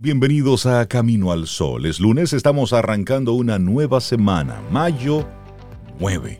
Bienvenidos 0.00 0.64
a 0.64 0.86
Camino 0.86 1.32
al 1.32 1.48
Sol. 1.48 1.84
Es 1.84 1.98
lunes, 1.98 2.32
estamos 2.32 2.72
arrancando 2.72 3.32
una 3.32 3.58
nueva 3.58 4.00
semana, 4.00 4.62
mayo 4.70 5.26
9. 5.98 6.38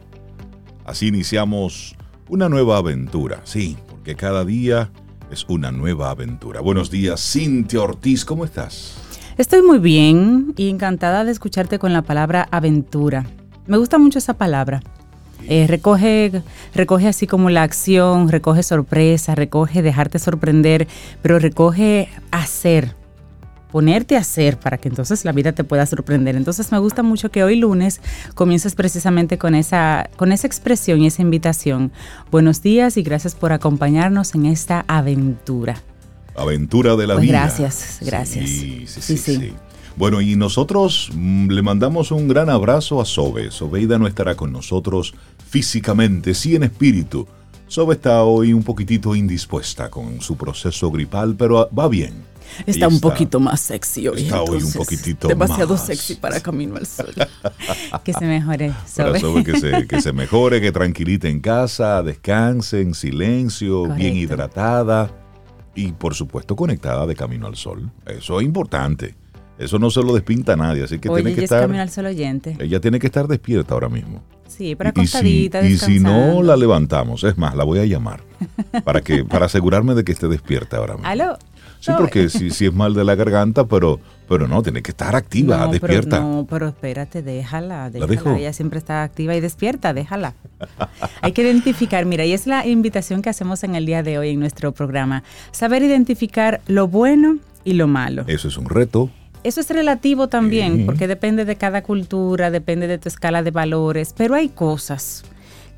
Así 0.84 1.08
iniciamos 1.08 1.96
una 2.28 2.48
nueva 2.48 2.76
aventura, 2.76 3.40
sí, 3.42 3.76
porque 3.88 4.14
cada 4.14 4.44
día 4.44 4.92
es 5.32 5.44
una 5.48 5.72
nueva 5.72 6.10
aventura. 6.10 6.60
Buenos 6.60 6.88
días, 6.88 7.20
Cintia 7.20 7.80
Ortiz, 7.80 8.24
¿cómo 8.24 8.44
estás? 8.44 8.96
Estoy 9.38 9.62
muy 9.62 9.80
bien 9.80 10.54
y 10.56 10.68
encantada 10.68 11.24
de 11.24 11.32
escucharte 11.32 11.80
con 11.80 11.92
la 11.92 12.02
palabra 12.02 12.46
aventura. 12.52 13.26
Me 13.66 13.76
gusta 13.76 13.98
mucho 13.98 14.20
esa 14.20 14.34
palabra. 14.34 14.84
Eh, 15.48 15.66
recoge, 15.66 16.44
recoge 16.76 17.08
así 17.08 17.26
como 17.26 17.50
la 17.50 17.64
acción, 17.64 18.28
recoge 18.28 18.62
sorpresa, 18.62 19.34
recoge 19.34 19.82
dejarte 19.82 20.20
sorprender, 20.20 20.86
pero 21.22 21.40
recoge 21.40 22.08
hacer, 22.30 22.94
ponerte 23.70 24.16
a 24.16 24.20
hacer 24.20 24.58
para 24.58 24.78
que 24.78 24.88
entonces 24.88 25.24
la 25.24 25.32
vida 25.32 25.52
te 25.52 25.64
pueda 25.64 25.86
sorprender. 25.86 26.36
Entonces 26.36 26.72
me 26.72 26.78
gusta 26.78 27.02
mucho 27.02 27.30
que 27.30 27.44
hoy 27.44 27.56
lunes 27.56 28.00
comiences 28.34 28.74
precisamente 28.74 29.38
con 29.38 29.54
esa, 29.54 30.08
con 30.16 30.32
esa 30.32 30.46
expresión 30.46 31.00
y 31.00 31.06
esa 31.06 31.22
invitación. 31.22 31.92
Buenos 32.30 32.62
días 32.62 32.96
y 32.96 33.02
gracias 33.02 33.34
por 33.34 33.52
acompañarnos 33.52 34.34
en 34.34 34.46
esta 34.46 34.84
aventura. 34.88 35.82
Aventura 36.36 36.96
de 36.96 37.06
la 37.06 37.14
Pues 37.14 37.26
vida. 37.26 37.40
gracias, 37.40 37.98
gracias. 38.00 38.48
Sí, 38.48 38.84
sí, 38.86 39.00
sí, 39.02 39.16
Sí, 39.18 39.36
sí. 39.36 39.52
Bueno, 39.96 40.20
y 40.20 40.36
nosotros 40.36 41.10
mm, 41.12 41.48
le 41.48 41.60
mandamos 41.62 42.12
un 42.12 42.28
gran 42.28 42.48
abrazo 42.48 43.00
a 43.00 43.04
Sobe. 43.04 43.50
Sobeida 43.50 43.98
no 43.98 44.06
estará 44.06 44.36
con 44.36 44.52
nosotros 44.52 45.12
físicamente, 45.50 46.34
sí 46.34 46.54
en 46.54 46.62
espíritu. 46.62 47.26
Sobe 47.66 47.94
está 47.96 48.22
hoy 48.22 48.52
un 48.52 48.62
poquitito 48.62 49.16
indispuesta 49.16 49.90
con 49.90 50.20
su 50.20 50.36
proceso 50.36 50.90
gripal, 50.92 51.34
pero 51.36 51.68
va 51.76 51.88
bien. 51.88 52.14
Está 52.66 52.88
un 52.88 53.00
poquito 53.00 53.40
más 53.40 53.60
sexy 53.60 54.08
hoy. 54.08 54.22
está 54.22 54.42
hoy 54.42 54.62
un 54.62 54.72
poquitito 54.72 55.28
Demasiado 55.28 55.74
más. 55.74 55.86
sexy 55.86 56.14
para 56.16 56.40
Camino 56.40 56.76
al 56.76 56.86
Sol. 56.86 57.12
que 58.04 58.12
se 58.12 58.24
mejore. 58.24 58.70
Para 58.96 59.18
Sobe. 59.18 59.20
Sobe 59.20 59.44
que 59.44 59.60
se, 59.60 59.86
que 59.86 60.00
se 60.00 60.12
mejore, 60.12 60.60
que 60.60 60.72
tranquilite 60.72 61.28
en 61.28 61.40
casa, 61.40 62.02
descanse 62.02 62.80
en 62.80 62.94
silencio, 62.94 63.82
bien 63.84 63.90
Correcto. 64.14 64.16
hidratada 64.18 65.10
y 65.74 65.92
por 65.92 66.14
supuesto 66.14 66.56
conectada 66.56 67.06
de 67.06 67.14
camino 67.14 67.46
al 67.46 67.56
sol. 67.56 67.90
Eso 68.06 68.40
es 68.40 68.46
importante. 68.46 69.14
Eso 69.58 69.78
no 69.78 69.90
se 69.90 70.00
lo 70.02 70.12
despinta 70.14 70.52
a 70.52 70.56
nadie, 70.56 70.84
así 70.84 70.98
que 71.00 71.08
Oye, 71.08 71.22
tiene 71.22 71.34
que 71.34 71.40
ella 71.40 71.44
es 71.44 71.50
estar. 71.50 71.60
Camino 71.62 71.82
al 71.82 71.90
Sol 71.90 72.06
oyente. 72.06 72.56
Ella 72.60 72.80
tiene 72.80 73.00
que 73.00 73.06
estar 73.08 73.26
despierta 73.26 73.74
ahora 73.74 73.88
mismo. 73.88 74.22
Sí, 74.46 74.76
pero 74.76 74.90
Y- 74.94 75.00
y 75.02 75.06
si, 75.06 75.16
acostadita, 75.16 75.62
y 75.66 75.76
si 75.76 75.98
no 76.00 76.42
la 76.44 76.56
levantamos, 76.56 77.24
es 77.24 77.36
más, 77.36 77.54
la 77.56 77.64
voy 77.64 77.80
a 77.80 77.84
llamar 77.84 78.22
para 78.84 79.00
que 79.02 79.24
para 79.24 79.46
asegurarme 79.46 79.94
de 79.94 80.04
que 80.04 80.12
esté 80.12 80.28
despierta 80.28 80.76
ahora 80.78 80.94
mismo. 80.94 81.08
¿Aló? 81.10 81.36
Sí, 81.80 81.92
porque 81.96 82.28
si, 82.28 82.50
si 82.50 82.66
es 82.66 82.74
mal 82.74 82.94
de 82.94 83.04
la 83.04 83.14
garganta, 83.14 83.66
pero 83.66 84.00
pero 84.28 84.46
no, 84.46 84.62
tiene 84.62 84.82
que 84.82 84.90
estar 84.90 85.16
activa, 85.16 85.56
no, 85.56 85.72
despierta. 85.72 86.18
Pero, 86.18 86.28
no, 86.28 86.46
pero 86.48 86.68
espérate, 86.68 87.22
déjala, 87.22 87.88
déjala. 87.88 88.10
dejo? 88.10 88.34
Ella 88.34 88.52
siempre 88.52 88.78
está 88.78 89.02
activa 89.02 89.34
y 89.34 89.40
despierta, 89.40 89.94
déjala. 89.94 90.34
Hay 91.22 91.32
que 91.32 91.42
identificar, 91.42 92.04
mira, 92.04 92.26
y 92.26 92.34
es 92.34 92.46
la 92.46 92.66
invitación 92.66 93.22
que 93.22 93.30
hacemos 93.30 93.64
en 93.64 93.74
el 93.74 93.86
día 93.86 94.02
de 94.02 94.18
hoy 94.18 94.30
en 94.30 94.40
nuestro 94.40 94.72
programa. 94.72 95.22
Saber 95.50 95.82
identificar 95.82 96.60
lo 96.66 96.88
bueno 96.88 97.38
y 97.64 97.72
lo 97.72 97.86
malo. 97.86 98.24
Eso 98.26 98.48
es 98.48 98.58
un 98.58 98.66
reto. 98.66 99.10
Eso 99.44 99.60
es 99.60 99.70
relativo 99.70 100.28
también, 100.28 100.84
porque 100.84 101.06
depende 101.06 101.46
de 101.46 101.56
cada 101.56 101.82
cultura, 101.82 102.50
depende 102.50 102.86
de 102.86 102.98
tu 102.98 103.08
escala 103.08 103.42
de 103.42 103.50
valores, 103.50 104.12
pero 104.14 104.34
hay 104.34 104.50
cosas 104.50 105.24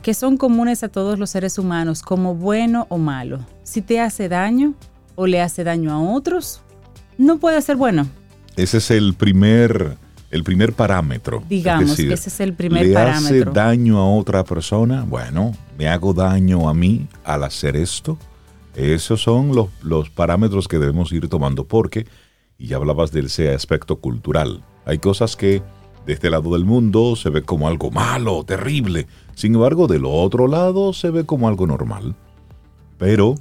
que 0.02 0.14
son 0.14 0.38
comunes 0.38 0.82
a 0.82 0.88
todos 0.88 1.18
los 1.18 1.30
seres 1.30 1.58
humanos, 1.58 2.02
como 2.02 2.34
bueno 2.34 2.86
o 2.88 2.98
malo. 2.98 3.46
Si 3.62 3.82
te 3.82 4.00
hace 4.00 4.28
daño 4.28 4.74
o 5.14 5.26
le 5.26 5.40
hace 5.40 5.64
daño 5.64 5.92
a 5.92 6.00
otros, 6.00 6.60
no 7.18 7.38
puede 7.38 7.60
ser 7.62 7.76
bueno. 7.76 8.06
Ese 8.56 8.78
es 8.78 8.90
el 8.90 9.14
primer, 9.14 9.96
el 10.30 10.44
primer 10.44 10.72
parámetro. 10.72 11.42
Digamos 11.48 11.90
Es 11.90 11.96
decir, 11.96 12.12
ese 12.12 12.28
es 12.28 12.40
el 12.40 12.54
primer 12.54 12.86
¿le 12.86 12.94
parámetro. 12.94 13.50
hace 13.50 13.58
daño 13.58 13.98
a 13.98 14.08
otra 14.10 14.44
persona? 14.44 15.04
Bueno, 15.08 15.52
¿me 15.78 15.88
hago 15.88 16.12
daño 16.12 16.68
a 16.68 16.74
mí 16.74 17.06
al 17.24 17.44
hacer 17.44 17.76
esto? 17.76 18.18
Esos 18.74 19.22
son 19.22 19.54
los, 19.54 19.68
los 19.82 20.10
parámetros 20.10 20.68
que 20.68 20.78
debemos 20.78 21.12
ir 21.12 21.28
tomando 21.28 21.64
porque, 21.64 22.06
y 22.58 22.68
ya 22.68 22.76
hablabas 22.76 23.10
del 23.12 23.26
ese 23.26 23.52
aspecto 23.52 23.96
cultural, 23.96 24.62
hay 24.84 24.98
cosas 24.98 25.36
que 25.36 25.62
de 26.06 26.12
este 26.14 26.30
lado 26.30 26.52
del 26.54 26.64
mundo 26.64 27.14
se 27.16 27.30
ve 27.30 27.42
como 27.42 27.68
algo 27.68 27.90
malo, 27.90 28.42
terrible. 28.44 29.06
Sin 29.34 29.54
embargo, 29.54 29.86
del 29.86 30.04
otro 30.06 30.48
lado 30.48 30.92
se 30.92 31.10
ve 31.10 31.24
como 31.24 31.46
algo 31.48 31.66
normal. 31.66 32.14
Pero 32.98 33.34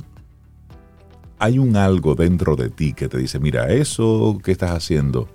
hay 1.40 1.58
un 1.58 1.76
algo 1.78 2.16
dentro 2.16 2.56
de 2.56 2.70
ti 2.70 2.94
que 2.94 3.08
te 3.08 3.18
dice, 3.18 3.40
mira, 3.40 3.70
eso 3.70 4.40
que 4.44 4.52
estás 4.52 4.72
haciendo, 4.72 5.28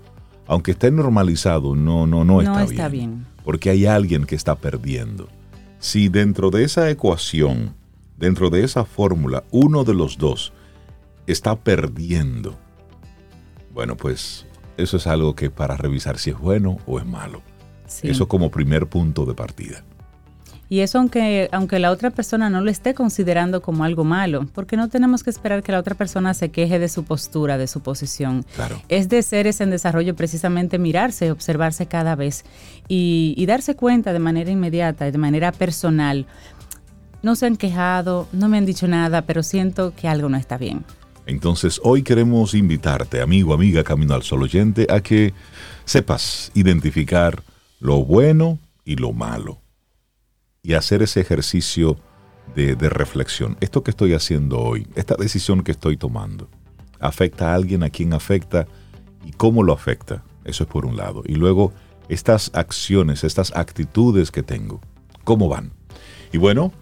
aunque 0.46 0.72
esté 0.72 0.90
normalizado, 0.90 1.74
no, 1.74 2.06
no, 2.06 2.24
no, 2.24 2.42
No 2.42 2.60
está, 2.60 2.64
está 2.64 2.88
bien. 2.88 3.10
bien. 3.10 3.26
Porque 3.42 3.70
hay 3.70 3.86
alguien 3.86 4.24
que 4.26 4.36
está 4.36 4.54
perdiendo. 4.54 5.28
Si 5.78 6.08
dentro 6.08 6.50
de 6.50 6.64
esa 6.64 6.88
ecuación, 6.90 7.74
dentro 8.18 8.50
de 8.50 8.64
esa 8.64 8.84
fórmula, 8.84 9.44
uno 9.50 9.84
de 9.84 9.94
los 9.94 10.18
dos 10.18 10.52
está 11.26 11.56
perdiendo, 11.56 12.54
bueno, 13.72 13.96
pues 13.96 14.46
eso 14.76 14.98
es 14.98 15.06
algo 15.06 15.34
que 15.34 15.50
para 15.50 15.76
revisar 15.76 16.18
si 16.18 16.30
es 16.30 16.38
bueno 16.38 16.78
o 16.86 16.98
es 16.98 17.06
malo. 17.06 17.42
Sí. 17.86 18.08
Eso 18.08 18.28
como 18.28 18.50
primer 18.50 18.86
punto 18.86 19.24
de 19.24 19.34
partida. 19.34 19.84
Y 20.74 20.80
eso 20.80 20.98
aunque, 20.98 21.48
aunque 21.52 21.78
la 21.78 21.92
otra 21.92 22.10
persona 22.10 22.50
no 22.50 22.60
lo 22.60 22.68
esté 22.68 22.94
considerando 22.94 23.62
como 23.62 23.84
algo 23.84 24.02
malo, 24.02 24.48
porque 24.52 24.76
no 24.76 24.88
tenemos 24.88 25.22
que 25.22 25.30
esperar 25.30 25.62
que 25.62 25.70
la 25.70 25.78
otra 25.78 25.94
persona 25.94 26.34
se 26.34 26.48
queje 26.48 26.80
de 26.80 26.88
su 26.88 27.04
postura, 27.04 27.58
de 27.58 27.68
su 27.68 27.80
posición. 27.80 28.44
Claro. 28.56 28.82
Es 28.88 29.08
de 29.08 29.22
seres 29.22 29.60
en 29.60 29.70
desarrollo 29.70 30.16
precisamente 30.16 30.80
mirarse, 30.80 31.30
observarse 31.30 31.86
cada 31.86 32.16
vez 32.16 32.44
y, 32.88 33.34
y 33.36 33.46
darse 33.46 33.76
cuenta 33.76 34.12
de 34.12 34.18
manera 34.18 34.50
inmediata, 34.50 35.08
de 35.08 35.16
manera 35.16 35.52
personal. 35.52 36.26
No 37.22 37.36
se 37.36 37.46
han 37.46 37.54
quejado, 37.54 38.26
no 38.32 38.48
me 38.48 38.58
han 38.58 38.66
dicho 38.66 38.88
nada, 38.88 39.22
pero 39.22 39.44
siento 39.44 39.92
que 39.94 40.08
algo 40.08 40.28
no 40.28 40.36
está 40.36 40.58
bien. 40.58 40.84
Entonces, 41.26 41.80
hoy 41.84 42.02
queremos 42.02 42.52
invitarte, 42.52 43.20
amigo, 43.20 43.54
amiga, 43.54 43.84
Camino 43.84 44.12
al 44.12 44.24
Sol 44.24 44.42
oyente, 44.42 44.88
a 44.90 44.98
que 44.98 45.34
sepas 45.84 46.50
identificar 46.52 47.44
lo 47.78 48.04
bueno 48.04 48.58
y 48.84 48.96
lo 48.96 49.12
malo 49.12 49.60
y 50.64 50.72
hacer 50.72 51.02
ese 51.02 51.20
ejercicio 51.20 51.96
de, 52.56 52.74
reflexión. 52.88 53.56
Esto 53.60 53.84
que 53.84 53.90
estoy 53.90 54.14
haciendo 54.14 54.58
hoy, 54.58 54.88
esta 54.96 55.14
decisión 55.14 55.62
que 55.62 55.72
estoy 55.72 55.96
tomando, 55.96 56.48
¿afecta 56.98 57.52
a 57.52 57.54
alguien 57.54 57.82
a 57.82 57.90
quien 57.90 58.14
afecta 58.14 58.66
y 59.24 59.32
cómo 59.32 59.62
lo 59.62 59.72
afecta? 59.72 60.24
Eso 60.44 60.64
es 60.64 60.70
por 60.70 60.86
un 60.86 60.96
lado. 60.96 61.22
Y 61.26 61.34
luego, 61.34 61.72
estas 62.08 62.50
acciones, 62.54 63.24
estas 63.24 63.54
actitudes 63.54 64.30
que 64.30 64.42
tengo, 64.42 64.80
¿cómo 65.22 65.48
van? 65.48 65.72
Y 66.32 66.38
bueno, 66.38 66.72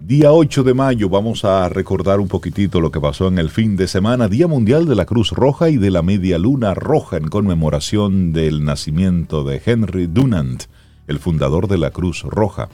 Día 0.00 0.32
8 0.32 0.62
de 0.62 0.74
mayo 0.74 1.08
vamos 1.08 1.44
a 1.44 1.68
recordar 1.68 2.20
un 2.20 2.28
poquitito 2.28 2.80
lo 2.80 2.92
que 2.92 3.00
pasó 3.00 3.26
en 3.26 3.38
el 3.38 3.50
fin 3.50 3.76
de 3.76 3.88
semana, 3.88 4.28
Día 4.28 4.46
Mundial 4.46 4.86
de 4.86 4.94
la 4.94 5.06
Cruz 5.06 5.32
Roja 5.32 5.70
y 5.70 5.76
de 5.76 5.90
la 5.90 6.02
Media 6.02 6.38
Luna 6.38 6.72
Roja 6.72 7.16
en 7.16 7.28
conmemoración 7.28 8.32
del 8.32 8.64
nacimiento 8.64 9.42
de 9.42 9.60
Henry 9.64 10.06
Dunant, 10.06 10.64
el 11.08 11.18
fundador 11.18 11.66
de 11.66 11.78
la 11.78 11.90
Cruz 11.90 12.22
Roja. 12.22 12.68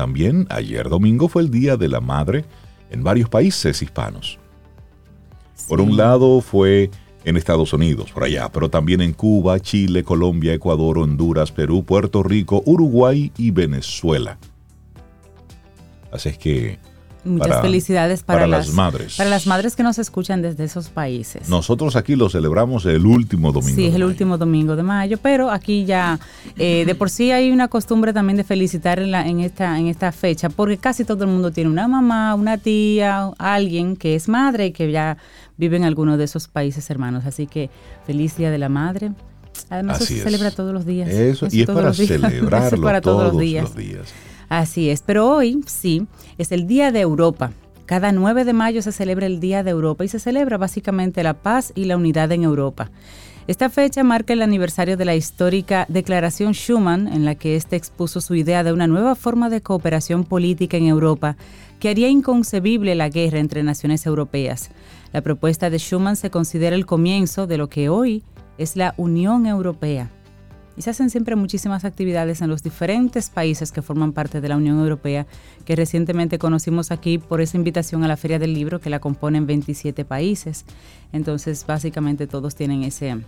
También 0.00 0.46
ayer 0.48 0.88
domingo 0.88 1.28
fue 1.28 1.42
el 1.42 1.50
Día 1.50 1.76
de 1.76 1.86
la 1.86 2.00
Madre 2.00 2.46
en 2.90 3.04
varios 3.04 3.28
países 3.28 3.82
hispanos. 3.82 4.38
Por 5.68 5.82
un 5.82 5.94
lado 5.94 6.40
fue 6.40 6.90
en 7.26 7.36
Estados 7.36 7.74
Unidos, 7.74 8.10
por 8.10 8.24
allá, 8.24 8.50
pero 8.50 8.70
también 8.70 9.02
en 9.02 9.12
Cuba, 9.12 9.60
Chile, 9.60 10.02
Colombia, 10.02 10.54
Ecuador, 10.54 10.96
Honduras, 11.00 11.52
Perú, 11.52 11.84
Puerto 11.84 12.22
Rico, 12.22 12.62
Uruguay 12.64 13.30
y 13.36 13.50
Venezuela. 13.50 14.38
Así 16.10 16.30
es 16.30 16.38
que 16.38 16.78
Muchas 17.22 17.48
Para- 17.48 17.60
felicidades 17.62 18.22
para, 18.22 18.38
para 18.40 18.46
las 18.46 18.70
madres. 18.72 19.16
Para 19.16 19.28
las 19.28 19.46
madres 19.46 19.76
que 19.76 19.82
nos 19.82 19.98
escuchan 19.98 20.40
desde 20.40 20.64
esos 20.64 20.88
países. 20.88 21.48
nosotros 21.50 21.94
aquí 21.96 22.16
lo 22.16 22.30
celebramos 22.30 22.86
el 22.86 23.04
último 23.04 23.52
domingo. 23.52 23.76
Sí, 23.76 23.82
es 23.86 23.88
el 23.88 24.00
mayo. 24.00 24.06
último 24.06 24.38
domingo 24.38 24.74
de 24.74 24.82
mayo, 24.82 25.18
pero 25.22 25.50
aquí 25.50 25.84
ya 25.84 26.18
eh, 26.56 26.84
de 26.86 26.94
por 26.94 27.10
sí 27.10 27.30
hay 27.30 27.50
una 27.50 27.68
costumbre 27.68 28.12
también 28.14 28.36
de 28.38 28.44
felicitar 28.44 28.98
en, 29.00 29.10
la- 29.10 29.26
en 29.26 29.40
esta, 29.40 29.78
en 29.78 29.86
esta 29.88 30.12
fecha, 30.12 30.48
porque 30.48 30.78
casi 30.78 31.04
todo 31.04 31.24
el 31.24 31.30
mundo 31.30 31.50
tiene 31.50 31.68
una 31.68 31.86
mamá, 31.88 32.34
una 32.34 32.56
tía, 32.56 33.30
alguien 33.38 33.96
que 33.96 34.14
es 34.14 34.28
madre 34.28 34.66
y 34.66 34.72
que 34.72 34.90
ya 34.90 35.18
vive 35.58 35.76
en 35.76 35.84
alguno 35.84 36.16
de 36.16 36.24
esos 36.24 36.48
países 36.48 36.88
hermanos. 36.88 37.26
Así 37.26 37.46
que 37.46 37.68
feliz 38.06 38.36
Día 38.38 38.50
de 38.50 38.56
la 38.58 38.70
Madre. 38.70 39.12
Además, 39.68 39.98
eso 39.98 40.06
se 40.06 40.16
es. 40.18 40.22
celebra 40.24 40.50
todos 40.52 40.72
los 40.72 40.86
días. 40.86 41.08
Eso, 41.10 41.46
y 41.50 41.60
es 41.62 41.66
para 41.66 41.92
celebrarlo 41.92 42.66
Eso 42.66 42.76
es 42.76 42.80
para 42.82 43.00
todos, 43.02 43.18
todos 43.20 43.32
los 43.34 43.40
días. 43.42 43.64
los 43.64 43.76
días. 43.76 44.08
Así 44.50 44.90
es, 44.90 45.02
pero 45.02 45.30
hoy 45.30 45.60
sí, 45.66 46.08
es 46.36 46.50
el 46.50 46.66
Día 46.66 46.90
de 46.90 47.00
Europa. 47.00 47.52
Cada 47.86 48.10
9 48.10 48.44
de 48.44 48.52
mayo 48.52 48.82
se 48.82 48.90
celebra 48.90 49.26
el 49.26 49.38
Día 49.38 49.62
de 49.62 49.70
Europa 49.70 50.04
y 50.04 50.08
se 50.08 50.18
celebra 50.18 50.58
básicamente 50.58 51.22
la 51.22 51.34
paz 51.34 51.72
y 51.76 51.84
la 51.84 51.96
unidad 51.96 52.32
en 52.32 52.42
Europa. 52.42 52.90
Esta 53.46 53.70
fecha 53.70 54.02
marca 54.02 54.32
el 54.32 54.42
aniversario 54.42 54.96
de 54.96 55.04
la 55.04 55.14
histórica 55.14 55.86
Declaración 55.88 56.52
Schuman, 56.52 57.06
en 57.06 57.24
la 57.24 57.36
que 57.36 57.54
éste 57.54 57.76
expuso 57.76 58.20
su 58.20 58.34
idea 58.34 58.64
de 58.64 58.72
una 58.72 58.88
nueva 58.88 59.14
forma 59.14 59.50
de 59.50 59.60
cooperación 59.60 60.24
política 60.24 60.76
en 60.76 60.86
Europa 60.86 61.36
que 61.78 61.88
haría 61.88 62.08
inconcebible 62.08 62.96
la 62.96 63.08
guerra 63.08 63.38
entre 63.38 63.62
naciones 63.62 64.04
europeas. 64.04 64.70
La 65.12 65.20
propuesta 65.20 65.70
de 65.70 65.78
Schuman 65.78 66.16
se 66.16 66.30
considera 66.30 66.74
el 66.74 66.86
comienzo 66.86 67.46
de 67.46 67.56
lo 67.56 67.68
que 67.68 67.88
hoy 67.88 68.24
es 68.58 68.74
la 68.74 68.94
Unión 68.96 69.46
Europea. 69.46 70.10
Y 70.80 70.82
se 70.82 70.88
hacen 70.88 71.10
siempre 71.10 71.36
muchísimas 71.36 71.84
actividades 71.84 72.40
en 72.40 72.48
los 72.48 72.62
diferentes 72.62 73.28
países 73.28 73.70
que 73.70 73.82
forman 73.82 74.14
parte 74.14 74.40
de 74.40 74.48
la 74.48 74.56
Unión 74.56 74.78
Europea, 74.78 75.26
que 75.66 75.76
recientemente 75.76 76.38
conocimos 76.38 76.90
aquí 76.90 77.18
por 77.18 77.42
esa 77.42 77.58
invitación 77.58 78.02
a 78.02 78.08
la 78.08 78.16
Feria 78.16 78.38
del 78.38 78.54
Libro, 78.54 78.80
que 78.80 78.88
la 78.88 78.98
componen 78.98 79.46
27 79.46 80.06
países. 80.06 80.64
Entonces, 81.12 81.66
básicamente 81.66 82.26
todos 82.26 82.54
tienen 82.54 82.82
ese, 82.82 83.20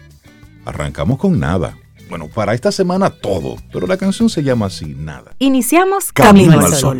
arrancamos 0.64 1.18
con 1.18 1.38
nada. 1.38 1.76
Bueno, 2.08 2.28
para 2.28 2.54
esta 2.54 2.72
semana 2.72 3.10
todo, 3.10 3.56
pero 3.70 3.86
la 3.86 3.98
canción 3.98 4.30
se 4.30 4.42
llama 4.42 4.66
así, 4.66 4.94
nada. 4.98 5.34
Iniciamos 5.40 6.10
Camino, 6.10 6.58
al 6.58 6.72
Sol. 6.72 6.98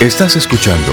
Estás 0.00 0.36
escuchando 0.36 0.92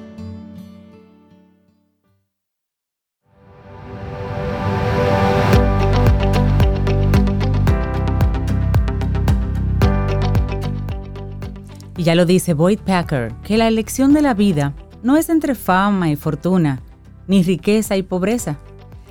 Y 12.01 12.03
ya 12.03 12.15
lo 12.15 12.25
dice 12.25 12.55
Boyd 12.55 12.79
Packer, 12.79 13.31
que 13.43 13.59
la 13.59 13.67
elección 13.67 14.11
de 14.11 14.23
la 14.23 14.33
vida 14.33 14.73
no 15.03 15.17
es 15.17 15.29
entre 15.29 15.53
fama 15.53 16.09
y 16.09 16.15
fortuna, 16.15 16.81
ni 17.27 17.43
riqueza 17.43 17.95
y 17.95 18.01
pobreza, 18.01 18.57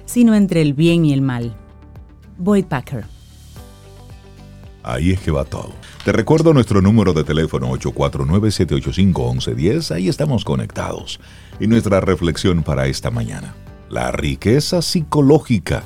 sino 0.06 0.34
entre 0.34 0.60
el 0.60 0.74
bien 0.74 1.04
y 1.04 1.12
el 1.12 1.22
mal. 1.22 1.54
Boyd 2.36 2.64
Packer. 2.64 3.04
Ahí 4.82 5.12
es 5.12 5.20
que 5.20 5.30
va 5.30 5.44
todo. 5.44 5.70
Te 6.04 6.10
recuerdo 6.10 6.52
nuestro 6.52 6.82
número 6.82 7.12
de 7.12 7.22
teléfono 7.22 7.70
849-785-1110. 7.76 9.94
Ahí 9.94 10.08
estamos 10.08 10.44
conectados. 10.44 11.20
Y 11.60 11.68
nuestra 11.68 12.00
reflexión 12.00 12.64
para 12.64 12.88
esta 12.88 13.12
mañana. 13.12 13.54
La 13.88 14.10
riqueza 14.10 14.82
psicológica. 14.82 15.84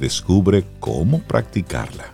Descubre 0.00 0.64
cómo 0.80 1.20
practicarla. 1.20 2.13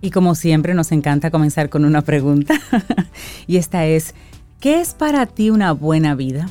Y 0.00 0.10
como 0.10 0.34
siempre 0.34 0.74
nos 0.74 0.92
encanta 0.92 1.30
comenzar 1.30 1.68
con 1.68 1.84
una 1.84 2.02
pregunta. 2.02 2.60
y 3.46 3.56
esta 3.56 3.86
es, 3.86 4.14
¿qué 4.60 4.80
es 4.80 4.94
para 4.94 5.26
ti 5.26 5.50
una 5.50 5.72
buena 5.72 6.14
vida? 6.14 6.48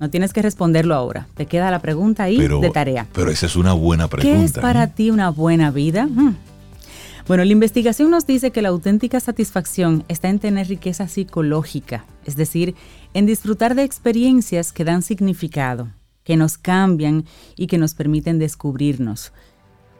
No 0.00 0.08
tienes 0.08 0.32
que 0.32 0.42
responderlo 0.42 0.94
ahora. 0.94 1.28
Te 1.34 1.46
queda 1.46 1.70
la 1.70 1.80
pregunta 1.80 2.24
ahí 2.24 2.38
de 2.38 2.70
tarea. 2.70 3.06
Pero 3.12 3.30
esa 3.30 3.46
es 3.46 3.56
una 3.56 3.74
buena 3.74 4.08
pregunta. 4.08 4.38
¿Qué 4.38 4.44
es 4.44 4.52
para 4.52 4.84
¿eh? 4.84 4.92
ti 4.94 5.10
una 5.10 5.30
buena 5.30 5.70
vida? 5.70 6.06
Hmm. 6.06 6.36
Bueno, 7.28 7.44
la 7.44 7.52
investigación 7.52 8.10
nos 8.10 8.26
dice 8.26 8.50
que 8.50 8.62
la 8.62 8.70
auténtica 8.70 9.20
satisfacción 9.20 10.04
está 10.08 10.28
en 10.28 10.38
tener 10.38 10.68
riqueza 10.68 11.06
psicológica, 11.06 12.04
es 12.24 12.34
decir, 12.34 12.74
en 13.14 13.26
disfrutar 13.26 13.74
de 13.74 13.84
experiencias 13.84 14.72
que 14.72 14.84
dan 14.84 15.02
significado, 15.02 15.90
que 16.24 16.36
nos 16.36 16.58
cambian 16.58 17.26
y 17.56 17.66
que 17.66 17.78
nos 17.78 17.94
permiten 17.94 18.38
descubrirnos. 18.38 19.32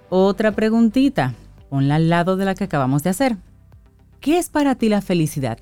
Otra 0.09 0.53
preguntita, 0.53 1.35
ponla 1.71 1.95
al 1.95 2.11
lado 2.11 2.37
de 2.37 2.45
la 2.45 2.55
que 2.55 2.65
acabamos 2.65 3.03
de 3.03 3.11
hacer. 3.11 3.37
¿Qué 4.21 4.37
es 4.39 4.51
para 4.51 4.75
ti 4.75 4.91
la 4.91 5.01
felicidad? 5.01 5.59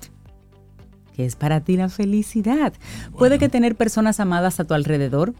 ¿Qué 1.15 1.25
es 1.25 1.35
para 1.35 1.61
ti 1.61 1.77
la 1.77 1.87
felicidad? 1.87 2.73
Puede 3.17 3.39
que 3.39 3.47
tener 3.47 3.75
personas 3.75 4.19
amadas 4.19 4.59
a 4.59 4.65
tu 4.65 4.73
alrededor, 4.73 5.33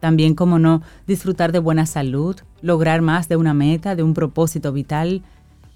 también 0.00 0.34
como 0.34 0.58
no, 0.58 0.82
disfrutar 1.06 1.52
de 1.52 1.58
buena 1.58 1.86
salud, 1.86 2.36
lograr 2.62 3.02
más 3.02 3.28
de 3.28 3.36
una 3.36 3.52
meta, 3.52 3.94
de 3.94 4.02
un 4.02 4.14
propósito 4.14 4.72
vital. 4.72 5.22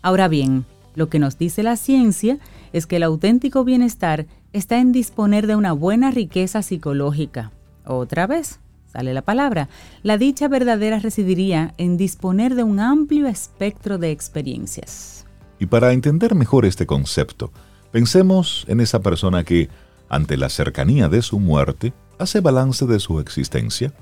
Ahora 0.00 0.28
bien, 0.28 0.64
lo 0.94 1.08
que 1.08 1.18
nos 1.18 1.36
dice 1.36 1.62
la 1.62 1.76
ciencia 1.76 2.38
es 2.72 2.86
que 2.86 2.96
el 2.96 3.02
auténtico 3.02 3.64
bienestar 3.64 4.26
está 4.52 4.78
en 4.78 4.92
disponer 4.92 5.46
de 5.46 5.56
una 5.56 5.72
buena 5.72 6.10
riqueza 6.10 6.62
psicológica. 6.62 7.52
Otra 7.84 8.26
vez, 8.26 8.60
sale 8.96 9.12
la 9.12 9.20
palabra, 9.20 9.68
la 10.02 10.16
dicha 10.16 10.48
verdadera 10.48 10.98
residiría 10.98 11.74
en 11.76 11.98
disponer 11.98 12.54
de 12.54 12.62
un 12.62 12.80
amplio 12.80 13.26
espectro 13.26 13.98
de 13.98 14.10
experiencias. 14.10 15.26
Y 15.58 15.66
para 15.66 15.92
entender 15.92 16.34
mejor 16.34 16.64
este 16.64 16.86
concepto, 16.86 17.52
pensemos 17.92 18.64
en 18.68 18.80
esa 18.80 19.00
persona 19.00 19.44
que, 19.44 19.68
ante 20.08 20.38
la 20.38 20.48
cercanía 20.48 21.10
de 21.10 21.20
su 21.20 21.38
muerte, 21.40 21.92
hace 22.18 22.40
balance 22.40 22.86
de 22.86 22.98
su 22.98 23.20
existencia. 23.20 23.92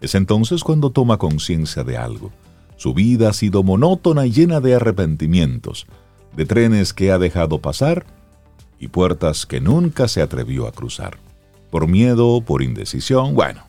Es 0.00 0.14
entonces 0.14 0.62
cuando 0.62 0.90
toma 0.90 1.16
conciencia 1.16 1.82
de 1.82 1.96
algo. 1.96 2.30
Su 2.76 2.94
vida 2.94 3.30
ha 3.30 3.32
sido 3.32 3.64
monótona 3.64 4.26
y 4.26 4.30
llena 4.30 4.60
de 4.60 4.76
arrepentimientos, 4.76 5.86
de 6.36 6.46
trenes 6.46 6.92
que 6.92 7.10
ha 7.10 7.18
dejado 7.18 7.60
pasar 7.60 8.06
y 8.78 8.88
puertas 8.88 9.44
que 9.44 9.60
nunca 9.60 10.06
se 10.06 10.22
atrevió 10.22 10.68
a 10.68 10.72
cruzar. 10.72 11.18
Por 11.72 11.88
miedo, 11.88 12.40
por 12.42 12.62
indecisión, 12.62 13.34
bueno, 13.34 13.64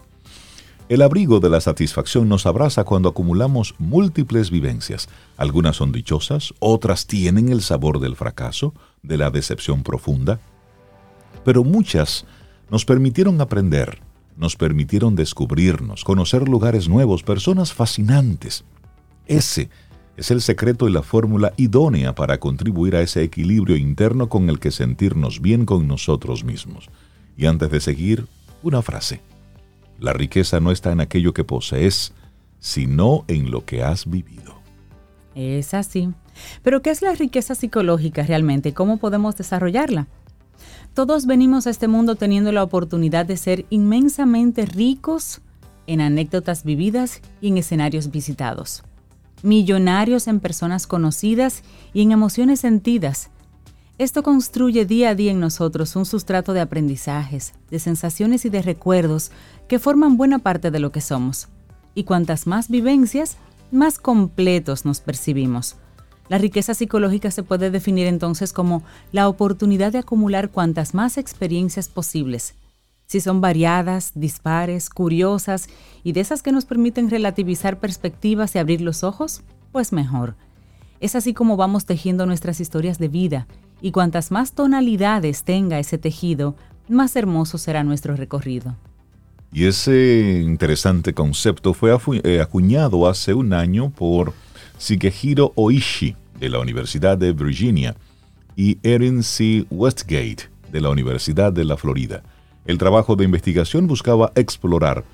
el 0.90 1.02
abrigo 1.02 1.42
de 1.42 1.50
la 1.50 1.60
satisfacción 1.60 2.30
nos 2.30 2.46
abraza 2.46 2.86
cuando 2.86 3.10
acumulamos 3.10 3.76
múltiples 3.78 4.50
vivencias. 4.50 5.10
Algunas 5.36 5.76
son 5.76 5.92
dichosas, 5.92 6.54
otras 6.60 7.08
tienen 7.08 7.50
el 7.50 7.62
sabor 7.62 8.00
del 8.00 8.16
fracaso, 8.16 8.74
de 9.04 9.18
la 9.18 9.30
decepción 9.30 9.84
profunda. 9.84 10.40
Pero 11.44 11.66
muchas 11.66 12.26
nos 12.72 12.86
permitieron 12.86 13.42
aprender, 13.42 14.00
nos 14.38 14.56
permitieron 14.56 15.16
descubrirnos, 15.16 16.06
conocer 16.06 16.48
lugares 16.48 16.88
nuevos, 16.88 17.22
personas 17.22 17.74
fascinantes. 17.74 18.64
Ese 19.26 19.70
es 20.16 20.32
el 20.32 20.42
secreto 20.42 20.88
y 20.88 20.94
la 20.94 21.04
fórmula 21.04 21.52
idónea 21.58 22.16
para 22.16 22.40
contribuir 22.40 22.96
a 22.96 23.02
ese 23.02 23.24
equilibrio 23.24 23.76
interno 23.76 24.30
con 24.30 24.50
el 24.50 24.60
que 24.60 24.72
sentirnos 24.72 25.42
bien 25.42 25.66
con 25.66 25.86
nosotros 25.86 26.46
mismos. 26.46 26.90
Y 27.36 27.46
antes 27.46 27.70
de 27.72 27.82
seguir, 27.82 28.26
una 28.64 28.82
frase. 28.82 29.22
La 30.00 30.14
riqueza 30.14 30.60
no 30.60 30.72
está 30.72 30.92
en 30.92 31.02
aquello 31.02 31.34
que 31.34 31.44
posees, 31.44 32.14
sino 32.60 33.26
en 33.28 33.52
lo 33.52 33.66
que 33.66 33.84
has 33.84 34.10
vivido. 34.10 34.56
Es 35.36 35.74
así. 35.74 36.10
Pero 36.64 36.82
¿qué 36.82 36.90
es 36.90 37.02
la 37.02 37.14
riqueza 37.14 37.56
psicológica 37.56 38.24
realmente? 38.24 38.74
¿Cómo 38.74 38.98
podemos 38.98 39.38
desarrollarla? 39.38 40.08
Todos 40.94 41.26
venimos 41.28 41.68
a 41.68 41.70
este 41.70 41.88
mundo 41.88 42.16
teniendo 42.16 42.52
la 42.52 42.64
oportunidad 42.64 43.26
de 43.26 43.38
ser 43.38 43.66
inmensamente 43.70 44.66
ricos 44.66 45.42
en 45.86 46.02
anécdotas 46.02 46.64
vividas 46.64 47.22
y 47.40 47.50
en 47.50 47.58
escenarios 47.58 48.12
visitados. 48.12 48.84
millonarios 49.44 50.28
en 50.28 50.40
personas 50.40 50.88
conocidas 50.88 51.62
y 51.94 52.02
en 52.02 52.12
emociones 52.12 52.60
sentidas. 52.60 53.30
Esto 54.00 54.22
construye 54.22 54.86
día 54.86 55.10
a 55.10 55.16
día 55.16 55.32
en 55.32 55.40
nosotros 55.40 55.96
un 55.96 56.06
sustrato 56.06 56.54
de 56.54 56.62
aprendizajes, 56.62 57.54
de 57.72 57.80
sensaciones 57.80 58.46
y 58.46 58.50
de 58.50 58.62
recuerdos 58.62 59.32
que 59.68 59.80
forman 59.80 60.18
buena 60.18 60.38
parte 60.38 60.70
de 60.70 60.80
lo 60.80 60.92
que 60.92 61.02
somos. 61.02 61.48
Y 61.96 62.04
cuantas 62.04 62.46
más 62.46 62.70
vivencias, 62.70 63.38
más 63.72 63.98
completos 63.98 64.86
nos 64.86 65.00
percibimos. 65.00 65.78
La 66.30 66.38
riqueza 66.38 66.76
psicológica 66.76 67.32
se 67.32 67.42
puede 67.42 67.72
definir 67.72 68.06
entonces 68.06 68.54
como 68.54 68.84
la 69.12 69.28
oportunidad 69.28 69.94
de 69.94 69.98
acumular 69.98 70.52
cuantas 70.52 70.94
más 70.94 71.18
experiencias 71.18 71.88
posibles. 71.88 72.54
Si 73.08 73.20
son 73.20 73.42
variadas, 73.42 74.12
dispares, 74.14 74.92
curiosas 74.92 75.70
y 76.04 76.12
de 76.12 76.20
esas 76.20 76.44
que 76.44 76.52
nos 76.52 76.66
permiten 76.66 77.10
relativizar 77.10 77.80
perspectivas 77.80 78.54
y 78.54 78.60
abrir 78.60 78.82
los 78.82 79.04
ojos, 79.04 79.42
pues 79.72 79.92
mejor. 79.92 80.36
Es 81.00 81.16
así 81.16 81.34
como 81.34 81.58
vamos 81.58 81.86
tejiendo 81.86 82.28
nuestras 82.28 82.60
historias 82.60 83.00
de 83.00 83.08
vida, 83.08 83.48
y 83.82 83.92
cuantas 83.92 84.32
más 84.32 84.54
tonalidades 84.54 85.44
tenga 85.44 85.80
ese 85.80 85.98
tejido, 85.98 86.56
más 86.90 87.16
hermoso 87.16 87.58
será 87.58 87.84
nuestro 87.84 88.16
recorrido. 88.16 88.76
Y 89.52 89.66
ese 89.66 90.42
interesante 90.44 91.14
concepto 91.14 91.74
fue 91.74 91.98
eh, 92.24 92.42
acuñado 92.42 93.08
hace 93.08 93.34
un 93.34 93.54
año 93.54 93.90
por 93.92 94.34
Shigehiro 94.80 95.54
Oishi 95.56 96.16
de 96.40 96.50
la 96.50 96.60
Universidad 96.60 97.18
de 97.18 97.32
Virginia 97.32 97.96
y 98.56 98.78
Erin 98.84 99.24
C. 99.24 99.66
Westgate 99.70 100.50
de 100.72 100.82
la 100.82 100.90
Universidad 100.90 101.54
de 101.54 101.64
la 101.64 101.78
Florida. 101.78 102.24
El 102.66 102.78
trabajo 102.78 103.16
de 103.16 103.24
investigación 103.24 103.88
buscaba 103.88 104.32
explorar 104.36 105.06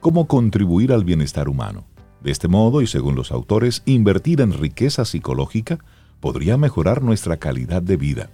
cómo 0.00 0.26
contribuir 0.26 0.92
al 0.92 1.04
bienestar 1.04 1.48
humano. 1.48 1.84
De 2.22 2.30
este 2.30 2.48
modo, 2.48 2.80
y 2.80 2.86
según 2.86 3.16
los 3.16 3.30
autores, 3.30 3.82
invertir 3.84 4.40
en 4.40 4.52
riqueza 4.52 5.04
psicológica 5.04 5.78
podría 6.24 6.56
mejorar 6.56 7.02
nuestra 7.02 7.36
calidad 7.36 7.82
de 7.82 7.98
vida. 7.98 8.30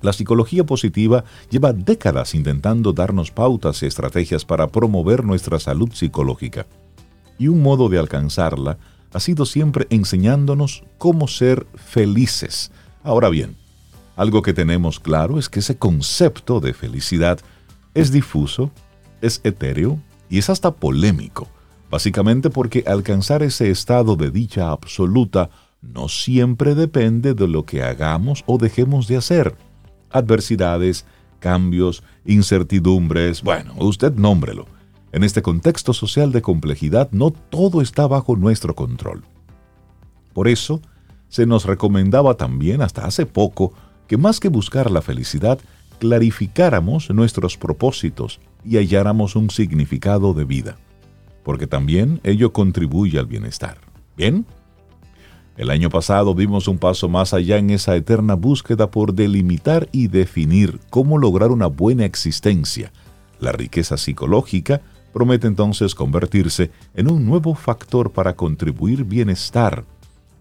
La 0.00 0.12
psicología 0.12 0.64
positiva 0.64 1.24
lleva 1.50 1.72
décadas 1.72 2.36
intentando 2.36 2.92
darnos 2.92 3.32
pautas 3.32 3.82
y 3.82 3.86
estrategias 3.86 4.44
para 4.44 4.68
promover 4.68 5.24
nuestra 5.24 5.58
salud 5.58 5.90
psicológica. 5.92 6.68
Y 7.36 7.48
un 7.48 7.62
modo 7.62 7.88
de 7.88 7.98
alcanzarla 7.98 8.78
ha 9.12 9.18
sido 9.18 9.44
siempre 9.44 9.88
enseñándonos 9.90 10.84
cómo 10.98 11.26
ser 11.26 11.66
felices. 11.74 12.70
Ahora 13.02 13.28
bien, 13.28 13.56
algo 14.14 14.42
que 14.42 14.54
tenemos 14.54 15.00
claro 15.00 15.40
es 15.40 15.48
que 15.48 15.58
ese 15.58 15.76
concepto 15.78 16.60
de 16.60 16.74
felicidad 16.74 17.40
es 17.92 18.12
difuso, 18.12 18.70
es 19.20 19.40
etéreo 19.42 19.98
y 20.30 20.38
es 20.38 20.48
hasta 20.48 20.70
polémico, 20.70 21.48
básicamente 21.90 22.50
porque 22.50 22.84
alcanzar 22.86 23.42
ese 23.42 23.68
estado 23.68 24.14
de 24.14 24.30
dicha 24.30 24.70
absoluta 24.70 25.50
no 25.80 26.08
siempre 26.08 26.74
depende 26.74 27.34
de 27.34 27.48
lo 27.48 27.64
que 27.64 27.82
hagamos 27.82 28.44
o 28.46 28.58
dejemos 28.58 29.06
de 29.08 29.16
hacer. 29.16 29.56
Adversidades, 30.10 31.06
cambios, 31.38 32.02
incertidumbres, 32.24 33.42
bueno, 33.42 33.74
usted 33.78 34.12
nómbrelo 34.14 34.66
en 35.12 35.24
este 35.24 35.42
contexto 35.42 35.92
social 35.92 36.32
de 36.32 36.42
complejidad, 36.42 37.08
no 37.12 37.30
todo 37.30 37.80
está 37.80 38.06
bajo 38.06 38.36
nuestro 38.36 38.74
control. 38.74 39.24
Por 40.34 40.48
eso, 40.48 40.82
se 41.28 41.46
nos 41.46 41.64
recomendaba 41.64 42.34
también 42.34 42.82
hasta 42.82 43.06
hace 43.06 43.26
poco 43.26 43.72
que 44.06 44.16
más 44.16 44.40
que 44.40 44.48
buscar 44.48 44.90
la 44.90 45.02
felicidad, 45.02 45.58
clarificáramos 45.98 47.10
nuestros 47.10 47.56
propósitos 47.56 48.40
y 48.64 48.76
halláramos 48.76 49.36
un 49.36 49.50
significado 49.50 50.32
de 50.34 50.44
vida, 50.44 50.76
porque 51.42 51.66
también 51.66 52.20
ello 52.22 52.52
contribuye 52.52 53.18
al 53.18 53.26
bienestar. 53.26 53.78
¿Bien? 54.16 54.46
El 55.58 55.70
año 55.70 55.90
pasado 55.90 56.34
dimos 56.34 56.68
un 56.68 56.78
paso 56.78 57.08
más 57.08 57.34
allá 57.34 57.58
en 57.58 57.70
esa 57.70 57.96
eterna 57.96 58.34
búsqueda 58.34 58.92
por 58.92 59.12
delimitar 59.12 59.88
y 59.90 60.06
definir 60.06 60.78
cómo 60.88 61.18
lograr 61.18 61.50
una 61.50 61.66
buena 61.66 62.04
existencia, 62.04 62.92
la 63.40 63.50
riqueza 63.50 63.96
psicológica, 63.96 64.82
promete 65.12 65.48
entonces 65.48 65.96
convertirse 65.96 66.70
en 66.94 67.10
un 67.10 67.26
nuevo 67.26 67.56
factor 67.56 68.12
para 68.12 68.36
contribuir 68.36 69.02
bienestar. 69.02 69.84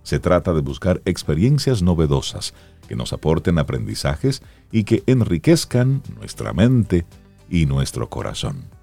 Se 0.03 0.19
trata 0.19 0.53
de 0.53 0.61
buscar 0.61 1.01
experiencias 1.05 1.81
novedosas 1.81 2.53
que 2.87 2.95
nos 2.95 3.11
aporten 3.11 3.57
aprendizajes 3.57 4.43
y 4.71 4.83
que 4.83 5.01
enriquezcan 5.07 6.03
nuestra 6.15 6.53
mente 6.53 7.07
y 7.49 7.65
nuestro 7.65 8.07
corazón. 8.07 8.76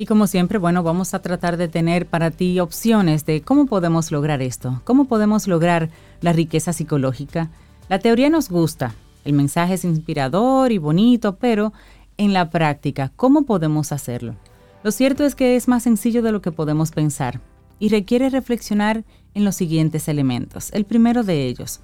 Y 0.00 0.06
como 0.06 0.26
siempre, 0.26 0.56
bueno, 0.56 0.82
vamos 0.82 1.12
a 1.12 1.20
tratar 1.20 1.58
de 1.58 1.68
tener 1.68 2.06
para 2.06 2.30
ti 2.30 2.58
opciones 2.58 3.26
de 3.26 3.42
cómo 3.42 3.66
podemos 3.66 4.10
lograr 4.10 4.40
esto, 4.40 4.80
cómo 4.84 5.04
podemos 5.04 5.46
lograr 5.46 5.90
la 6.22 6.32
riqueza 6.32 6.72
psicológica. 6.72 7.50
La 7.90 7.98
teoría 7.98 8.30
nos 8.30 8.48
gusta, 8.48 8.94
el 9.26 9.34
mensaje 9.34 9.74
es 9.74 9.84
inspirador 9.84 10.72
y 10.72 10.78
bonito, 10.78 11.36
pero 11.36 11.74
en 12.16 12.32
la 12.32 12.48
práctica, 12.48 13.12
¿cómo 13.14 13.42
podemos 13.42 13.92
hacerlo? 13.92 14.36
Lo 14.82 14.90
cierto 14.90 15.26
es 15.26 15.34
que 15.34 15.54
es 15.54 15.68
más 15.68 15.82
sencillo 15.82 16.22
de 16.22 16.32
lo 16.32 16.40
que 16.40 16.50
podemos 16.50 16.92
pensar 16.92 17.42
y 17.78 17.90
requiere 17.90 18.30
reflexionar 18.30 19.04
en 19.34 19.44
los 19.44 19.56
siguientes 19.56 20.08
elementos. 20.08 20.72
El 20.72 20.86
primero 20.86 21.24
de 21.24 21.44
ellos, 21.44 21.80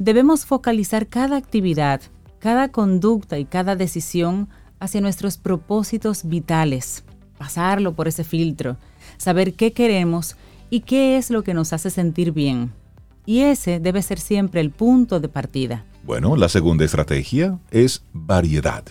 debemos 0.00 0.46
focalizar 0.46 1.06
cada 1.06 1.36
actividad, 1.36 2.00
cada 2.40 2.72
conducta 2.72 3.38
y 3.38 3.44
cada 3.44 3.76
decisión 3.76 4.48
hacia 4.80 5.00
nuestros 5.00 5.38
propósitos 5.38 6.28
vitales, 6.28 7.04
pasarlo 7.38 7.94
por 7.94 8.08
ese 8.08 8.24
filtro, 8.24 8.76
saber 9.16 9.54
qué 9.54 9.72
queremos 9.72 10.36
y 10.70 10.80
qué 10.80 11.16
es 11.16 11.30
lo 11.30 11.42
que 11.44 11.54
nos 11.54 11.72
hace 11.72 11.90
sentir 11.90 12.32
bien. 12.32 12.72
Y 13.24 13.40
ese 13.40 13.80
debe 13.80 14.02
ser 14.02 14.18
siempre 14.18 14.60
el 14.60 14.70
punto 14.70 15.20
de 15.20 15.28
partida. 15.28 15.84
Bueno, 16.04 16.36
la 16.36 16.48
segunda 16.48 16.84
estrategia 16.84 17.58
es 17.70 18.02
variedad. 18.12 18.84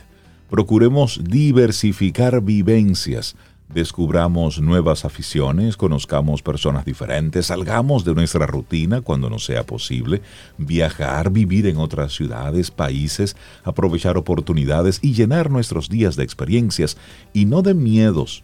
Procuremos 0.49 1.21
diversificar 1.23 2.41
vivencias, 2.41 3.35
descubramos 3.69 4.61
nuevas 4.61 5.05
aficiones, 5.05 5.77
conozcamos 5.77 6.41
personas 6.41 6.85
diferentes, 6.85 7.47
salgamos 7.47 8.05
de 8.05 8.13
nuestra 8.13 8.45
rutina 8.45 9.01
cuando 9.01 9.29
no 9.29 9.39
sea 9.39 9.65
posible, 9.65 10.21
viajar, 10.57 11.31
vivir 11.31 11.67
en 11.67 11.77
otras 11.77 12.13
ciudades, 12.13 12.71
países, 12.71 13.35
aprovechar 13.63 14.17
oportunidades 14.17 14.99
y 15.01 15.13
llenar 15.13 15.49
nuestros 15.49 15.89
días 15.89 16.15
de 16.15 16.23
experiencias 16.23 16.97
y 17.33 17.45
no 17.45 17.61
de 17.61 17.73
miedos. 17.73 18.43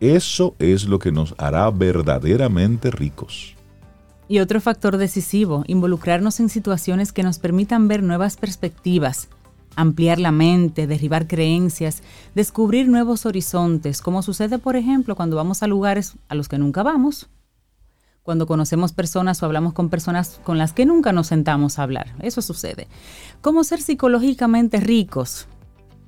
Eso 0.00 0.54
es 0.58 0.84
lo 0.84 0.98
que 0.98 1.12
nos 1.12 1.34
hará 1.38 1.70
verdaderamente 1.70 2.90
ricos. 2.90 3.54
Y 4.28 4.40
otro 4.40 4.60
factor 4.60 4.98
decisivo, 4.98 5.64
involucrarnos 5.66 6.38
en 6.38 6.50
situaciones 6.50 7.12
que 7.12 7.22
nos 7.22 7.38
permitan 7.38 7.88
ver 7.88 8.02
nuevas 8.02 8.36
perspectivas, 8.36 9.28
ampliar 9.78 10.18
la 10.18 10.32
mente, 10.32 10.88
derribar 10.88 11.28
creencias, 11.28 12.02
descubrir 12.34 12.88
nuevos 12.88 13.26
horizontes, 13.26 14.02
como 14.02 14.22
sucede, 14.22 14.58
por 14.58 14.74
ejemplo, 14.74 15.14
cuando 15.14 15.36
vamos 15.36 15.62
a 15.62 15.68
lugares 15.68 16.16
a 16.28 16.34
los 16.34 16.48
que 16.48 16.58
nunca 16.58 16.82
vamos, 16.82 17.28
cuando 18.24 18.46
conocemos 18.46 18.92
personas 18.92 19.40
o 19.40 19.46
hablamos 19.46 19.72
con 19.74 19.88
personas 19.88 20.40
con 20.42 20.58
las 20.58 20.72
que 20.72 20.84
nunca 20.84 21.12
nos 21.12 21.28
sentamos 21.28 21.78
a 21.78 21.84
hablar. 21.84 22.14
Eso 22.20 22.42
sucede. 22.42 22.88
¿Cómo 23.40 23.62
ser 23.62 23.80
psicológicamente 23.80 24.80
ricos? 24.80 25.46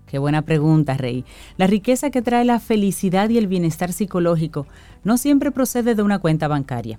Qué 0.06 0.18
buena 0.18 0.42
pregunta, 0.42 0.94
Rey. 0.96 1.24
La 1.56 1.68
riqueza 1.68 2.10
que 2.10 2.22
trae 2.22 2.44
la 2.44 2.58
felicidad 2.58 3.28
y 3.28 3.38
el 3.38 3.46
bienestar 3.46 3.92
psicológico 3.92 4.66
no 5.04 5.16
siempre 5.16 5.52
procede 5.52 5.94
de 5.94 6.02
una 6.02 6.18
cuenta 6.18 6.48
bancaria. 6.48 6.98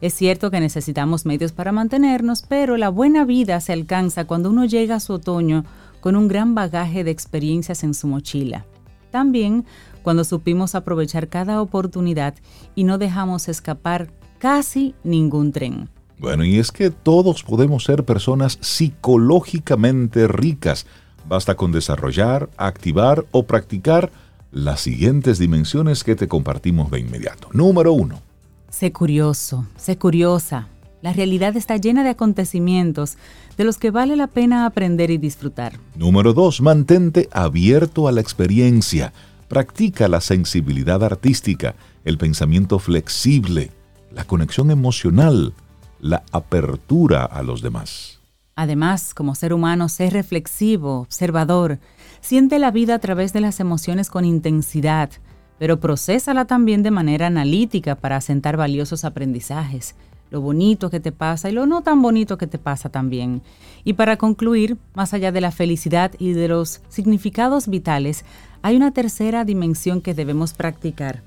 Es 0.00 0.14
cierto 0.14 0.50
que 0.50 0.60
necesitamos 0.60 1.26
medios 1.26 1.50
para 1.52 1.72
mantenernos, 1.72 2.42
pero 2.42 2.76
la 2.76 2.88
buena 2.88 3.24
vida 3.24 3.60
se 3.60 3.72
alcanza 3.72 4.26
cuando 4.26 4.50
uno 4.50 4.64
llega 4.64 4.96
a 4.96 5.00
su 5.00 5.14
otoño 5.14 5.64
con 6.00 6.14
un 6.14 6.28
gran 6.28 6.54
bagaje 6.54 7.02
de 7.02 7.10
experiencias 7.10 7.82
en 7.82 7.94
su 7.94 8.06
mochila. 8.06 8.64
También 9.10 9.64
cuando 10.02 10.22
supimos 10.22 10.76
aprovechar 10.76 11.28
cada 11.28 11.60
oportunidad 11.60 12.34
y 12.76 12.84
no 12.84 12.98
dejamos 12.98 13.48
escapar 13.48 14.12
casi 14.38 14.94
ningún 15.02 15.50
tren. 15.50 15.88
Bueno, 16.18 16.44
y 16.44 16.58
es 16.58 16.70
que 16.70 16.90
todos 16.90 17.42
podemos 17.42 17.84
ser 17.84 18.04
personas 18.04 18.58
psicológicamente 18.60 20.28
ricas. 20.28 20.86
Basta 21.28 21.56
con 21.56 21.72
desarrollar, 21.72 22.48
activar 22.56 23.24
o 23.32 23.44
practicar 23.44 24.10
las 24.50 24.80
siguientes 24.80 25.38
dimensiones 25.38 26.04
que 26.04 26.16
te 26.16 26.28
compartimos 26.28 26.90
de 26.90 27.00
inmediato. 27.00 27.48
Número 27.52 27.92
uno, 27.92 28.22
Sé 28.70 28.92
curioso, 28.92 29.66
sé 29.76 29.96
curiosa. 29.96 30.68
La 31.00 31.12
realidad 31.12 31.56
está 31.56 31.76
llena 31.76 32.02
de 32.02 32.10
acontecimientos 32.10 33.16
de 33.56 33.64
los 33.64 33.78
que 33.78 33.90
vale 33.90 34.14
la 34.14 34.26
pena 34.26 34.66
aprender 34.66 35.10
y 35.10 35.18
disfrutar. 35.18 35.78
Número 35.96 36.34
2. 36.34 36.60
Mantente 36.60 37.28
abierto 37.32 38.08
a 38.08 38.12
la 38.12 38.20
experiencia. 38.20 39.12
Practica 39.48 40.06
la 40.08 40.20
sensibilidad 40.20 41.02
artística, 41.02 41.76
el 42.04 42.18
pensamiento 42.18 42.78
flexible, 42.78 43.70
la 44.12 44.24
conexión 44.24 44.70
emocional, 44.70 45.54
la 46.00 46.22
apertura 46.32 47.24
a 47.24 47.42
los 47.42 47.62
demás. 47.62 48.20
Además, 48.54 49.14
como 49.14 49.34
ser 49.34 49.54
humano, 49.54 49.88
sé 49.88 50.10
reflexivo, 50.10 51.00
observador. 51.00 51.78
Siente 52.20 52.58
la 52.58 52.70
vida 52.70 52.96
a 52.96 52.98
través 52.98 53.32
de 53.32 53.40
las 53.40 53.60
emociones 53.60 54.10
con 54.10 54.24
intensidad 54.24 55.10
pero 55.58 55.80
procésala 55.80 56.44
también 56.44 56.82
de 56.82 56.90
manera 56.90 57.26
analítica 57.26 57.96
para 57.96 58.16
asentar 58.16 58.56
valiosos 58.56 59.04
aprendizajes, 59.04 59.94
lo 60.30 60.40
bonito 60.40 60.90
que 60.90 61.00
te 61.00 61.12
pasa 61.12 61.48
y 61.48 61.52
lo 61.52 61.66
no 61.66 61.82
tan 61.82 62.02
bonito 62.02 62.38
que 62.38 62.46
te 62.46 62.58
pasa 62.58 62.90
también. 62.90 63.42
Y 63.84 63.94
para 63.94 64.16
concluir, 64.16 64.76
más 64.94 65.14
allá 65.14 65.32
de 65.32 65.40
la 65.40 65.50
felicidad 65.50 66.12
y 66.18 66.32
de 66.32 66.48
los 66.48 66.82
significados 66.88 67.68
vitales, 67.68 68.24
hay 68.62 68.76
una 68.76 68.92
tercera 68.92 69.44
dimensión 69.44 70.00
que 70.00 70.14
debemos 70.14 70.52
practicar, 70.52 71.22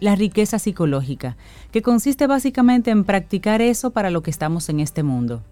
la 0.00 0.16
riqueza 0.16 0.58
psicológica, 0.58 1.36
que 1.70 1.82
consiste 1.82 2.26
básicamente 2.26 2.90
en 2.90 3.04
practicar 3.04 3.60
eso 3.60 3.90
para 3.90 4.10
lo 4.10 4.22
que 4.22 4.30
estamos 4.30 4.68
en 4.68 4.80
este 4.80 5.02
mundo, 5.02 5.42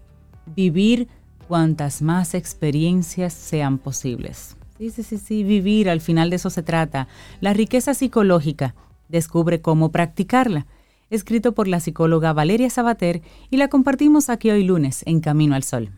vivir 0.55 1.07
cuantas 1.47 2.01
más 2.01 2.33
experiencias 2.33 3.33
sean 3.33 3.77
posibles. 3.77 4.57
Sí, 4.81 4.89
sí, 4.89 5.03
sí, 5.03 5.19
sí, 5.19 5.43
vivir, 5.43 5.91
al 5.91 6.01
final 6.01 6.31
de 6.31 6.37
eso 6.37 6.49
se 6.49 6.63
trata. 6.63 7.07
La 7.39 7.53
riqueza 7.53 7.93
psicológica, 7.93 8.73
descubre 9.09 9.61
cómo 9.61 9.91
practicarla. 9.91 10.65
Escrito 11.11 11.51
por 11.51 11.67
la 11.67 11.79
psicóloga 11.79 12.33
Valeria 12.33 12.67
Sabater 12.67 13.21
y 13.51 13.57
la 13.57 13.67
compartimos 13.67 14.31
aquí 14.31 14.49
hoy 14.49 14.63
lunes 14.63 15.03
en 15.05 15.19
Camino 15.19 15.53
al 15.53 15.61
Sol. 15.61 15.91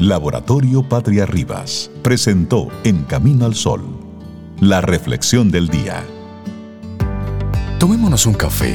Laboratorio 0.00 0.82
Patria 0.82 1.26
Rivas 1.26 1.92
presentó 2.02 2.70
En 2.82 3.04
Camino 3.04 3.44
al 3.44 3.54
Sol 3.54 3.84
la 4.60 4.80
reflexión 4.80 5.52
del 5.52 5.68
día. 5.68 6.02
Tomémonos 7.78 8.26
un 8.26 8.34
café. 8.34 8.74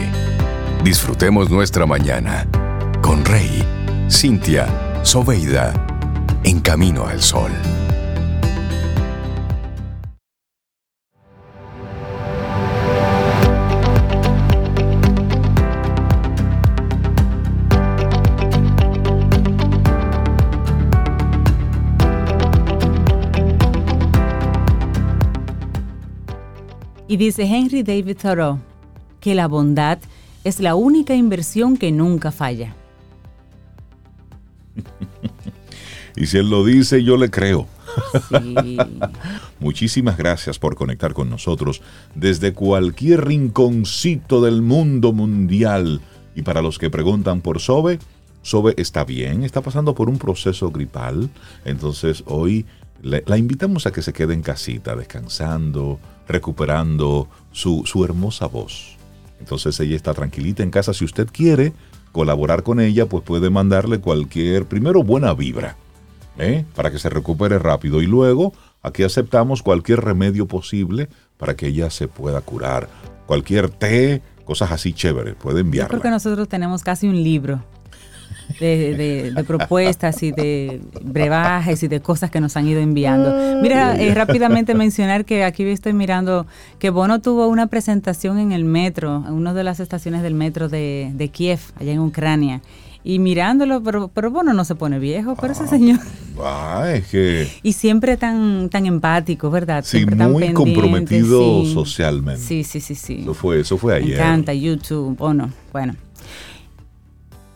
Disfrutemos 0.86 1.50
nuestra 1.50 1.86
mañana 1.86 2.48
con 3.02 3.26
Rey, 3.26 3.62
Cintia, 4.10 5.04
Soveida, 5.04 5.74
en 6.46 6.62
Camino 6.62 7.06
al 7.06 7.22
Sol. 7.22 7.52
Y 27.10 27.18
dice 27.18 27.44
Henry 27.44 27.82
David 27.82 28.18
Thoreau 28.22 28.60
que 29.20 29.34
la 29.34 29.48
bondad 29.48 29.98
es 30.44 30.60
la 30.60 30.76
única 30.76 31.16
inversión 31.16 31.76
que 31.76 31.92
nunca 31.92 32.32
falla. 32.32 32.76
y 36.16 36.28
si 36.28 36.38
él 36.38 36.52
lo 36.52 36.64
dice, 36.64 37.04
yo 37.04 37.18
le 37.18 37.32
creo. 37.32 37.68
Muchísimas 39.60 40.18
gracias 40.18 40.60
por 40.60 40.76
conectar 40.76 41.16
con 41.16 41.32
nosotros 41.32 41.82
desde 42.14 42.54
cualquier 42.54 43.26
rinconcito 43.26 44.42
del 44.42 44.62
mundo 44.62 45.12
mundial. 45.12 46.02
Y 46.36 46.44
para 46.44 46.62
los 46.62 46.78
que 46.78 46.92
preguntan 46.92 47.42
por 47.42 47.60
Sobe, 47.60 47.98
Sobe 48.44 48.76
está 48.78 49.04
bien, 49.04 49.44
está 49.44 49.62
pasando 49.62 49.96
por 49.96 50.10
un 50.10 50.20
proceso 50.20 50.70
gripal. 50.70 51.32
Entonces 51.66 52.24
hoy 52.28 52.68
la 53.02 53.38
invitamos 53.38 53.86
a 53.86 53.92
que 53.92 54.02
se 54.02 54.14
quede 54.14 54.34
en 54.34 54.42
casita, 54.42 54.96
descansando, 54.96 56.00
recuperando 56.30 57.28
su, 57.52 57.84
hermosa 58.06 58.46
voz. 58.46 58.96
Entonces 59.40 59.78
ella 59.80 59.96
está 59.96 60.14
tranquilita 60.14 60.64
en 60.64 60.72
casa. 60.72 60.94
Si 60.94 61.04
usted 61.04 61.28
quiere 61.32 61.74
colaborar 62.12 62.64
con 62.64 62.80
ella, 62.80 63.08
pues 63.08 63.24
puede 63.24 63.50
mandarle 63.50 64.00
cualquier, 64.00 64.66
primero 64.66 65.04
buena 65.04 65.34
vibra, 65.34 65.76
¿eh? 66.38 66.66
para 66.76 66.92
que 66.92 67.00
se 67.00 67.10
recupere 67.10 67.58
rápido. 67.58 68.02
Y 68.02 68.06
luego 68.06 68.54
aquí 68.84 69.04
aceptamos 69.04 69.64
cualquier 69.64 70.02
remedio 70.02 70.48
posible 70.48 71.10
para 71.38 71.56
que 71.56 71.68
ella 71.68 71.90
se 71.90 72.08
pueda 72.08 72.42
curar. 72.42 72.88
Cualquier 73.26 73.70
té, 73.70 74.22
cosas 74.46 74.72
así 74.72 74.94
chéveres, 74.94 75.36
puede 75.36 75.62
enviarla. 75.62 75.88
Yo 75.88 75.90
creo 76.00 76.02
que 76.02 76.12
nosotros 76.12 76.48
tenemos 76.48 76.84
casi 76.84 77.08
un 77.08 77.24
libro 77.24 77.64
de, 78.60 79.44
propuestas 79.46 80.24
y 80.24 80.32
de 80.32 80.82
brebajes 81.02 81.84
y 81.84 81.88
de 81.88 82.02
cosas 82.02 82.32
que 82.32 82.40
nos 82.40 82.58
han 82.58 82.68
ido 82.68 82.80
enviando. 82.80 83.62
Mira, 83.62 84.00
eh, 84.00 84.14
rápidamente 84.14 84.74
mencionar 84.74 85.26
que 85.26 85.44
aquí 85.44 85.64
estoy 85.64 85.94
mirando 85.94 86.48
que 86.80 86.90
Bono 86.90 87.22
tuvo 87.22 87.48
una 87.48 87.68
presentación 87.68 88.40
en 88.40 88.52
el 88.52 88.66
metro, 88.66 89.24
en 89.28 89.34
una 89.34 89.54
de 89.54 89.64
las 89.64 89.80
estaciones 89.80 90.22
del 90.22 90.34
metro 90.34 90.70
de, 90.70 91.30
Kiev, 91.32 91.60
allá 91.80 91.92
en 91.92 92.00
Ucrania 92.00 92.62
y 93.02 93.18
mirándolo, 93.18 93.82
pero, 93.82 94.10
pero 94.10 94.30
Bono 94.30 94.54
no 94.54 94.66
se 94.66 94.76
pone 94.76 95.00
viejo, 95.00 95.36
pero 95.40 95.54
ese 95.54 95.64
ah, 95.64 95.68
señor. 95.68 96.00
Ah, 96.42 96.92
es 96.94 97.08
que... 97.08 97.48
Y 97.64 97.74
siempre 97.74 98.18
tan, 98.18 98.70
tan 98.70 98.86
empático, 98.86 99.50
¿verdad? 99.50 99.84
Sí, 99.86 100.06
muy 100.06 100.54
comprometido 100.54 101.66
socialmente. 101.66 102.42
Sí, 102.42 102.64
sí, 102.64 102.82
sí, 102.82 102.96
sí. 102.96 103.20
Eso 103.22 103.34
fue, 103.34 103.62
eso 103.62 103.78
fue 103.78 103.96
ayer. 103.96 104.10
Me 104.10 104.16
encanta 104.16 104.54
YouTube, 104.54 105.16
Bono. 105.18 105.52
Bueno. 105.72 105.96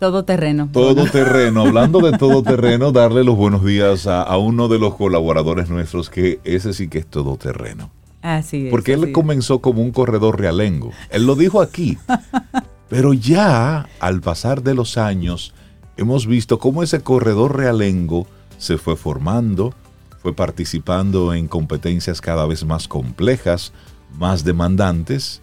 Todo 0.03 0.25
terreno. 0.25 0.67
Todo 0.69 1.05
terreno. 1.05 1.61
Hablando 1.61 2.01
de 2.01 2.17
todo 2.17 2.43
terreno, 2.43 2.91
darle 2.91 3.23
los 3.23 3.37
buenos 3.37 3.63
días 3.63 4.05
a, 4.05 4.35
uno 4.35 4.67
de 4.67 4.77
los 4.77 4.95
colaboradores 4.95 5.69
nuestros 5.69 6.09
que 6.09 6.41
ese 6.43 6.73
sí 6.73 6.89
que 6.89 6.97
es 6.97 7.05
todo 7.05 7.37
terreno. 7.37 7.89
Así 8.21 8.65
es. 8.65 8.69
Porque 8.69 8.91
él 8.91 9.13
comenzó 9.13 9.59
como 9.59 9.81
un 9.81 9.91
corredor 9.91 10.41
realengo. 10.41 10.91
Él 11.09 11.25
lo 11.25 11.35
dijo 11.35 11.61
aquí. 11.61 11.97
pero 12.89 13.13
ya 13.13 13.87
al 14.01 14.19
pasar 14.19 14.61
de 14.61 14.73
los 14.73 14.97
años, 14.97 15.53
hemos 15.95 16.27
visto 16.27 16.59
cómo 16.59 16.83
ese 16.83 16.99
corredor 16.99 17.55
realengo 17.55 18.27
se 18.57 18.77
fue 18.77 18.97
formando, 18.97 19.73
fue 20.21 20.35
participando 20.35 21.33
en 21.33 21.47
competencias 21.47 22.19
cada 22.19 22.45
vez 22.45 22.65
más 22.65 22.89
complejas, 22.89 23.71
más 24.17 24.43
demandantes, 24.43 25.41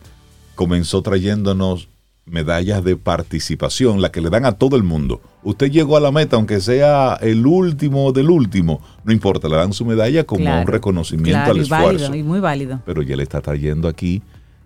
comenzó 0.54 1.00
trayéndonos 1.00 1.88
medallas 2.26 2.84
de 2.84 2.96
participación, 2.96 4.00
la 4.00 4.12
que 4.12 4.20
le 4.20 4.30
dan 4.30 4.44
a 4.44 4.52
todo 4.52 4.76
el 4.76 4.82
mundo. 4.82 5.20
Usted 5.42 5.70
llegó 5.70 5.96
a 5.96 6.00
la 6.00 6.12
meta, 6.12 6.36
aunque 6.36 6.60
sea 6.60 7.18
el 7.20 7.46
último 7.46 8.12
del 8.12 8.30
último, 8.30 8.80
no 9.04 9.12
importa, 9.12 9.48
le 9.48 9.56
dan 9.56 9.72
su 9.72 9.84
medalla 9.84 10.24
como 10.24 10.60
un 10.60 10.66
reconocimiento 10.66 11.50
al 11.50 11.58
esfuerzo. 11.58 12.14
y 12.14 12.22
muy 12.22 12.40
válido. 12.40 12.80
Pero 12.86 13.02
ya 13.02 13.16
le 13.16 13.22
está 13.22 13.40
trayendo 13.40 13.88
aquí 13.88 14.22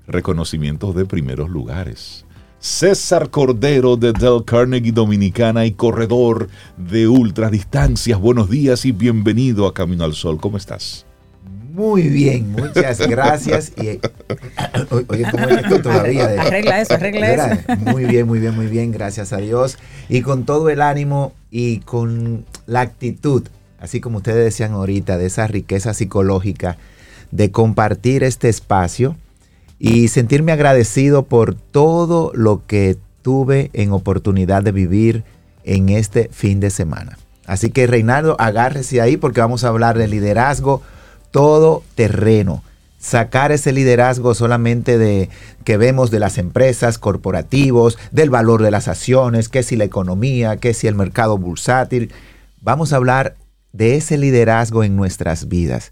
reconocimientos 0.06 0.94
de 0.94 1.06
primeros 1.06 1.48
lugares. 1.48 2.24
César 2.58 3.30
Cordero 3.30 3.96
de 3.96 4.12
Del 4.12 4.42
Carnegie 4.44 4.92
Dominicana 4.92 5.66
y 5.66 5.72
corredor 5.72 6.48
de 6.78 7.06
ultradistancias. 7.06 8.18
Buenos 8.18 8.48
días 8.48 8.86
y 8.86 8.92
bienvenido 8.92 9.66
a 9.66 9.74
Camino 9.74 10.04
al 10.04 10.14
Sol. 10.14 10.38
¿Cómo 10.40 10.56
estás? 10.56 11.04
Muy 11.74 12.02
bien, 12.02 12.52
muchas 12.52 13.00
gracias. 13.00 13.72
Y, 13.76 13.98
oye, 15.08 15.26
¿cómo 15.28 15.48
esto 15.48 15.82
todavía? 15.82 16.26
arregla 16.40 16.80
eso, 16.80 16.94
arregla 16.94 17.32
eso. 17.32 17.62
Muy 17.90 18.04
bien, 18.04 18.28
muy 18.28 18.38
bien, 18.38 18.54
muy 18.54 18.68
bien, 18.68 18.92
gracias 18.92 19.32
a 19.32 19.38
Dios. 19.38 19.76
Y 20.08 20.22
con 20.22 20.44
todo 20.44 20.70
el 20.70 20.80
ánimo 20.80 21.32
y 21.50 21.80
con 21.80 22.44
la 22.66 22.82
actitud, 22.82 23.48
así 23.80 24.00
como 24.00 24.18
ustedes 24.18 24.44
decían 24.44 24.70
ahorita, 24.74 25.18
de 25.18 25.26
esa 25.26 25.48
riqueza 25.48 25.94
psicológica, 25.94 26.76
de 27.32 27.50
compartir 27.50 28.22
este 28.22 28.48
espacio 28.48 29.16
y 29.80 30.06
sentirme 30.06 30.52
agradecido 30.52 31.24
por 31.24 31.56
todo 31.56 32.30
lo 32.34 32.64
que 32.68 32.98
tuve 33.22 33.70
en 33.72 33.90
oportunidad 33.90 34.62
de 34.62 34.70
vivir 34.70 35.24
en 35.64 35.88
este 35.88 36.30
fin 36.32 36.60
de 36.60 36.70
semana. 36.70 37.18
Así 37.46 37.70
que 37.70 37.88
Reinaldo, 37.88 38.36
agárrese 38.38 39.00
ahí 39.00 39.16
porque 39.16 39.40
vamos 39.40 39.64
a 39.64 39.68
hablar 39.68 39.98
de 39.98 40.06
liderazgo 40.06 40.80
todo 41.34 41.82
terreno. 41.96 42.62
Sacar 43.00 43.50
ese 43.50 43.72
liderazgo 43.72 44.36
solamente 44.36 44.98
de 44.98 45.30
que 45.64 45.76
vemos 45.76 46.12
de 46.12 46.20
las 46.20 46.38
empresas, 46.38 46.96
corporativos, 46.96 47.98
del 48.12 48.30
valor 48.30 48.62
de 48.62 48.70
las 48.70 48.86
acciones, 48.86 49.48
que 49.48 49.64
si 49.64 49.74
la 49.74 49.82
economía, 49.82 50.58
que 50.58 50.74
si 50.74 50.86
el 50.86 50.94
mercado 50.94 51.36
bursátil. 51.36 52.12
Vamos 52.60 52.92
a 52.92 52.96
hablar 52.96 53.34
de 53.72 53.96
ese 53.96 54.16
liderazgo 54.16 54.84
en 54.84 54.94
nuestras 54.94 55.48
vidas. 55.48 55.90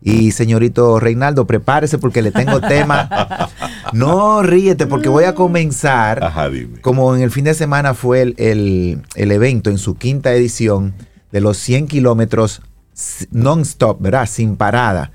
Y 0.00 0.32
señorito 0.32 0.98
Reinaldo, 0.98 1.46
prepárese 1.46 1.98
porque 1.98 2.20
le 2.20 2.32
tengo 2.32 2.60
tema. 2.60 3.08
No, 3.92 4.42
ríete 4.42 4.86
porque 4.86 5.10
voy 5.10 5.24
a 5.24 5.34
comenzar. 5.34 6.32
Como 6.80 7.14
en 7.14 7.20
el 7.20 7.30
fin 7.30 7.44
de 7.44 7.52
semana 7.52 7.92
fue 7.92 8.22
el, 8.22 9.02
el 9.14 9.30
evento 9.32 9.68
en 9.68 9.76
su 9.76 9.96
quinta 9.96 10.32
edición 10.32 10.94
de 11.30 11.42
los 11.42 11.58
100 11.58 11.88
kilómetros 11.88 12.62
non-stop, 13.30 14.00
¿verdad? 14.00 14.26
Sin 14.26 14.56
parada, 14.56 15.10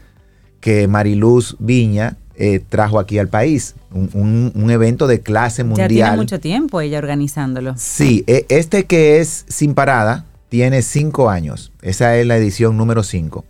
que 0.59 0.87
Mariluz 0.87 1.55
Viña 1.59 2.17
eh, 2.35 2.59
trajo 2.59 2.99
aquí 2.99 3.17
al 3.17 3.29
país. 3.29 3.75
Un, 3.91 4.69
evento 4.69 5.07
de 5.07 5.21
clase 5.21 5.63
mundial. 5.63 5.89
Ya 5.89 6.05
tiene 6.05 6.17
mucho 6.17 6.39
tiempo 6.39 6.81
ella 6.81 6.99
organizándolo. 6.99 7.73
Sí, 7.77 8.23
e, 8.27 8.45
este 8.49 8.85
que 8.85 9.19
es 9.19 9.45
sin 9.47 9.73
parada 9.73 10.25
tiene 10.49 10.83
cinco 10.83 11.29
años. 11.29 11.71
Esa 11.81 12.15
es 12.17 12.27
la 12.27 12.37
edición 12.37 12.77
número 12.77 13.01
cinco. 13.03 13.43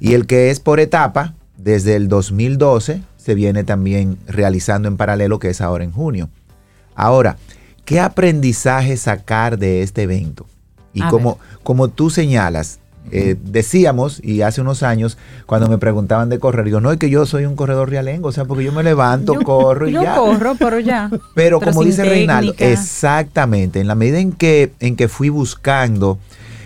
Y 0.00 0.14
el 0.14 0.26
que 0.26 0.50
es 0.50 0.58
por 0.58 0.80
etapa, 0.80 1.34
desde 1.56 1.94
el 1.94 2.08
2012, 2.08 3.02
se 3.16 3.34
viene 3.34 3.62
también 3.62 4.18
realizando 4.26 4.88
en 4.88 4.96
paralelo, 4.96 5.38
que 5.38 5.50
es 5.50 5.60
ahora 5.60 5.84
en 5.84 5.92
junio. 5.92 6.28
Ahora, 6.96 7.36
¿qué 7.84 8.00
aprendizaje 8.00 8.96
sacar 8.96 9.58
de 9.58 9.82
este 9.82 10.02
evento? 10.02 10.46
Y 10.92 11.02
como, 11.02 11.38
como 11.62 11.88
tú 11.88 12.10
señalas, 12.10 12.80
Eh, 13.10 13.36
decíamos, 13.38 14.20
y 14.24 14.42
hace 14.42 14.60
unos 14.60 14.82
años, 14.82 15.18
cuando 15.46 15.68
me 15.68 15.78
preguntaban 15.78 16.30
de 16.30 16.38
correr, 16.38 16.64
digo, 16.64 16.80
no, 16.80 16.90
es 16.90 16.98
que 16.98 17.10
yo 17.10 17.26
soy 17.26 17.44
un 17.44 17.54
corredor 17.54 17.90
realengo, 17.90 18.28
o 18.28 18.32
sea, 18.32 18.44
porque 18.44 18.64
yo 18.64 18.72
me 18.72 18.82
levanto, 18.82 19.34
corro 19.44 19.88
y 19.88 19.92
yo 19.92 20.02
ya. 20.02 20.16
corro, 20.16 20.54
pero 20.58 20.80
ya. 20.80 21.10
Pero, 21.10 21.22
Pero 21.34 21.60
como 21.60 21.84
dice 21.84 22.04
Reinaldo, 22.04 22.54
exactamente, 22.58 23.80
en 23.80 23.88
la 23.88 23.94
medida 23.94 24.18
en 24.18 24.32
que, 24.32 24.72
en 24.80 24.96
que 24.96 25.08
fui 25.08 25.28
buscando 25.28 26.18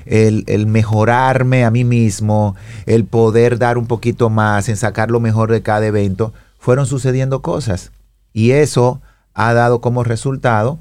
el, 0.07 0.45
el 0.47 0.67
mejorarme 0.67 1.65
a 1.65 1.71
mí 1.71 1.85
mismo, 1.85 2.55
el 2.87 3.05
poder 3.05 3.59
dar 3.59 3.77
un 3.77 3.87
poquito 3.87 4.31
más, 4.31 4.69
en 4.69 4.77
sacar 4.77 5.11
lo 5.11 5.21
mejor 5.21 5.51
de 5.51 5.63
cada 5.63 5.87
evento, 5.87 6.33
fueron 6.59 6.87
sucediendo 6.87 7.43
cosas. 7.43 7.91
Y 8.33 8.53
eso 8.53 9.01
ha 9.35 9.53
dado 9.53 9.81
como 9.81 10.05
resultado 10.05 10.79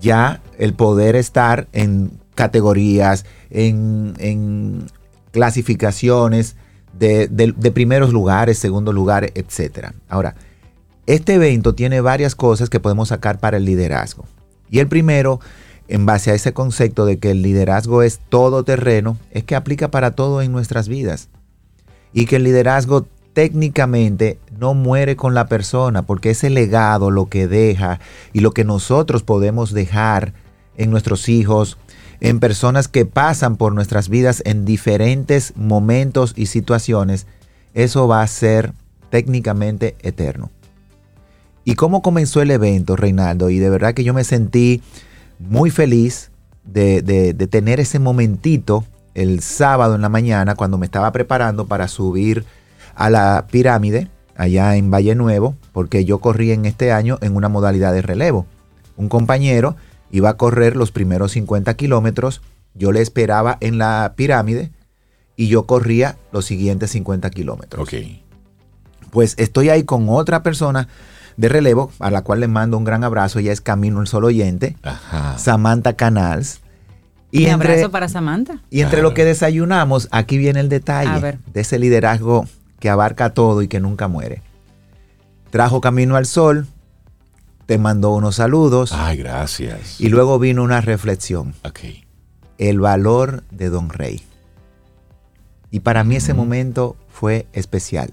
ya 0.00 0.40
el 0.58 0.74
poder 0.74 1.16
estar 1.16 1.68
en 1.72 2.10
categorías, 2.34 3.24
en, 3.52 4.86
clasificaciones 5.30 6.56
de, 6.98 7.28
primeros 7.74 8.12
lugares, 8.12 8.58
segundos 8.58 8.94
lugares, 8.94 9.32
etc. 9.34 9.92
Ahora, 10.08 10.34
este 11.06 11.34
evento 11.34 11.74
tiene 11.74 12.00
varias 12.00 12.34
cosas 12.34 12.70
que 12.70 12.80
podemos 12.80 13.08
sacar 13.08 13.38
para 13.38 13.56
el 13.56 13.64
liderazgo. 13.64 14.24
Y 14.70 14.78
el 14.78 14.88
primero, 14.88 15.40
en 15.88 16.06
base 16.06 16.30
a 16.30 16.34
ese 16.34 16.52
concepto 16.52 17.04
de 17.06 17.18
que 17.18 17.30
el 17.30 17.42
liderazgo 17.42 18.02
es 18.02 18.20
todoterreno, 18.28 19.18
es 19.30 19.44
que 19.44 19.56
aplica 19.56 19.90
para 19.90 20.12
todo 20.12 20.42
en 20.42 20.52
nuestras 20.52 20.88
vidas. 20.88 21.28
Y 22.12 22.26
que 22.26 22.36
el 22.36 22.44
liderazgo 22.44 23.06
técnicamente 23.32 24.38
no 24.58 24.74
muere 24.74 25.16
con 25.16 25.34
la 25.34 25.46
persona, 25.46 26.02
porque 26.02 26.30
ese 26.30 26.50
legado, 26.50 27.10
lo 27.10 27.26
que 27.26 27.48
deja 27.48 28.00
y 28.32 28.40
lo 28.40 28.52
que 28.52 28.64
nosotros 28.64 29.22
podemos 29.22 29.72
dejar 29.72 30.34
en 30.76 30.90
nuestros 30.90 31.28
hijos, 31.28 31.78
en 32.22 32.38
personas 32.38 32.86
que 32.86 33.04
pasan 33.04 33.56
por 33.56 33.74
nuestras 33.74 34.08
vidas 34.08 34.42
en 34.46 34.64
diferentes 34.64 35.54
momentos 35.56 36.34
y 36.36 36.46
situaciones, 36.46 37.26
eso 37.74 38.06
va 38.06 38.22
a 38.22 38.26
ser 38.28 38.74
técnicamente 39.10 39.96
eterno. 40.02 40.52
¿Y 41.64 41.74
cómo 41.74 42.00
comenzó 42.00 42.40
el 42.40 42.52
evento, 42.52 42.94
Reinaldo? 42.94 43.50
Y 43.50 43.58
de 43.58 43.68
verdad 43.70 43.92
que 43.94 44.04
yo 44.04 44.14
me 44.14 44.22
sentí 44.22 44.82
muy 45.40 45.70
feliz 45.70 46.30
de, 46.62 47.02
de- 47.02 47.34
tener 47.48 47.80
ese 47.80 47.98
momentito 47.98 48.84
el 49.14 49.42
sábado 49.42 49.96
en 49.96 50.02
la 50.02 50.08
mañana 50.08 50.54
cuando 50.54 50.78
me 50.78 50.86
estaba 50.86 51.10
preparando 51.10 51.66
para 51.66 51.88
subir 51.88 52.44
a 52.94 53.10
la 53.10 53.48
pirámide 53.50 54.06
allá 54.36 54.76
en 54.76 54.92
Valle 54.92 55.16
Nuevo, 55.16 55.56
porque 55.72 56.04
yo 56.04 56.20
corrí 56.20 56.52
en 56.52 56.66
este 56.66 56.92
año 56.92 57.18
en 57.20 57.34
una 57.34 57.48
modalidad 57.48 57.92
de 57.92 58.02
relevo. 58.02 58.46
Un 58.96 59.08
compañero 59.08 59.74
iba 60.12 60.28
a 60.30 60.36
correr 60.36 60.76
los 60.76 60.92
primeros 60.92 61.32
50 61.32 61.74
kilómetros, 61.74 62.40
yo 62.74 62.92
le 62.92 63.00
esperaba 63.02 63.58
en 63.60 63.78
la 63.78 64.12
pirámide 64.16 64.70
y 65.36 65.48
yo 65.48 65.66
corría 65.66 66.16
los 66.30 66.44
siguientes 66.44 66.90
50 66.92 67.28
kilómetros 67.30 67.82
Ok. 67.88 67.94
pues 69.10 69.34
estoy 69.38 69.68
ahí 69.70 69.82
con 69.84 70.06
otra 70.08 70.42
persona 70.42 70.88
de 71.36 71.48
relevo, 71.48 71.90
a 71.98 72.10
la 72.10 72.22
cual 72.22 72.40
le 72.40 72.48
mando 72.48 72.76
un 72.76 72.84
gran 72.84 73.04
abrazo, 73.04 73.38
ella 73.38 73.52
es 73.52 73.60
Camino 73.62 74.00
el 74.02 74.06
Solo 74.06 74.26
Oyente, 74.28 74.76
Ajá. 74.82 75.38
Samantha 75.38 75.94
Canals. 75.94 76.60
Y 77.30 77.46
un 77.46 77.52
entre, 77.52 77.72
abrazo 77.72 77.90
para 77.90 78.08
Samantha. 78.10 78.60
y 78.68 78.80
entre 78.82 78.98
Claro. 78.98 79.08
lo 79.08 79.14
que 79.14 79.24
desayunamos, 79.24 80.08
aquí 80.10 80.36
viene 80.36 80.60
el 80.60 80.68
detalle 80.68 81.08
A 81.10 81.18
ver. 81.18 81.38
de 81.54 81.62
ese 81.62 81.78
liderazgo 81.78 82.46
que 82.78 82.90
abarca 82.90 83.30
todo 83.32 83.62
y 83.62 83.68
que 83.68 83.80
nunca 83.80 84.08
muere. 84.08 84.42
Trajo 85.50 85.80
Camino 85.80 86.16
al 86.16 86.26
Sol, 86.26 86.66
te 87.66 87.78
mandó 87.78 88.10
unos 88.14 88.36
saludos 88.36 88.92
Ay, 88.92 89.16
gracias. 89.18 90.00
y 90.00 90.08
luego 90.08 90.38
vino 90.38 90.62
una 90.62 90.80
reflexión, 90.80 91.54
Ok. 91.64 91.80
el 92.58 92.80
valor 92.80 93.44
de 93.50 93.70
Don 93.70 93.88
Rey. 93.90 94.22
Y 95.70 95.80
para 95.80 96.04
mí 96.04 96.16
ese 96.16 96.32
Ujú. 96.32 96.42
momento 96.42 96.96
fue 97.08 97.46
especial. 97.52 98.12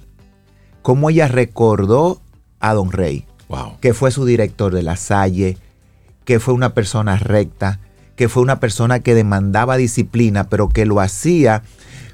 Cómo 0.81 1.09
ella 1.09 1.27
recordó 1.27 2.21
a 2.59 2.73
Don 2.73 2.91
Rey. 2.91 3.25
Wow. 3.49 3.79
que 3.81 3.95
fue 3.95 4.11
su 4.11 4.25
director 4.25 4.71
de 4.75 4.83
la 4.83 4.95
Salle, 4.95 5.57
que 6.23 6.39
fue 6.39 6.53
una 6.53 6.75
persona 6.75 7.17
recta, 7.17 7.79
que 8.15 8.29
fue 8.29 8.43
una 8.43 8.59
persona 8.59 8.99
que 8.99 9.15
demandaba 9.15 9.75
disciplina, 9.75 10.43
pero 10.49 10.69
que 10.69 10.85
lo 10.85 11.01
hacía 11.01 11.63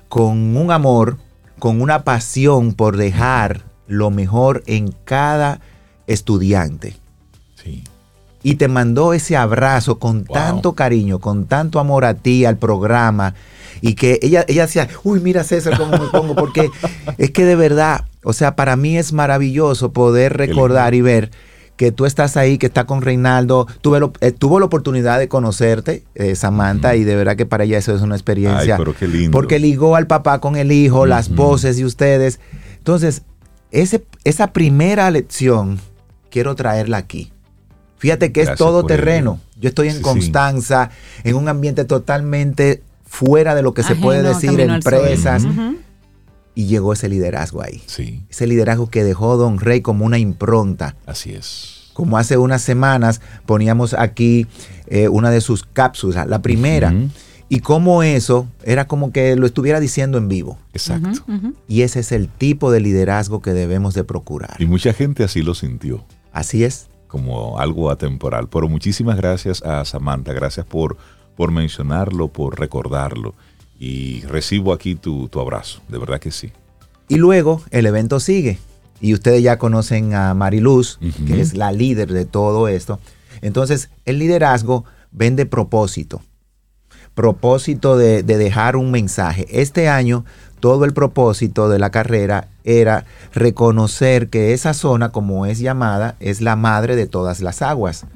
con 0.07 0.55
un 0.55 0.71
amor, 0.71 1.17
con 1.59 1.81
una 1.81 2.05
pasión 2.05 2.73
por 2.73 2.95
dejar 2.95 3.63
lo 3.85 4.11
mejor 4.11 4.63
en 4.65 4.93
cada 5.03 5.59
estudiante. 6.07 6.95
Y 8.45 8.55
te 8.55 8.67
mandó 8.67 9.13
ese 9.13 9.35
abrazo 9.35 9.97
con 9.97 10.23
Wow. 10.25 10.33
tanto 10.35 10.73
cariño, 10.73 11.17
con 11.19 11.45
tanto 11.45 11.79
amor 11.79 12.05
a 12.05 12.13
ti, 12.13 12.45
al 12.45 12.57
programa. 12.57 13.33
Y 13.81 13.95
que 13.95 14.19
ella, 14.21 14.45
ella 14.47 14.67
decía, 14.67 14.87
uy, 15.03 15.19
mira 15.19 15.43
César 15.43 15.75
cómo 15.77 15.91
me 15.97 16.07
pongo, 16.09 16.35
porque 16.35 16.69
es 17.17 17.31
que 17.31 17.43
de 17.43 17.55
verdad, 17.55 18.05
o 18.23 18.33
sea, 18.33 18.55
para 18.55 18.75
mí 18.75 18.97
es 18.97 19.13
maravilloso 19.13 19.91
poder 19.93 20.37
recordar 20.37 20.93
y 20.93 21.01
ver 21.01 21.31
que 21.75 21.91
tú 21.91 22.05
estás 22.05 22.37
ahí, 22.37 22.57
que 22.59 22.67
está 22.67 22.85
con 22.85 23.01
Reinaldo, 23.01 23.67
tuve 23.81 23.99
lo- 23.99 24.13
eh, 24.21 24.31
tuvo 24.31 24.59
la 24.59 24.67
oportunidad 24.67 25.17
de 25.19 25.27
conocerte, 25.27 26.03
eh, 26.15 26.35
Samantha, 26.35 26.95
y 26.95 27.03
de 27.03 27.15
verdad 27.15 27.35
que 27.35 27.45
para 27.47 27.63
ella 27.65 27.79
eso 27.79 27.93
es 27.95 28.01
una 28.01 28.13
Ay, 28.15 28.19
experiencia. 28.19 28.77
pero 28.77 28.93
qué 28.95 29.07
lindo. 29.07 29.31
porque 29.31 29.59
ligó 29.59 29.95
al 29.95 30.05
papá 30.07 30.39
con 30.39 30.55
el 30.55 30.71
hijo, 30.71 31.05
las 31.07 31.29
voces 31.33 31.75
de 31.77 31.83
ustedes. 31.85 32.39
Entonces, 32.77 33.23
ese, 33.71 34.05
esa 34.23 34.53
primera 34.53 35.09
lección 35.11 35.79
quiero 36.29 36.55
traerla 36.55 36.97
aquí. 36.97 37.31
Fíjate 38.05 38.31
que 38.31 38.41
es 38.41 38.55
todo 38.55 38.85
terreno. 38.85 39.39
ello. 39.41 39.61
Yo 39.61 39.69
estoy 39.69 39.87
en 39.87 39.93
Sí, 39.93 39.97
sí. 39.99 40.03
Constanza, 40.03 40.89
en 41.23 41.35
un 41.35 41.47
ambiente 41.49 41.85
totalmente 41.85 42.83
fuera 43.05 43.55
de 43.55 43.61
lo 43.63 43.73
que 43.73 43.83
se 43.83 43.95
puede 43.95 44.21
decir, 44.21 44.59
empresas, 44.59 45.43
y 46.53 46.67
llegó 46.67 46.93
ese 46.93 47.09
liderazgo 47.09 47.61
ahí. 47.63 47.81
Sí, 47.85 48.23
Ese 48.29 48.47
liderazgo 48.47 48.89
que 48.89 49.03
dejó 49.03 49.37
Don 49.37 49.59
Rey 49.59 49.81
como 49.81 50.05
una 50.05 50.17
impronta. 50.19 50.95
así 51.05 51.31
es. 51.31 51.89
Como 51.93 52.17
hace 52.17 52.37
unas 52.37 52.61
semanas 52.61 53.21
poníamos 53.45 53.93
aquí 53.93 54.47
eh, 54.87 55.07
una 55.07 55.31
de 55.31 55.39
sus 55.41 55.63
cápsulas, 55.63 56.27
la 56.27 56.41
primera, 56.41 56.93
y 57.47 57.59
cómo 57.61 58.03
eso 58.03 58.47
era 58.63 58.85
como 58.85 59.11
que 59.13 59.35
lo 59.37 59.45
estuviera 59.45 59.79
diciendo 59.79 60.17
en 60.17 60.27
vivo. 60.27 60.57
Exacto. 60.73 61.23
Y 61.67 61.81
ese 61.83 62.01
es 62.01 62.11
el 62.11 62.27
tipo 62.27 62.69
de 62.71 62.81
liderazgo 62.81 63.41
que 63.41 63.53
debemos 63.53 63.93
de 63.93 64.03
procurar. 64.03 64.55
Y 64.59 64.65
mucha 64.65 64.93
gente 64.93 65.23
así 65.23 65.41
lo 65.41 65.55
sintió, 65.55 66.03
Así 66.33 66.65
es. 66.65 66.87
Como 67.07 67.59
algo 67.59 67.89
atemporal. 67.89 68.49
Pero 68.49 68.67
muchísimas 68.67 69.17
gracias 69.17 69.61
a 69.63 69.83
Samantha, 69.85 70.33
gracias 70.33 70.65
por, 70.65 70.97
por 71.35 71.51
mencionarlo, 71.51 72.27
por 72.27 72.59
recordarlo. 72.59 73.33
Y 73.79 74.21
recibo 74.21 74.73
aquí 74.73 74.95
tu, 74.95 75.27
tu 75.27 75.39
abrazo, 75.39 75.81
de 75.89 75.97
verdad 75.97 76.19
que 76.19 76.31
sí. 76.31 76.51
Y 77.07 77.17
luego 77.17 77.61
el 77.71 77.85
evento 77.85 78.19
sigue. 78.19 78.57
Y 79.01 79.13
ustedes 79.13 79.43
ya 79.43 79.57
conocen 79.57 80.13
a 80.13 80.33
Mariluz, 80.33 80.97
que 81.27 81.41
es 81.41 81.55
la 81.55 81.71
líder 81.71 82.11
de 82.11 82.25
todo 82.25 82.67
esto. 82.67 82.99
Entonces, 83.41 83.89
el 84.05 84.19
liderazgo 84.19 84.85
vende 85.11 85.45
propósito. 85.45 86.21
Propósito 87.13 87.97
de, 87.97 88.23
de 88.23 88.37
dejar 88.37 88.77
un 88.77 88.91
mensaje. 88.91 89.45
Este 89.49 89.89
año, 89.89 90.25
todo 90.65 90.83
el 90.85 90.93
propósito 90.93 91.69
de 91.69 91.77
la 91.77 91.91
carrera 91.91 92.47
era 92.63 93.05
reconocer 93.35 94.29
que 94.29 94.51
esa 94.51 94.73
zona, 94.73 95.11
como 95.11 95.45
es 95.45 95.59
llamada, 95.59 96.15
es 96.19 96.41
la 96.41 96.55
madre 96.55 96.95
de 96.95 97.05
todas 97.05 97.39
las 97.39 97.61
aguas. 97.61 98.07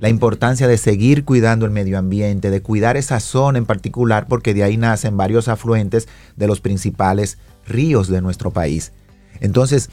La 0.00 0.08
importancia 0.08 0.66
de 0.66 0.78
seguir 0.78 1.24
cuidando 1.24 1.64
el 1.64 1.70
medio 1.70 1.96
ambiente, 1.96 2.50
de 2.50 2.60
cuidar 2.60 2.96
esa 2.96 3.20
zona 3.20 3.58
en 3.58 3.66
particular, 3.66 4.26
porque 4.28 4.52
de 4.52 4.64
ahí 4.64 4.76
nacen 4.76 5.16
varios 5.16 5.46
afluentes 5.46 6.08
de 6.34 6.48
los 6.48 6.60
principales 6.60 7.38
ríos 7.68 8.08
de 8.08 8.20
nuestro 8.20 8.50
país. 8.50 8.90
Entonces, 9.38 9.88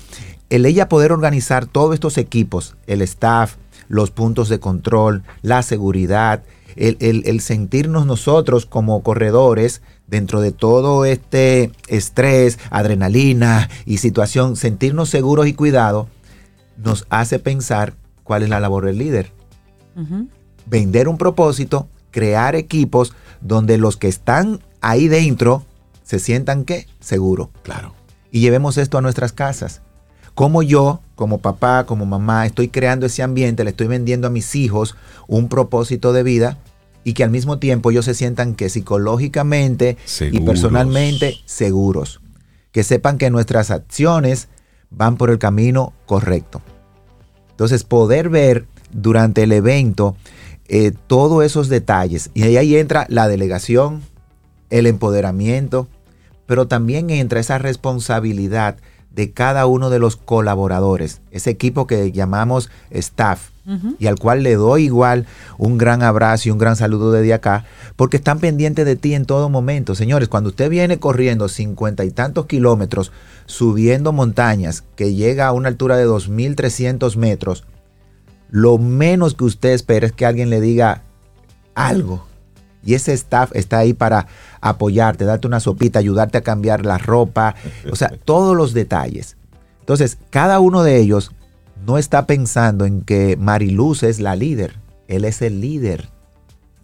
el 0.50 0.66
ella 0.66 0.90
poder 0.90 1.12
organizar 1.12 1.68
todos 1.68 1.94
estos 1.94 2.18
equipos, 2.18 2.76
el 2.88 3.04
staff, 3.04 3.58
los 3.88 4.10
puntos 4.10 4.50
de 4.50 4.60
control, 4.60 5.22
la 5.44 5.62
seguridad, 5.62 6.42
el, 6.76 6.98
el- 7.02 7.22
el 7.28 7.40
sentirnos 7.42 8.08
nosotros 8.08 8.66
como 8.66 9.04
corredores 9.04 9.84
dentro 10.10 10.42
de 10.42 10.52
todo 10.52 11.06
este 11.06 11.72
estrés, 11.88 12.60
adrenalina 12.72 13.70
y 13.86 13.98
situación, 13.98 14.56
sentirnos 14.56 15.10
seguros 15.10 15.48
y 15.48 15.54
cuidados, 15.54 16.08
nos 16.78 17.06
hace 17.10 17.40
pensar 17.40 17.94
cuál 18.24 18.44
es 18.44 18.50
la 18.50 18.60
labor 18.60 18.86
del 18.86 18.98
líder. 18.98 19.32
Vender 20.66 21.10
un 21.10 21.18
propósito, 21.18 21.90
crear 22.12 22.56
equipos 22.56 23.14
donde 23.42 23.78
los 23.78 23.98
que 23.98 24.08
están 24.08 24.62
ahí 24.82 25.08
dentro 25.08 25.66
se 26.04 26.20
sientan 26.20 26.64
que 26.64 26.88
seguro. 27.00 27.52
Claro. 27.64 27.94
y 28.32 28.42
llevemos 28.42 28.78
esto 28.78 28.98
a 28.98 29.02
nuestras 29.02 29.34
casas. 29.34 29.82
Como 30.36 30.64
yo, 30.64 31.02
como 31.16 31.40
papá, 31.40 31.86
como 31.86 32.06
mamá, 32.06 32.46
estoy 32.46 32.70
creando 32.70 33.06
ese 33.06 33.24
ambiente, 33.24 33.64
le 33.64 33.72
estoy 33.72 33.88
vendiendo 33.88 34.28
a 34.28 34.30
mis 34.30 34.56
hijos 34.56 34.96
un 35.28 35.50
propósito 35.50 36.14
de 36.14 36.24
vida 36.24 36.58
y 37.04 37.14
que 37.14 37.24
al 37.24 37.30
mismo 37.30 37.60
tiempo 37.60 37.92
ellos 37.92 38.06
se 38.06 38.14
sientan 38.14 38.56
que 38.56 38.70
psicológicamente 38.70 39.98
y 40.32 40.40
personalmente 40.42 41.38
seguros. 41.46 42.22
Que 42.72 42.84
sepan 42.84 43.18
que 43.18 43.30
nuestras 43.30 43.72
acciones 43.72 44.48
van 44.90 45.18
por 45.18 45.30
el 45.30 45.40
camino 45.40 45.94
correcto. 46.06 46.62
Entonces, 47.52 47.84
poder 47.84 48.30
ver 48.30 48.68
durante 48.92 49.44
el 49.44 49.52
evento 49.52 50.16
eh, 50.68 50.92
todos 51.08 51.44
esos 51.44 51.68
detalles. 51.68 52.30
Y 52.34 52.44
ahí, 52.44 52.58
ahí 52.58 52.76
entra 52.76 53.06
la 53.10 53.28
delegación, 53.28 54.02
el 54.70 54.86
empoderamiento, 54.86 55.88
pero 56.46 56.68
también 56.68 57.10
entra 57.10 57.40
esa 57.40 57.58
responsabilidad 57.58 58.78
de 59.12 59.32
cada 59.32 59.66
uno 59.66 59.90
de 59.90 60.00
los 60.00 60.16
colaboradores, 60.16 61.22
ese 61.32 61.50
equipo 61.50 61.88
que 61.88 62.12
llamamos 62.12 62.70
staff, 62.92 63.50
y 64.00 64.08
al 64.08 64.18
cual 64.18 64.44
le 64.44 64.56
doy 64.56 64.86
igual 64.86 65.28
un 65.58 65.78
gran 65.78 66.02
abrazo 66.02 66.50
y 66.50 66.52
un 66.52 66.58
gran 66.58 66.76
saludo 66.76 67.12
desde 67.12 67.34
acá, 67.34 67.66
porque 67.96 68.18
están 68.18 68.40
pendientes 68.40 68.86
de 68.86 68.96
ti 68.96 69.14
en 69.14 69.26
todo 69.26 69.50
momento. 69.50 69.96
Señores, 69.96 70.28
cuando 70.28 70.50
usted 70.50 70.70
viene 70.70 71.00
corriendo 71.00 71.48
cincuenta 71.48 72.04
y 72.04 72.12
tantos 72.12 72.48
kilómetros, 72.48 73.12
subiendo 73.46 74.12
montañas, 74.12 74.84
que 74.96 75.14
llega 75.14 75.48
a 75.48 75.54
una 75.54 75.70
altura 75.70 75.98
de 75.98 76.08
2.300 76.08 77.16
metros, 77.16 77.66
lo 78.50 78.78
menos 78.78 79.36
que 79.36 79.44
usted 79.44 79.70
espera 79.70 80.08
es 80.08 80.14
que 80.14 80.26
alguien 80.26 80.50
le 80.50 80.62
diga 80.62 81.04
algo. 81.76 82.26
Y 82.84 82.94
ese 82.94 83.14
staff 83.14 83.52
está 83.54 83.80
ahí 83.80 83.94
para 83.94 84.28
apoyarte, 84.62 85.26
darte 85.26 85.48
una 85.48 85.60
sopita, 85.60 86.00
ayudarte 86.00 86.38
a 86.38 86.42
cambiar 86.42 86.86
la 86.86 86.98
ropa, 86.98 87.56
o 87.92 87.96
sea, 87.96 88.12
todos 88.26 88.56
los 88.56 88.74
detalles. 88.74 89.36
Entonces, 89.82 90.18
cada 90.30 90.60
uno 90.60 90.84
de 90.84 90.98
ellos 90.98 91.32
no 91.86 91.98
está 91.98 92.26
pensando 92.26 92.86
en 92.86 93.02
que 93.02 93.38
Mariluz 93.38 94.04
es 94.04 94.20
la 94.20 94.36
líder, 94.36 94.76
él 95.08 95.26
es 95.26 95.42
el 95.42 95.62
líder. 95.62 96.10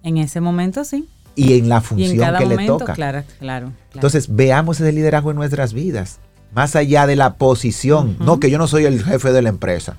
En 0.04 0.18
ese 0.18 0.42
momento 0.42 0.84
sí. 0.84 1.08
Y 1.36 1.58
en 1.58 1.68
la 1.68 1.82
función 1.82 2.38
que 2.38 2.46
le 2.46 2.66
toca. 2.66 2.94
Claro, 2.94 3.24
claro, 3.40 3.74
Entonces, 3.94 4.34
veamos 4.34 4.80
ese 4.80 4.92
liderazgo 4.94 5.32
en 5.32 5.38
nuestras 5.38 5.74
vidas, 5.74 6.20
más 6.54 6.76
allá 6.76 7.08
de 7.08 7.18
la 7.18 7.36
posición. 7.36 8.16
No, 8.20 8.40
que 8.40 8.50
yo 8.50 8.58
no 8.58 8.68
soy 8.68 8.86
el 8.86 9.04
jefe 9.04 9.34
de 9.34 9.42
la 9.42 9.50
empresa, 9.50 9.98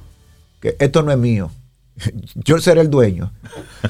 que 0.61 0.77
esto 0.79 1.03
no 1.03 1.13
es 1.13 1.19
mío. 1.19 1.51
Yo 2.35 2.59
seré 2.59 2.83
el 2.83 2.91
dueño. 2.91 3.33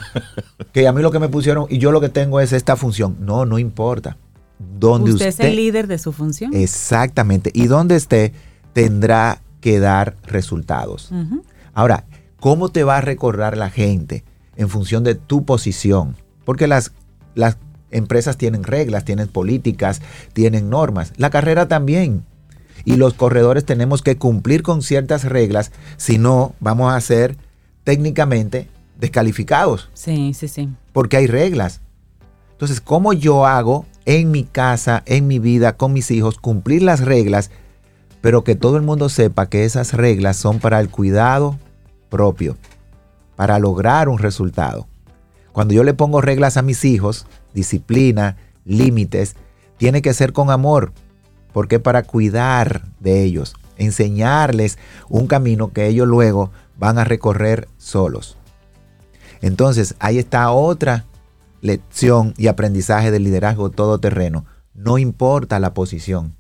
que 0.73 0.87
a 0.87 0.93
mí 0.93 1.03
lo 1.03 1.11
que 1.11 1.19
me 1.19 1.29
pusieron 1.29 1.67
y 1.69 1.79
yo 1.79 1.91
lo 1.91 2.01
que 2.01 2.09
tengo 2.09 2.39
es 2.39 2.53
esta 2.53 2.77
función. 2.77 3.17
No, 3.21 3.47
no 3.47 3.59
importa. 3.59 4.17
Donde 4.59 5.13
usted, 5.13 5.27
es 5.27 5.41
el 5.41 5.57
líder 5.57 5.87
de 5.87 5.99
su 5.99 6.13
función. 6.13 6.55
Exactamente. 6.55 7.51
Y 7.53 7.67
donde 7.67 7.97
esté, 7.97 8.33
tendrá 8.73 9.43
que 9.67 9.81
dar 9.81 10.15
resultados. 10.23 11.11
Ahora, 11.75 12.05
¿cómo 12.39 12.69
te 12.69 12.85
va 12.85 12.99
a 12.99 13.01
recordar 13.01 13.57
la 13.57 13.69
gente 13.69 14.23
en 14.55 14.69
función 14.69 15.03
de 15.03 15.17
tu 15.17 15.45
posición? 15.45 16.15
Porque 16.45 16.69
las, 16.69 16.93
las 17.35 17.59
empresas 17.91 18.37
tienen 18.37 18.63
reglas, 18.63 19.05
tienen 19.05 19.27
políticas, 19.27 20.03
tienen 20.35 20.71
normas. 20.71 21.13
La 21.17 21.31
carrera 21.31 21.67
también. 21.67 22.25
Y 22.85 22.95
los 22.95 23.15
corredores 23.15 23.65
tenemos 23.65 24.03
que 24.03 24.17
cumplir 24.17 24.63
con 24.63 24.83
ciertas 24.83 25.25
reglas, 25.25 25.73
si 25.97 26.17
no, 26.17 26.55
vamos 26.61 26.93
a 26.93 27.01
ser 27.01 27.37
técnicamente 27.83 28.69
descalificados. 29.01 29.91
Sí, 29.95 30.33
sí, 30.33 30.47
sí. 30.47 30.69
Porque 30.93 31.17
hay 31.17 31.27
reglas. 31.27 31.81
Entonces, 32.53 32.81
¿cómo 32.81 33.15
yo 33.15 33.47
hago 33.47 33.85
en 34.05 34.31
mi 34.31 34.45
casa, 34.45 35.03
en 35.07 35.27
mi 35.27 35.41
vida, 35.41 35.77
con 35.77 35.93
mis 35.93 36.13
hijos, 36.13 36.39
cumplir 36.39 36.83
las 36.83 37.01
reglas 37.01 37.51
pero 38.21 38.45
que 38.45 38.55
todo 38.55 38.77
el 38.77 38.83
mundo 38.83 39.09
sepa 39.09 39.49
que 39.49 39.65
esas 39.65 39.93
reglas 39.93 40.37
son 40.37 40.59
para 40.59 40.81
el 40.81 40.91
cuidado 40.91 41.59
propio, 42.09 42.57
para 43.37 43.59
lograr 43.59 44.09
un 44.09 44.19
resultado. 44.19 44.87
Cuando 45.53 45.75
yo 45.75 45.85
le 45.85 45.95
pongo 45.95 46.21
reglas 46.21 46.57
a 46.57 46.63
mis 46.63 46.85
hijos, 46.85 47.27
disciplina, 47.55 48.37
límites, 48.65 49.37
tiene 49.79 50.03
que 50.03 50.15
ser 50.15 50.33
con 50.33 50.51
amor, 50.51 50.93
porque 51.53 51.79
para 51.81 52.03
cuidar 52.03 52.83
de 53.01 53.23
ellos, 53.23 53.55
enseñarles 53.79 54.79
un 55.09 55.27
camino 55.27 55.73
que 55.73 55.87
ellos 55.87 56.07
luego 56.07 56.51
van 56.79 56.99
a 56.99 57.05
recorrer 57.05 57.69
solos. 57.79 58.37
Entonces, 59.41 59.95
ahí 59.99 60.19
está 60.19 60.51
otra 60.51 61.07
lección 61.61 62.35
y 62.37 62.49
aprendizaje 62.49 63.11
del 63.11 63.25
liderazgo 63.25 63.71
todoterreno. 63.71 64.45
No 64.75 64.99
importa 64.99 65.59
la 65.59 65.75
posición, 65.75 66.37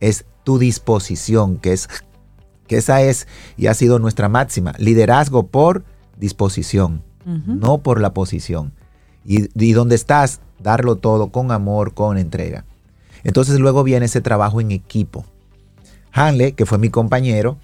es 0.00 0.24
tu 0.50 0.58
disposición, 0.58 1.58
que 1.58 1.72
es 1.72 1.88
que 2.66 2.78
esa 2.78 3.02
es 3.02 3.28
y 3.56 3.68
ha 3.68 3.74
sido 3.74 4.00
nuestra 4.00 4.28
máxima, 4.28 4.74
liderazgo 4.78 5.46
por 5.46 5.84
disposición, 6.18 7.04
no 7.24 7.78
por 7.78 8.00
la 8.00 8.12
posición. 8.12 8.72
Y, 9.24 9.48
y, 9.54 9.74
donde 9.74 9.94
estás, 9.94 10.40
darlo 10.58 10.96
todo 10.96 11.30
con 11.30 11.52
amor, 11.52 11.94
con 11.94 12.18
entrega. 12.18 12.64
Entonces 13.22 13.60
luego 13.60 13.84
viene 13.84 14.06
ese 14.06 14.20
trabajo 14.20 14.60
en 14.60 14.72
equipo. 14.72 15.24
Hanley, 16.10 16.54
que 16.54 16.66
fue 16.66 16.78
mi 16.78 16.90
compañero, 16.90 17.56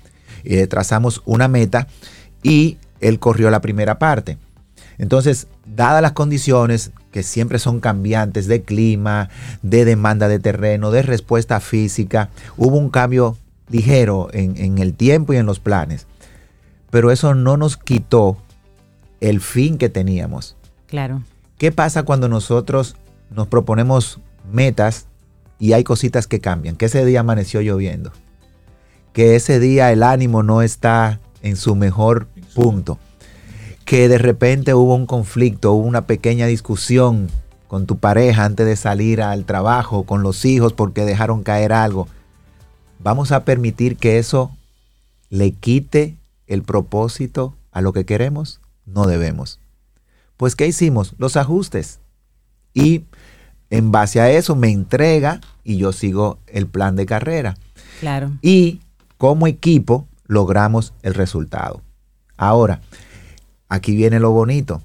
eh, 0.45 0.69
trazamos 0.69 1.23
una 1.25 1.49
meta 1.49 1.89
y 2.45 2.79
él 3.01 3.19
corrió 3.19 3.51
la 3.51 3.61
primera 3.61 3.99
parte. 3.99 4.39
Entonces, 4.97 5.49
dadas 5.65 6.03
las 6.03 6.13
condiciones 6.13 6.93
que 7.17 7.23
siempre 7.23 7.59
son 7.59 7.81
cambiantes 7.81 8.47
de 8.47 8.61
clima, 8.61 9.31
de 9.63 9.87
demanda 9.87 10.29
de 10.29 10.39
terreno, 10.39 10.91
de 10.91 11.01
respuesta 11.01 11.61
física, 11.61 12.29
hubo 12.59 12.77
un 12.77 12.91
cambio 12.91 13.39
ligero 13.71 14.29
en, 14.35 14.77
el 14.77 14.93
tiempo 14.93 15.33
y 15.33 15.39
en 15.39 15.47
los 15.47 15.59
planes. 15.59 16.07
Pero 16.91 17.11
eso 17.11 17.35
no 17.35 17.57
nos 17.57 17.79
quitó 17.79 18.37
el 19.23 19.41
fin 19.41 19.79
que 19.79 19.89
teníamos. 19.89 20.59
Claro. 20.89 21.23
¿Qué 21.57 21.73
pasa 21.73 22.03
cuando 22.03 22.29
nosotros 22.29 22.97
nos 23.31 23.47
proponemos 23.49 24.21
metas 24.53 25.07
y 25.59 25.73
hay 25.73 25.85
cositas 25.85 26.27
que 26.27 26.41
cambian? 26.41 26.77
Que 26.77 26.85
ese 26.85 27.03
día 27.07 27.21
amaneció 27.21 27.63
lloviendo. 27.63 28.13
Que 29.15 29.37
ese 29.37 29.59
día 29.59 29.91
el 29.91 30.03
ánimo 30.03 30.43
no 30.43 30.61
está 30.61 31.19
en 31.41 31.57
su 31.57 31.77
mejor 31.77 32.29
punto 32.55 32.99
que 33.87 34.09
de 34.09 34.19
repente 34.19 34.75
hubo 34.75 34.97
un 34.97 35.07
conflicto, 35.07 35.73
hubo 35.73 35.87
una 35.87 36.07
pequeña 36.07 36.47
discusión 36.47 37.29
con 37.69 37.87
tu 37.87 37.99
pareja 37.99 38.45
antes 38.45 38.67
de 38.67 38.75
salir 38.75 39.23
al 39.23 39.45
trabajo, 39.45 40.03
con 40.03 40.25
los 40.25 40.45
hijos 40.45 40.73
porque 40.73 41.05
dejaron 41.05 41.45
caer 41.45 41.73
algo. 41.73 42.09
¿Vamos 42.99 43.31
a 43.31 43.45
permitir 43.45 43.97
que 43.97 44.19
eso 44.19 44.51
le 45.31 45.53
quite 45.53 46.17
el 46.49 46.63
propósito 46.63 47.55
a 47.71 47.81
lo 47.81 47.93
que 47.93 48.05
queremos? 48.05 48.61
No 48.87 49.07
debemos. 49.07 49.61
Pues 50.37 50.57
¿qué 50.57 50.67
hicimos? 50.67 51.15
Los 51.19 51.37
ajustes. 51.37 52.01
Y 52.75 53.05
en 53.71 53.93
base 53.93 54.21
a 54.21 54.31
eso 54.33 54.57
me 54.57 54.71
entrega 54.71 55.41
y 55.63 55.77
yo 55.77 55.93
sigo 55.93 56.39
el 56.49 56.67
plan 56.67 56.97
de 56.97 57.07
carrera. 57.07 57.57
Claro. 58.01 58.33
Y 58.43 58.81
como 59.17 59.47
equipo 59.47 60.09
logramos 60.27 60.93
el 61.03 61.15
resultado. 61.15 61.83
Ahora, 62.37 62.81
aquí 63.69 63.97
viene 63.97 64.21
lo 64.21 64.31
bonito. 64.31 64.83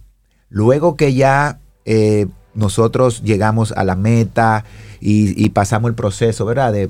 Luego 0.50 0.96
que 0.96 1.14
ya 1.14 1.60
eh, 1.86 2.28
nosotros 2.54 3.24
llegamos 3.24 3.72
a 3.72 3.84
la 3.84 3.96
meta 3.96 4.66
y, 5.00 5.50
pasamos 5.50 5.90
el 5.90 5.96
proceso, 5.96 6.46
¿verdad? 6.46 6.74
De 6.74 6.90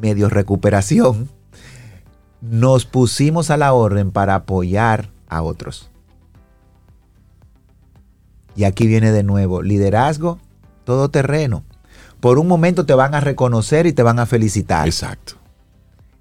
medio 0.00 0.28
recuperación, 0.28 1.30
nos 2.42 2.84
pusimos 2.84 3.50
a 3.50 3.56
la 3.56 3.72
orden 3.72 4.10
para 4.10 4.34
apoyar 4.34 5.10
a 5.28 5.42
otros. 5.42 5.90
Y 8.54 8.64
aquí 8.64 8.86
viene 8.86 9.12
de 9.12 9.22
nuevo, 9.22 9.62
liderazgo 9.62 10.38
todoterreno. 10.84 11.64
Por 12.20 12.38
un 12.38 12.48
momento 12.48 12.86
te 12.86 12.94
van 12.94 13.14
a 13.14 13.20
reconocer 13.20 13.86
y 13.86 13.92
te 13.92 14.02
van 14.02 14.18
a 14.18 14.26
felicitar. 14.26 14.86
Exacto. 14.86 15.34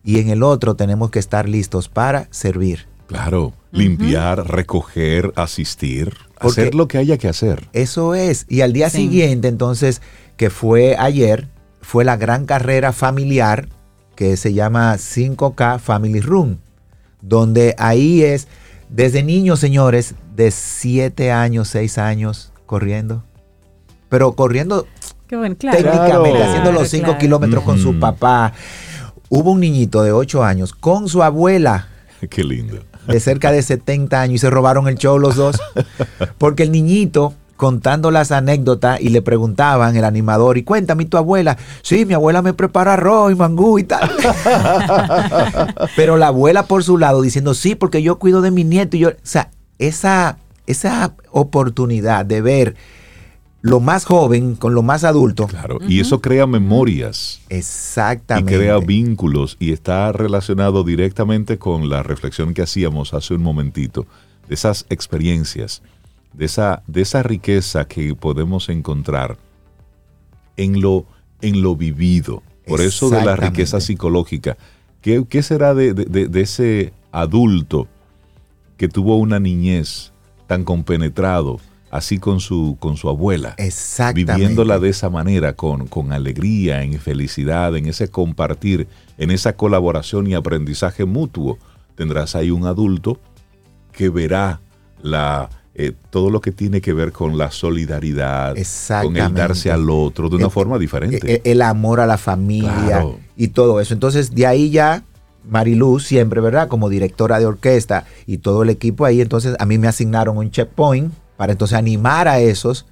Y 0.04 0.20
en 0.20 0.30
el 0.30 0.44
otro 0.44 0.76
tenemos 0.76 1.10
que 1.12 1.20
estar 1.20 1.48
listos 1.48 1.90
para 1.90 2.28
servir. 2.32 2.88
Claro, 3.08 3.54
limpiar, 3.72 4.48
recoger, 4.50 5.32
asistir, 5.36 6.14
hacer 6.40 6.74
lo 6.74 6.88
que 6.88 6.98
haya 6.98 7.18
que 7.18 7.28
hacer. 7.28 7.68
Eso 7.74 8.16
es. 8.16 8.46
Y 8.50 8.62
al 8.62 8.74
día 8.74 8.90
siguiente, 8.90 9.48
entonces, 9.48 10.02
que 10.38 10.50
fue 10.50 10.96
ayer, 10.98 11.48
fue 11.82 12.04
la 12.04 12.18
gran 12.18 12.46
carrera 12.46 12.94
familiar 12.94 13.68
que 14.16 14.38
se 14.38 14.54
llama 14.54 14.96
5K 14.96 15.80
Family 15.80 16.22
Room, 16.22 16.58
donde 17.22 17.76
ahí 17.78 18.24
es 18.24 18.48
desde 18.90 19.24
niños, 19.24 19.60
señores, 19.60 20.16
de 20.36 20.52
7 20.52 21.32
años, 21.32 21.68
6 21.70 21.98
años 21.98 22.52
corriendo. 22.66 23.24
Pero 24.10 24.34
corriendo 24.34 24.88
técnicamente, 25.28 26.44
haciendo 26.44 26.72
los 26.72 26.90
5 26.90 27.18
kilómetros 27.18 27.64
con 27.64 27.78
su 27.78 28.00
papá. 28.00 28.54
Hubo 29.30 29.52
un 29.52 29.60
niñito 29.60 30.04
de 30.04 30.12
8 30.12 30.44
años 30.44 30.74
con 30.74 31.10
su 31.10 31.24
abuela. 31.24 31.88
Qué 32.30 32.44
lindo 32.44 32.80
de 33.08 33.20
cerca 33.20 33.52
de 33.52 33.62
70 33.62 34.22
años 34.22 34.36
y 34.36 34.40
se 34.40 34.50
robaron 34.50 34.88
el 34.88 34.96
show 34.96 35.18
los 35.20 35.36
dos. 35.36 35.58
Porque 36.38 36.64
el 36.64 36.72
niñito 36.72 37.34
contando 37.56 38.12
las 38.12 38.32
anécdotas 38.32 39.00
y 39.00 39.10
le 39.10 39.22
preguntaban 39.22 39.96
el 39.96 40.04
animador, 40.04 40.58
y 40.58 40.64
cuéntame 40.64 41.06
tu 41.06 41.18
abuela, 41.18 41.58
sí, 41.82 42.06
mi 42.06 42.14
abuela 42.14 42.42
me 42.42 42.54
prepara 42.54 42.94
arroz 42.94 43.32
y 43.32 43.36
mangú 43.36 43.80
y 43.80 43.84
tal. 43.84 44.12
Pero 45.96 46.18
la 46.18 46.28
abuela 46.28 46.64
por 46.64 46.84
su 46.84 46.98
lado 46.98 47.22
diciendo, 47.22 47.54
sí, 47.54 47.76
porque 47.76 48.04
yo 48.04 48.20
cuido 48.20 48.42
de 48.42 48.52
mi 48.52 48.64
nieto 48.64 48.98
y 48.98 49.02
yo, 49.02 49.10
o 49.10 49.14
sea, 49.24 49.52
esa, 49.80 50.38
esa 50.68 51.14
oportunidad 51.32 52.26
de 52.26 52.42
ver 52.42 52.76
lo 53.66 53.80
más 53.80 54.06
joven 54.06 54.54
con 54.54 54.76
lo 54.76 54.84
más 54.84 55.04
adulto. 55.04 55.48
Claro, 55.48 55.80
y 55.88 56.00
eso 56.00 56.22
crea 56.22 56.46
memorias. 56.46 57.42
Exactamente. 57.50 58.54
Y 58.54 58.58
crea 58.58 58.78
vínculos 58.78 59.58
y 59.60 59.72
está 59.72 60.12
relacionado 60.12 60.84
directamente 60.84 61.58
con 61.58 61.90
la 61.90 62.04
reflexión 62.04 62.54
que 62.54 62.62
hacíamos 62.62 63.16
hace 63.16 63.34
un 63.34 63.42
momentito, 63.42 64.06
de 64.48 64.54
esas 64.54 64.86
experiencias, 64.92 65.82
de 66.34 66.46
esa, 66.46 66.84
de 66.86 67.02
esa 67.02 67.24
riqueza 67.24 67.86
que 67.86 68.14
podemos 68.14 68.70
encontrar 68.70 69.40
en 70.58 70.80
lo 70.80 71.08
en 71.42 71.64
lo 71.64 71.76
vivido. 71.76 72.44
Por 72.68 72.82
eso 72.82 73.10
de 73.10 73.26
la 73.26 73.36
riqueza 73.36 73.82
psicológica. 73.82 74.58
¿Qué, 75.02 75.26
qué 75.28 75.42
será 75.42 75.74
de, 75.74 75.96
de, 75.96 76.28
de, 76.28 76.42
ese 76.42 76.94
adulto 77.12 77.88
que 78.78 78.88
tuvo 78.90 79.18
una 79.18 79.40
niñez 79.40 80.12
tan 80.46 80.64
compenetrado, 80.64 81.60
así 81.96 82.20
con 82.20 82.40
su, 82.40 82.78
con 82.80 82.98
su 82.98 83.10
abuela? 83.10 83.56
Viviéndola 84.14 84.80
de 84.80 84.90
esa 84.90 85.10
manera, 85.10 85.54
con, 85.54 85.88
con 85.88 86.12
alegría, 86.12 86.84
en 86.84 87.00
felicidad, 87.00 87.76
en 87.76 87.88
ese 87.88 88.10
compartir, 88.10 88.88
en 89.18 89.32
esa 89.32 89.54
colaboración 89.54 90.28
y 90.28 90.34
aprendizaje 90.34 91.06
mutuo. 91.06 91.58
Tendrás 91.96 92.36
ahí 92.36 92.52
un 92.52 92.66
adulto 92.66 93.20
que 93.92 94.10
verá 94.10 94.60
la, 95.02 95.50
eh, 95.74 95.94
todo 96.10 96.30
lo 96.30 96.42
que 96.42 96.52
tiene 96.52 96.82
que 96.82 96.94
ver 96.94 97.12
con 97.12 97.38
la 97.38 97.52
solidaridad, 97.52 98.56
con 99.02 99.18
el 99.18 99.34
darse 99.34 99.72
al 99.72 99.90
otro 99.90 100.30
de 100.30 100.38
una 100.38 100.50
forma 100.50 100.78
diferente. 100.78 101.42
El, 101.44 101.62
amor 101.62 102.00
a 102.00 102.06
la 102.06 102.18
familia 102.18 103.06
y 103.36 103.50
todo 103.50 103.80
eso. 103.80 103.94
Entonces, 103.94 104.34
de 104.34 104.48
ahí 104.48 104.70
ya 104.70 105.04
Mariluz 105.50 106.06
siempre, 106.06 106.42
¿verdad? 106.42 106.68
Como 106.68 106.90
directora 106.90 107.40
de 107.40 107.46
orquesta 107.46 108.06
y 108.26 108.38
todo 108.38 108.64
el 108.64 108.70
equipo 108.70 109.06
ahí, 109.06 109.22
entonces 109.22 109.56
a 109.60 109.66
mí 109.66 109.78
me 109.78 109.88
asignaron 109.88 110.38
un 110.38 110.50
checkpoint 110.50 111.14
para 111.38 111.52
entonces 111.52 111.78
animar 111.78 112.28
a 112.28 112.40
esos 112.40 112.86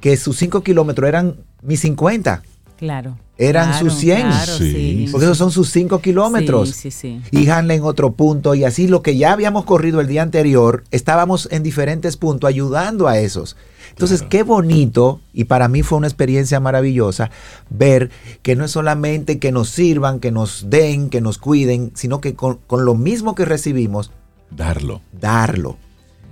que 0.00 0.16
sus 0.16 0.36
5 0.38 0.62
kilómetros 0.62 1.08
eran 1.08 1.36
mis 1.62 1.80
50. 1.80 2.42
Claro 2.76 3.16
eran 3.38 3.78
sus 3.78 3.94
100. 3.94 5.10
Porque 5.12 5.24
esos 5.24 5.38
son 5.38 5.52
sus 5.52 5.70
5 5.70 6.00
kilómetros. 6.00 6.70
Sí, 6.70 6.90
sí, 6.90 7.22
y 7.30 7.48
Hanley 7.48 7.78
en 7.78 7.84
otro 7.84 8.12
punto. 8.12 8.54
Y 8.54 8.64
así 8.64 8.88
lo 8.88 9.00
que 9.00 9.16
ya 9.16 9.32
habíamos 9.32 9.64
corrido 9.64 10.00
el 10.00 10.08
día 10.08 10.22
anterior, 10.22 10.84
estábamos 10.90 11.48
en 11.52 11.62
diferentes 11.62 12.16
puntos 12.16 12.48
ayudando 12.48 13.06
a 13.06 13.18
esos. 13.18 13.56
Entonces, 13.90 14.22
qué 14.22 14.42
bonito, 14.42 15.20
y 15.32 15.44
para 15.44 15.68
mí 15.68 15.82
fue 15.82 15.98
una 15.98 16.06
experiencia 16.06 16.60
maravillosa, 16.60 17.30
ver 17.70 18.10
que 18.42 18.54
no 18.54 18.64
es 18.64 18.70
solamente 18.70 19.38
que 19.38 19.50
nos 19.50 19.70
sirvan, 19.70 20.20
que 20.20 20.30
nos 20.30 20.68
den, 20.68 21.08
que 21.08 21.20
nos 21.20 21.38
cuiden, 21.38 21.92
sino 21.94 22.20
que 22.20 22.34
con, 22.34 22.58
con 22.66 22.84
lo 22.84 22.94
mismo 22.94 23.34
que 23.34 23.44
recibimos, 23.44 24.12
darlo. 24.50 25.00
Darlo. 25.12 25.78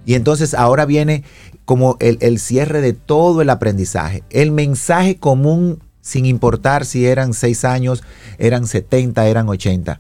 Y 0.06 0.14
entonces 0.14 0.54
ahora 0.54 0.86
viene 0.86 1.24
como 1.66 1.96
el, 1.98 2.38
cierre 2.38 2.80
de 2.80 2.92
todo 2.94 3.42
el 3.42 3.50
aprendizaje. 3.50 4.22
El 4.30 4.52
mensaje 4.52 5.16
común 5.16 5.82
sin 6.00 6.24
importar 6.24 6.86
si 6.86 7.04
eran 7.04 7.34
6 7.34 7.64
años, 7.64 8.04
eran 8.38 8.68
70, 8.68 9.26
eran 9.26 9.48
80. 9.48 9.98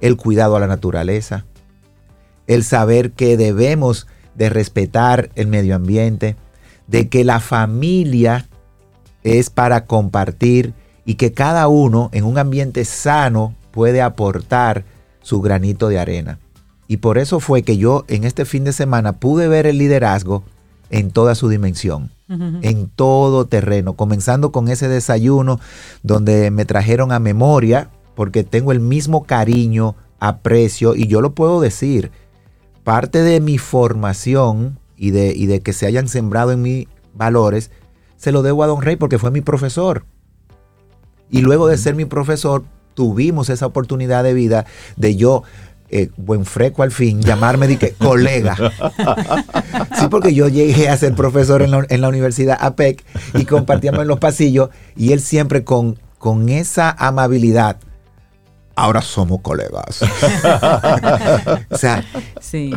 El 0.00 0.16
cuidado 0.16 0.56
a 0.56 0.60
la 0.60 0.66
naturaleza, 0.66 1.46
el 2.48 2.64
saber 2.64 3.12
que 3.12 3.36
debemos 3.36 4.08
de 4.34 4.50
respetar 4.50 5.30
el 5.36 5.46
medio 5.46 5.76
ambiente, 5.76 6.34
de 6.88 7.08
que 7.08 7.22
la 7.22 7.38
familia 7.38 8.48
es 9.22 9.50
para 9.50 9.86
compartir 9.86 10.74
y 11.04 11.14
que 11.14 11.32
cada 11.32 11.68
uno 11.68 12.10
en 12.12 12.24
un 12.24 12.38
ambiente 12.38 12.84
sano 12.84 13.54
puede 13.70 14.02
aportar 14.02 14.84
su 15.22 15.40
granito 15.40 15.88
de 15.88 16.00
arena. 16.00 16.40
Y 16.88 16.96
por 16.96 17.18
eso 17.18 17.38
fue 17.38 17.62
que 17.62 17.76
yo 17.76 18.04
en 18.08 18.24
este 18.24 18.44
fin 18.44 18.64
de 18.64 18.72
semana 18.72 19.12
pude 19.12 19.46
ver 19.46 19.66
el 19.66 19.78
liderazgo 19.78 20.42
en 20.90 21.10
toda 21.12 21.34
su 21.34 21.48
dimensión 21.48 22.10
en 22.28 22.90
todo 22.94 23.46
terreno, 23.46 23.94
comenzando 23.94 24.52
con 24.52 24.68
ese 24.68 24.88
desayuno 24.88 25.60
donde 26.02 26.50
me 26.50 26.66
trajeron 26.66 27.10
a 27.10 27.18
memoria, 27.18 27.88
porque 28.14 28.44
tengo 28.44 28.72
el 28.72 28.80
mismo 28.80 29.24
cariño, 29.24 29.96
aprecio, 30.20 30.94
y 30.94 31.06
yo 31.06 31.20
lo 31.22 31.34
puedo 31.34 31.60
decir, 31.60 32.10
parte 32.84 33.22
de 33.22 33.40
mi 33.40 33.56
formación 33.56 34.78
y 34.96 35.10
de, 35.10 35.32
y 35.34 35.46
de 35.46 35.60
que 35.60 35.72
se 35.72 35.86
hayan 35.86 36.08
sembrado 36.08 36.52
en 36.52 36.60
mí 36.60 36.88
valores, 37.14 37.70
se 38.16 38.32
lo 38.32 38.42
debo 38.42 38.62
a 38.62 38.66
Don 38.66 38.82
Rey 38.82 38.96
porque 38.96 39.18
fue 39.18 39.30
mi 39.30 39.40
profesor. 39.40 40.04
Y 41.30 41.40
luego 41.40 41.66
de 41.66 41.78
ser 41.78 41.94
mi 41.94 42.04
profesor, 42.04 42.64
tuvimos 42.94 43.48
esa 43.48 43.66
oportunidad 43.66 44.24
de 44.24 44.34
vida 44.34 44.66
de 44.96 45.14
yo 45.16 45.44
eh, 45.90 46.10
buen 46.16 46.44
freco 46.44 46.82
al 46.82 46.92
fin, 46.92 47.22
llamarme 47.22 47.66
de 47.66 47.78
que 47.78 47.92
colega. 47.92 48.56
sí, 49.98 50.06
porque 50.10 50.34
yo 50.34 50.48
llegué 50.48 50.88
a 50.88 50.96
ser 50.96 51.14
profesor 51.14 51.62
en 51.62 52.00
la, 52.00 52.08
Universidad 52.08 52.58
APEC 52.60 53.04
y 53.34 53.44
compartíamos 53.44 54.02
en 54.02 54.08
los 54.08 54.18
pasillos 54.18 54.70
y 54.96 55.12
él 55.12 55.20
siempre 55.20 55.64
con, 55.64 55.98
con 56.18 56.48
esa 56.48 56.90
amabilidad. 56.90 57.78
Ahora 58.76 59.02
somos 59.02 59.40
colegas. 59.40 60.02
o 61.70 61.76
sea, 61.76 62.04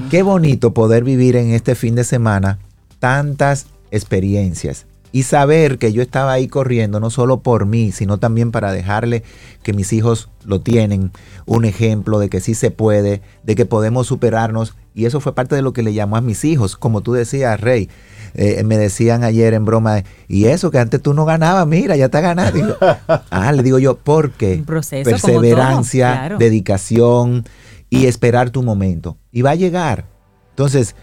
qué 0.09 0.23
bonito 0.23 0.73
poder 0.73 1.03
vivir 1.03 1.35
en 1.35 1.51
este 1.51 1.75
fin 1.75 1.95
de 1.95 2.03
semana 2.03 2.59
tantas 2.99 3.67
experiencias 3.91 4.85
y 5.11 5.23
saber 5.23 5.77
que 5.77 5.91
yo 5.91 6.01
estaba 6.01 6.31
ahí 6.31 6.47
corriendo 6.47 6.99
no 6.99 7.09
solo 7.09 7.41
por 7.41 7.65
mí, 7.65 7.91
sino 7.91 8.17
también 8.17 8.51
para 8.51 8.71
dejarle 8.71 9.23
que 9.63 9.73
mis 9.73 9.91
hijos 9.93 10.29
lo 10.45 10.61
tienen, 10.61 11.11
un 11.45 11.65
ejemplo 11.65 12.19
de 12.19 12.29
que 12.29 12.39
sí 12.39 12.53
se 12.53 12.71
puede, 12.71 13.21
de 13.43 13.55
que 13.55 13.65
podemos 13.65 14.07
superarnos. 14.07 14.75
Y 14.93 15.05
eso 15.05 15.19
fue 15.19 15.35
parte 15.35 15.55
de 15.55 15.61
lo 15.61 15.73
que 15.73 15.83
le 15.83 15.93
llamó 15.93 16.17
a 16.17 16.21
mis 16.21 16.43
hijos, 16.45 16.77
como 16.77 17.01
tú 17.01 17.13
decías, 17.13 17.59
Rey. 17.59 17.89
Eh, 18.33 18.63
me 18.63 18.77
decían 18.77 19.25
ayer 19.25 19.53
en 19.53 19.65
broma, 19.65 20.03
y 20.29 20.45
eso 20.45 20.71
que 20.71 20.79
antes 20.79 21.01
tú 21.01 21.13
no 21.13 21.25
ganabas, 21.25 21.67
mira, 21.67 21.97
ya 21.97 22.07
te 22.07 22.21
ganado. 22.21 22.77
ah, 23.29 23.51
le 23.51 23.61
digo 23.61 23.77
yo, 23.77 23.97
¿por 23.97 24.31
qué? 24.31 24.63
Perseverancia, 24.65 26.37
dedicación 26.39 27.43
y 27.89 28.05
esperar 28.05 28.49
tu 28.49 28.63
momento. 28.63 29.17
Y 29.31 29.41
va 29.41 29.51
a 29.51 29.55
llegar. 29.55 30.05
Entonces, 30.51 30.95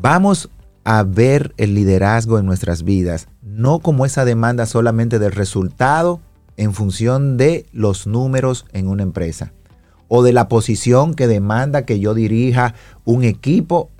vamos 0.00 0.48
a 0.84 1.02
ver 1.02 1.54
el 1.56 1.74
liderazgo 1.74 2.38
en 2.38 2.46
nuestras 2.46 2.82
vidas, 2.82 3.28
no 3.42 3.80
como 3.80 4.06
esa 4.06 4.24
demanda 4.24 4.66
solamente 4.66 5.18
del 5.18 5.32
resultado 5.32 6.20
en 6.56 6.74
función 6.74 7.36
de 7.36 7.66
los 7.72 8.06
números 8.06 8.66
en 8.72 8.88
una 8.88 9.02
empresa 9.02 9.52
o 10.08 10.22
de 10.22 10.32
la 10.32 10.48
posición 10.48 11.14
que 11.14 11.28
demanda 11.28 11.86
que 11.86 12.00
yo 12.00 12.14
dirija 12.14 12.74
un 13.04 13.22
equipo 13.22 13.90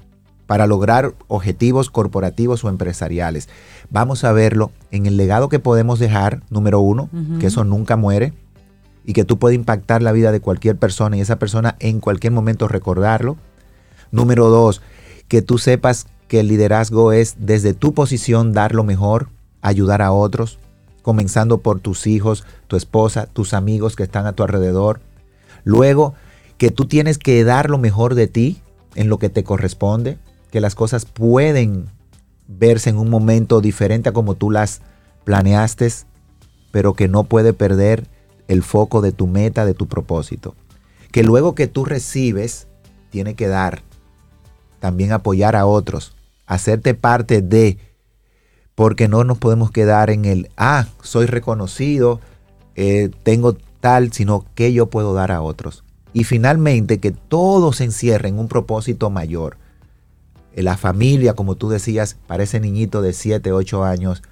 para 0.46 0.66
lograr 0.66 1.14
objetivos 1.28 1.90
corporativos 1.90 2.64
o 2.64 2.68
empresariales. 2.68 3.48
Vamos 3.90 4.24
a 4.24 4.32
verlo 4.32 4.72
en 4.90 5.06
el 5.06 5.16
legado 5.16 5.48
que 5.48 5.60
podemos 5.60 6.00
dejar, 6.00 6.42
número 6.50 6.80
uno, 6.80 7.08
que 7.38 7.46
eso 7.46 7.62
nunca 7.62 7.94
muere 7.94 8.32
y 9.04 9.12
que 9.12 9.24
tú 9.24 9.38
puedes 9.38 9.54
impactar 9.54 10.02
la 10.02 10.10
vida 10.10 10.32
de 10.32 10.40
cualquier 10.40 10.76
persona 10.76 11.16
y 11.16 11.20
esa 11.20 11.38
persona 11.38 11.76
en 11.78 12.00
cualquier 12.00 12.32
momento 12.32 12.66
recordarlo. 12.66 13.36
Número 14.10 14.48
dos, 14.48 14.82
que 15.28 15.42
tú 15.42 15.58
sepas 15.58 16.08
que 16.30 16.38
el 16.38 16.46
liderazgo 16.46 17.10
es 17.10 17.34
desde 17.40 17.74
tu 17.74 17.92
posición 17.92 18.52
dar 18.52 18.72
lo 18.72 18.84
mejor, 18.84 19.30
ayudar 19.62 20.00
a 20.00 20.12
otros, 20.12 20.60
comenzando 21.02 21.58
por 21.58 21.80
tus 21.80 22.06
hijos, 22.06 22.44
tu 22.68 22.76
esposa, 22.76 23.26
tus 23.26 23.52
amigos 23.52 23.96
que 23.96 24.04
están 24.04 24.26
a 24.26 24.32
tu 24.32 24.44
alrededor. 24.44 25.00
Luego, 25.64 26.14
que 26.56 26.70
tú 26.70 26.84
tienes 26.84 27.18
que 27.18 27.42
dar 27.42 27.68
lo 27.68 27.78
mejor 27.78 28.14
de 28.14 28.28
ti 28.28 28.62
en 28.94 29.08
lo 29.08 29.18
que 29.18 29.28
te 29.28 29.42
corresponde, 29.42 30.18
que 30.52 30.60
las 30.60 30.76
cosas 30.76 31.04
pueden 31.04 31.86
verse 32.46 32.90
en 32.90 32.98
un 32.98 33.10
momento 33.10 33.60
diferente 33.60 34.10
a 34.10 34.12
como 34.12 34.36
tú 34.36 34.52
las 34.52 34.82
planeaste, 35.24 35.88
pero 36.70 36.94
que 36.94 37.08
no 37.08 37.24
puede 37.24 37.54
perder 37.54 38.06
el 38.46 38.62
foco 38.62 39.00
de 39.00 39.10
tu 39.10 39.26
meta, 39.26 39.66
de 39.66 39.74
tu 39.74 39.88
propósito. 39.88 40.54
Que 41.10 41.24
luego 41.24 41.56
que 41.56 41.66
tú 41.66 41.84
recibes, 41.84 42.68
tiene 43.10 43.34
que 43.34 43.48
dar, 43.48 43.82
también 44.78 45.10
apoyar 45.10 45.56
a 45.56 45.66
otros, 45.66 46.14
hacerte 46.50 46.94
parte 46.94 47.42
de, 47.42 47.78
porque 48.74 49.06
no 49.06 49.22
nos 49.22 49.38
podemos 49.38 49.70
quedar 49.70 50.10
en 50.10 50.24
el, 50.24 50.50
ah, 50.56 50.88
soy 51.00 51.26
reconocido, 51.26 52.20
eh, 52.74 53.08
tengo 53.22 53.56
tal, 53.78 54.12
sino 54.12 54.44
que 54.56 54.72
yo 54.72 54.90
puedo 54.90 55.14
dar 55.14 55.30
a 55.30 55.42
otros. 55.42 55.84
Y 56.12 56.24
finalmente 56.24 56.98
que 56.98 57.12
todo 57.12 57.72
se 57.72 57.84
encierre 57.84 58.28
en 58.28 58.40
un 58.40 58.48
propósito 58.48 59.10
mayor. 59.10 59.58
La 60.56 60.76
familia, 60.76 61.34
como 61.34 61.54
tú 61.54 61.68
decías, 61.68 62.16
para 62.26 62.42
ese 62.42 62.58
niñito 62.58 63.00
de 63.00 63.12
7, 63.12 63.52
8 63.52 63.84
años, 63.84 64.24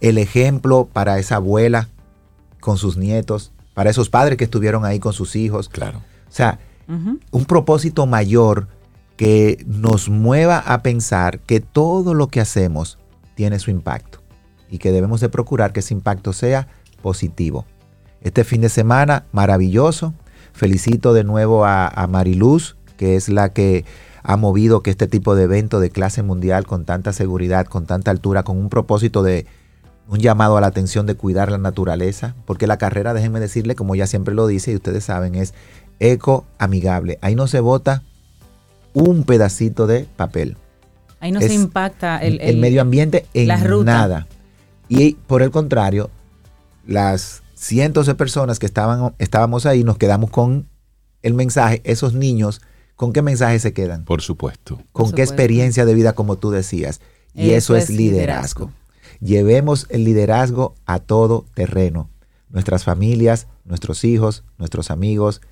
el 0.00 0.18
ejemplo 0.18 0.88
para 0.92 1.20
esa 1.20 1.36
abuela 1.36 1.88
con 2.58 2.78
sus 2.78 2.96
nietos, 2.96 3.52
para 3.74 3.90
esos 3.90 4.10
padres 4.10 4.36
que 4.38 4.44
estuvieron 4.44 4.84
ahí 4.84 4.98
con 4.98 5.12
sus 5.12 5.36
hijos. 5.36 5.68
Claro. 5.68 5.98
O 5.98 6.32
sea, 6.32 6.58
un 6.88 7.44
propósito 7.44 8.06
mayor 8.06 8.66
que 9.20 9.62
nos 9.66 10.08
mueva 10.08 10.60
a 10.60 10.82
pensar 10.82 11.40
que 11.40 11.60
todo 11.60 12.14
lo 12.14 12.28
que 12.28 12.40
hacemos 12.40 12.96
tiene 13.34 13.58
su 13.58 13.70
impacto 13.70 14.22
y 14.70 14.78
que 14.78 14.92
debemos 14.92 15.20
de 15.20 15.28
procurar 15.28 15.74
que 15.74 15.80
ese 15.80 15.92
impacto 15.92 16.32
sea 16.32 16.68
positivo. 17.02 17.66
Este 18.22 18.44
fin 18.44 18.62
de 18.62 18.70
semana, 18.70 19.26
maravilloso. 19.30 20.14
Felicito 20.54 21.12
de 21.12 21.24
nuevo 21.24 21.66
a, 21.66 22.06
Mariluz, 22.08 22.78
que 22.96 23.14
es 23.14 23.28
la 23.28 23.52
que 23.52 23.84
ha 24.22 24.38
movido 24.38 24.82
que 24.82 24.88
este 24.88 25.06
tipo 25.06 25.34
de 25.34 25.42
evento 25.42 25.80
de 25.80 25.90
clase 25.90 26.22
mundial 26.22 26.66
con 26.66 26.86
tanta 26.86 27.12
seguridad, 27.12 27.66
con 27.66 27.84
tanta 27.84 28.10
altura, 28.10 28.42
con 28.42 28.56
un 28.56 28.70
propósito 28.70 29.22
de 29.22 29.44
un 30.08 30.20
llamado 30.20 30.56
a 30.56 30.62
la 30.62 30.68
atención 30.68 31.04
de 31.04 31.14
cuidar 31.14 31.50
la 31.50 31.58
naturaleza, 31.58 32.36
porque 32.46 32.66
la 32.66 32.78
carrera, 32.78 33.12
déjenme 33.12 33.38
decirle, 33.38 33.74
como 33.74 33.94
ya 33.94 34.06
siempre 34.06 34.34
lo 34.34 34.46
dice 34.46 34.72
y 34.72 34.76
ustedes 34.76 35.04
saben, 35.04 35.34
es 35.34 35.52
eco 35.98 36.46
amigable. 36.56 37.18
Ahí 37.20 37.34
no 37.34 37.48
se 37.48 37.60
vota 37.60 38.02
un 38.92 39.24
pedacito 39.24 39.86
de 39.86 40.06
papel. 40.16 40.56
Ahí 41.20 41.32
no 41.32 41.40
se 41.40 41.52
impacta 41.52 42.18
el, 42.18 42.56
medio 42.56 42.80
ambiente 42.80 43.26
en 43.34 43.48
nada. 43.84 44.26
Y 44.88 45.14
por 45.26 45.42
el 45.42 45.50
contrario, 45.50 46.10
las 46.86 47.42
cientos 47.54 48.06
de 48.06 48.14
personas 48.14 48.58
que 48.58 48.66
estaban, 48.66 49.14
estábamos 49.18 49.66
ahí, 49.66 49.84
nos 49.84 49.98
quedamos 49.98 50.30
con 50.30 50.66
el 51.22 51.34
mensaje, 51.34 51.82
esos 51.84 52.14
niños, 52.14 52.62
¿con 52.96 53.12
qué 53.12 53.22
mensaje 53.22 53.58
se 53.58 53.72
quedan? 53.72 54.04
Por 54.04 54.22
supuesto. 54.22 54.76
¿Con 54.92 55.06
Por 55.06 55.14
qué 55.14 55.22
experiencia 55.22 55.84
de 55.84 55.94
vida, 55.94 56.14
como 56.14 56.36
tú 56.36 56.50
decías? 56.50 57.00
Y 57.34 57.50
eso, 57.50 57.76
Eso 57.76 57.76
es 57.76 57.84
es 57.84 57.90
liderazgo. 57.90 58.64
liderazgo. 58.66 58.80
Llevemos 59.20 59.86
el 59.90 60.04
liderazgo 60.04 60.74
a 60.86 60.98
todo 60.98 61.44
terreno. 61.54 62.08
Nuestras 62.48 62.84
familias, 62.84 63.46
nuestros 63.64 64.04
hijos, 64.04 64.44
nuestros 64.58 64.90
amigos, 64.90 65.42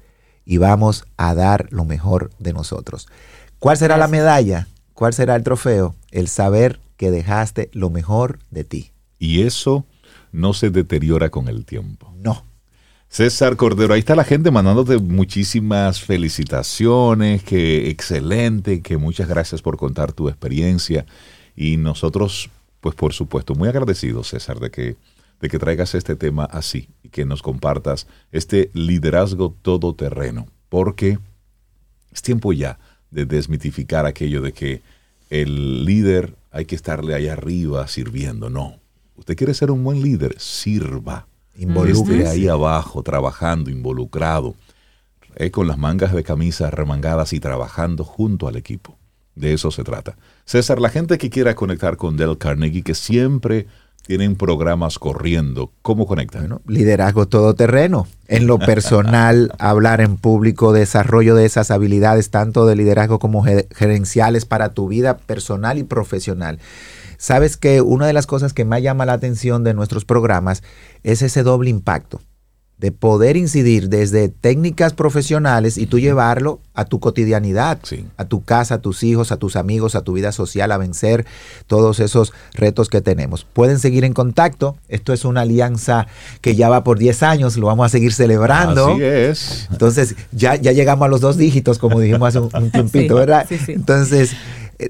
y 0.48 0.56
vamos 0.56 1.04
a 1.18 1.34
dar 1.34 1.68
lo 1.70 1.84
mejor 1.84 2.30
de 2.38 2.54
nosotros. 2.54 3.06
¿Cuál 3.58 3.76
será 3.76 3.98
la 3.98 4.08
medalla? 4.08 4.66
¿Cuál 4.94 5.12
será 5.12 5.36
el 5.36 5.42
trofeo? 5.42 5.94
El 6.10 6.26
saber 6.26 6.80
que 6.96 7.10
dejaste 7.10 7.68
lo 7.74 7.90
mejor 7.90 8.38
de 8.50 8.64
ti. 8.64 8.92
Y 9.18 9.42
eso 9.42 9.84
no 10.32 10.54
se 10.54 10.70
deteriora 10.70 11.28
con 11.28 11.48
el 11.48 11.66
tiempo. 11.66 12.14
No. 12.16 12.44
César 13.10 13.56
Cordero, 13.56 13.92
ahí 13.92 14.00
está 14.00 14.16
la 14.16 14.24
gente 14.24 14.50
mandándote 14.50 14.96
muchísimas 14.96 16.00
felicitaciones, 16.00 17.42
que 17.42 17.90
excelente, 17.90 18.80
que 18.80 18.96
muchas 18.96 19.28
gracias 19.28 19.60
por 19.60 19.76
contar 19.76 20.14
tu 20.14 20.30
experiencia. 20.30 21.04
Y 21.56 21.76
nosotros, 21.76 22.48
pues 22.80 22.94
por 22.94 23.12
supuesto, 23.12 23.54
muy 23.54 23.68
agradecidos, 23.68 24.28
César, 24.28 24.60
de 24.60 24.70
que, 24.70 24.96
de 25.40 25.48
que 25.48 25.58
traigas 25.58 25.94
este 25.94 26.16
tema 26.16 26.44
así 26.44 26.88
y 27.02 27.10
que 27.10 27.24
nos 27.24 27.42
compartas 27.42 28.06
este 28.32 28.70
liderazgo 28.74 29.54
todoterreno, 29.62 30.46
porque 30.68 31.18
es 32.12 32.22
tiempo 32.22 32.52
ya 32.52 32.78
de 33.10 33.24
desmitificar 33.24 34.06
aquello 34.06 34.42
de 34.42 34.52
que 34.52 34.82
el 35.30 35.84
líder 35.84 36.34
hay 36.50 36.64
que 36.64 36.74
estarle 36.74 37.14
ahí 37.14 37.28
arriba 37.28 37.86
sirviendo. 37.88 38.50
No, 38.50 38.78
usted 39.16 39.36
quiere 39.36 39.54
ser 39.54 39.70
un 39.70 39.84
buen 39.84 40.02
líder, 40.02 40.34
sirva. 40.38 41.26
Involúcrese. 41.56 42.22
Esté 42.22 42.28
ahí 42.28 42.48
abajo, 42.48 43.02
trabajando, 43.02 43.70
involucrado, 43.70 44.54
eh, 45.34 45.50
con 45.50 45.66
las 45.66 45.76
mangas 45.76 46.12
de 46.12 46.22
camisa 46.22 46.70
remangadas 46.70 47.32
y 47.32 47.40
trabajando 47.40 48.04
junto 48.04 48.46
al 48.46 48.56
equipo. 48.56 48.96
De 49.34 49.52
eso 49.52 49.70
se 49.70 49.84
trata. 49.84 50.16
César, 50.44 50.80
la 50.80 50.88
gente 50.88 51.18
que 51.18 51.30
quiera 51.30 51.54
conectar 51.54 51.96
con 51.96 52.16
Dale 52.16 52.38
Carnegie, 52.38 52.82
que 52.82 52.94
siempre 52.94 53.66
tienen 54.06 54.36
programas 54.36 54.98
corriendo, 54.98 55.70
¿cómo 55.82 56.06
conectan? 56.06 56.40
Bueno, 56.42 56.62
liderazgo 56.66 57.26
todoterreno. 57.28 58.06
En 58.26 58.46
lo 58.46 58.58
personal, 58.58 59.52
hablar 59.58 60.00
en 60.00 60.16
público, 60.16 60.72
desarrollo 60.72 61.34
de 61.34 61.44
esas 61.44 61.70
habilidades, 61.70 62.30
tanto 62.30 62.66
de 62.66 62.76
liderazgo 62.76 63.18
como 63.18 63.42
ge- 63.42 63.68
gerenciales 63.74 64.46
para 64.46 64.70
tu 64.70 64.88
vida 64.88 65.18
personal 65.18 65.76
y 65.78 65.82
profesional. 65.84 66.58
Sabes 67.18 67.56
que 67.56 67.80
una 67.82 68.06
de 68.06 68.12
las 68.12 68.26
cosas 68.26 68.52
que 68.54 68.64
más 68.64 68.80
llama 68.80 69.04
la 69.04 69.12
atención 69.14 69.64
de 69.64 69.74
nuestros 69.74 70.04
programas 70.04 70.62
es 71.02 71.20
ese 71.20 71.42
doble 71.42 71.68
impacto 71.68 72.20
de 72.78 72.92
poder 72.92 73.36
incidir 73.36 73.88
desde 73.88 74.28
técnicas 74.28 74.92
profesionales 74.94 75.76
y 75.78 75.86
tú 75.86 75.98
llevarlo 75.98 76.60
a 76.74 76.84
tu 76.84 77.00
cotidianidad, 77.00 77.78
Sí. 77.82 78.06
a 78.16 78.24
tu 78.26 78.44
casa, 78.44 78.74
a 78.74 78.78
tus 78.78 79.02
hijos, 79.02 79.32
a 79.32 79.36
tus 79.36 79.56
amigos, 79.56 79.96
a 79.96 80.02
tu 80.02 80.12
vida 80.12 80.30
social, 80.30 80.70
a 80.70 80.78
vencer 80.78 81.26
todos 81.66 81.98
esos 81.98 82.32
retos 82.54 82.88
que 82.88 83.00
tenemos. 83.00 83.44
Pueden 83.52 83.80
seguir 83.80 84.04
en 84.04 84.12
contacto. 84.12 84.76
Esto 84.88 85.12
es 85.12 85.24
una 85.24 85.40
alianza 85.40 86.06
que 86.40 86.54
ya 86.54 86.68
va 86.68 86.84
por 86.84 86.98
10 87.00 87.24
años, 87.24 87.56
lo 87.56 87.66
vamos 87.66 87.86
a 87.86 87.88
seguir 87.88 88.12
celebrando. 88.12 88.92
Así 88.92 89.02
es. 89.02 89.68
Entonces, 89.72 90.14
ya, 90.30 90.54
ya 90.54 90.70
llegamos 90.70 91.04
a 91.06 91.08
los 91.08 91.20
dos 91.20 91.36
dígitos, 91.36 91.78
como 91.78 91.98
dijimos 91.98 92.28
hace 92.28 92.38
un, 92.38 92.50
un 92.54 92.70
tiempito, 92.70 93.14
Sí, 93.14 93.18
¿verdad? 93.18 93.46
sí, 93.48 93.58
sí. 93.58 93.72
Entonces, 93.72 94.32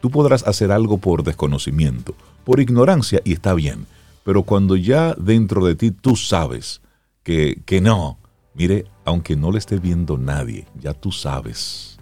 Tú 0.00 0.10
podrás 0.10 0.46
hacer 0.46 0.70
algo 0.70 0.98
por 0.98 1.24
desconocimiento, 1.24 2.14
por 2.44 2.60
ignorancia, 2.60 3.20
y 3.24 3.32
está 3.32 3.54
bien. 3.54 3.86
Pero 4.24 4.42
cuando 4.42 4.76
ya 4.76 5.14
dentro 5.14 5.64
de 5.64 5.74
ti 5.74 5.90
tú 5.90 6.16
sabes 6.16 6.80
que, 7.22 7.60
que 7.64 7.80
no, 7.80 8.18
mire, 8.54 8.84
aunque 9.04 9.36
no 9.36 9.50
le 9.50 9.58
esté 9.58 9.78
viendo 9.78 10.18
nadie, 10.18 10.66
ya 10.80 10.92
tú 10.92 11.12
sabes. 11.12 11.98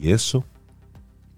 Y 0.00 0.10
eso, 0.10 0.44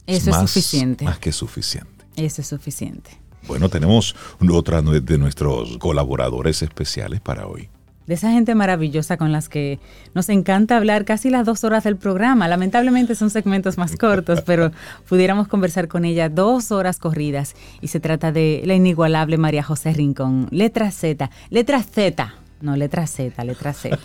Eso 0.06 0.30
es 0.30 0.36
más, 0.36 0.50
suficiente. 0.50 1.04
Más 1.04 1.18
que 1.18 1.32
suficiente. 1.32 2.04
Eso 2.16 2.42
es 2.42 2.48
suficiente. 2.48 3.18
Bueno, 3.46 3.68
tenemos 3.68 4.14
otra 4.52 4.80
de 4.80 5.18
nuestros 5.18 5.76
colaboradores 5.78 6.62
especiales 6.62 7.20
para 7.20 7.46
hoy. 7.46 7.68
De 8.06 8.14
esa 8.14 8.30
gente 8.30 8.54
maravillosa 8.54 9.16
con 9.16 9.32
las 9.32 9.48
que 9.48 9.78
nos 10.14 10.28
encanta 10.28 10.76
hablar 10.76 11.04
casi 11.04 11.30
las 11.30 11.46
dos 11.46 11.64
horas 11.64 11.84
del 11.84 11.96
programa. 11.96 12.48
Lamentablemente 12.48 13.14
son 13.14 13.30
segmentos 13.30 13.78
más 13.78 13.96
cortos, 13.96 14.42
pero 14.46 14.72
pudiéramos 15.08 15.48
conversar 15.48 15.88
con 15.88 16.04
ella 16.04 16.28
dos 16.28 16.70
horas 16.70 16.98
corridas. 16.98 17.54
Y 17.80 17.88
se 17.88 18.00
trata 18.00 18.32
de 18.32 18.62
la 18.64 18.74
inigualable 18.74 19.38
María 19.38 19.62
José 19.62 19.92
Rincón. 19.92 20.48
Letra 20.50 20.90
Z. 20.90 21.30
Letra 21.50 21.82
Z. 21.82 22.34
No, 22.60 22.76
letra 22.76 23.06
Z, 23.06 23.44
letra 23.44 23.72
Z. 23.72 23.98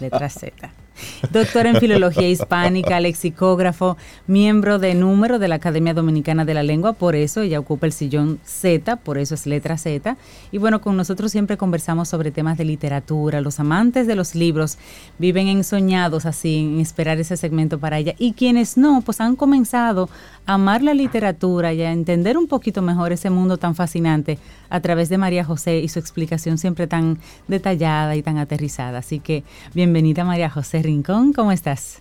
Letra 0.00 0.28
Z. 0.28 0.83
Doctora 1.30 1.70
en 1.70 1.76
Filología 1.76 2.28
Hispánica, 2.28 3.00
lexicógrafo, 3.00 3.96
miembro 4.26 4.78
de 4.78 4.94
número 4.94 5.38
de 5.38 5.48
la 5.48 5.56
Academia 5.56 5.94
Dominicana 5.94 6.44
de 6.44 6.54
la 6.54 6.62
Lengua, 6.62 6.92
por 6.92 7.16
eso 7.16 7.40
ella 7.40 7.58
ocupa 7.58 7.86
el 7.86 7.92
sillón 7.92 8.38
Z, 8.44 8.96
por 8.96 9.18
eso 9.18 9.34
es 9.34 9.46
letra 9.46 9.76
Z. 9.76 10.16
Y 10.52 10.58
bueno, 10.58 10.80
con 10.80 10.96
nosotros 10.96 11.32
siempre 11.32 11.56
conversamos 11.56 12.08
sobre 12.08 12.30
temas 12.30 12.58
de 12.58 12.64
literatura. 12.64 13.40
Los 13.40 13.58
amantes 13.60 14.06
de 14.06 14.14
los 14.14 14.34
libros 14.34 14.78
viven 15.18 15.48
ensoñados 15.48 16.26
así, 16.26 16.58
en 16.58 16.80
esperar 16.80 17.18
ese 17.18 17.36
segmento 17.36 17.78
para 17.78 17.98
ella. 17.98 18.14
Y 18.18 18.32
quienes 18.32 18.76
no, 18.76 19.00
pues 19.00 19.20
han 19.20 19.36
comenzado 19.36 20.08
a 20.46 20.54
amar 20.54 20.82
la 20.82 20.94
literatura 20.94 21.72
y 21.72 21.82
a 21.82 21.92
entender 21.92 22.38
un 22.38 22.46
poquito 22.46 22.82
mejor 22.82 23.12
ese 23.12 23.30
mundo 23.30 23.56
tan 23.56 23.74
fascinante 23.74 24.38
a 24.74 24.80
través 24.80 25.08
de 25.08 25.18
María 25.18 25.44
José 25.44 25.78
y 25.78 25.88
su 25.88 26.00
explicación 26.00 26.58
siempre 26.58 26.88
tan 26.88 27.18
detallada 27.46 28.16
y 28.16 28.22
tan 28.22 28.38
aterrizada. 28.38 28.98
Así 28.98 29.20
que 29.20 29.44
bienvenida 29.72 30.24
María 30.24 30.50
José 30.50 30.82
Rincón, 30.82 31.32
¿cómo 31.32 31.52
estás? 31.52 32.00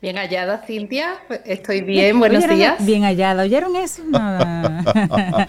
Bien 0.00 0.16
hallada, 0.16 0.62
Cintia. 0.64 1.16
Estoy 1.44 1.80
bien, 1.80 2.18
buenos 2.20 2.38
¿Oyeron? 2.44 2.56
días. 2.56 2.86
Bien 2.86 3.02
hallada, 3.02 3.42
¿oyeron 3.42 3.74
eso? 3.76 4.00
Nada. 4.08 4.84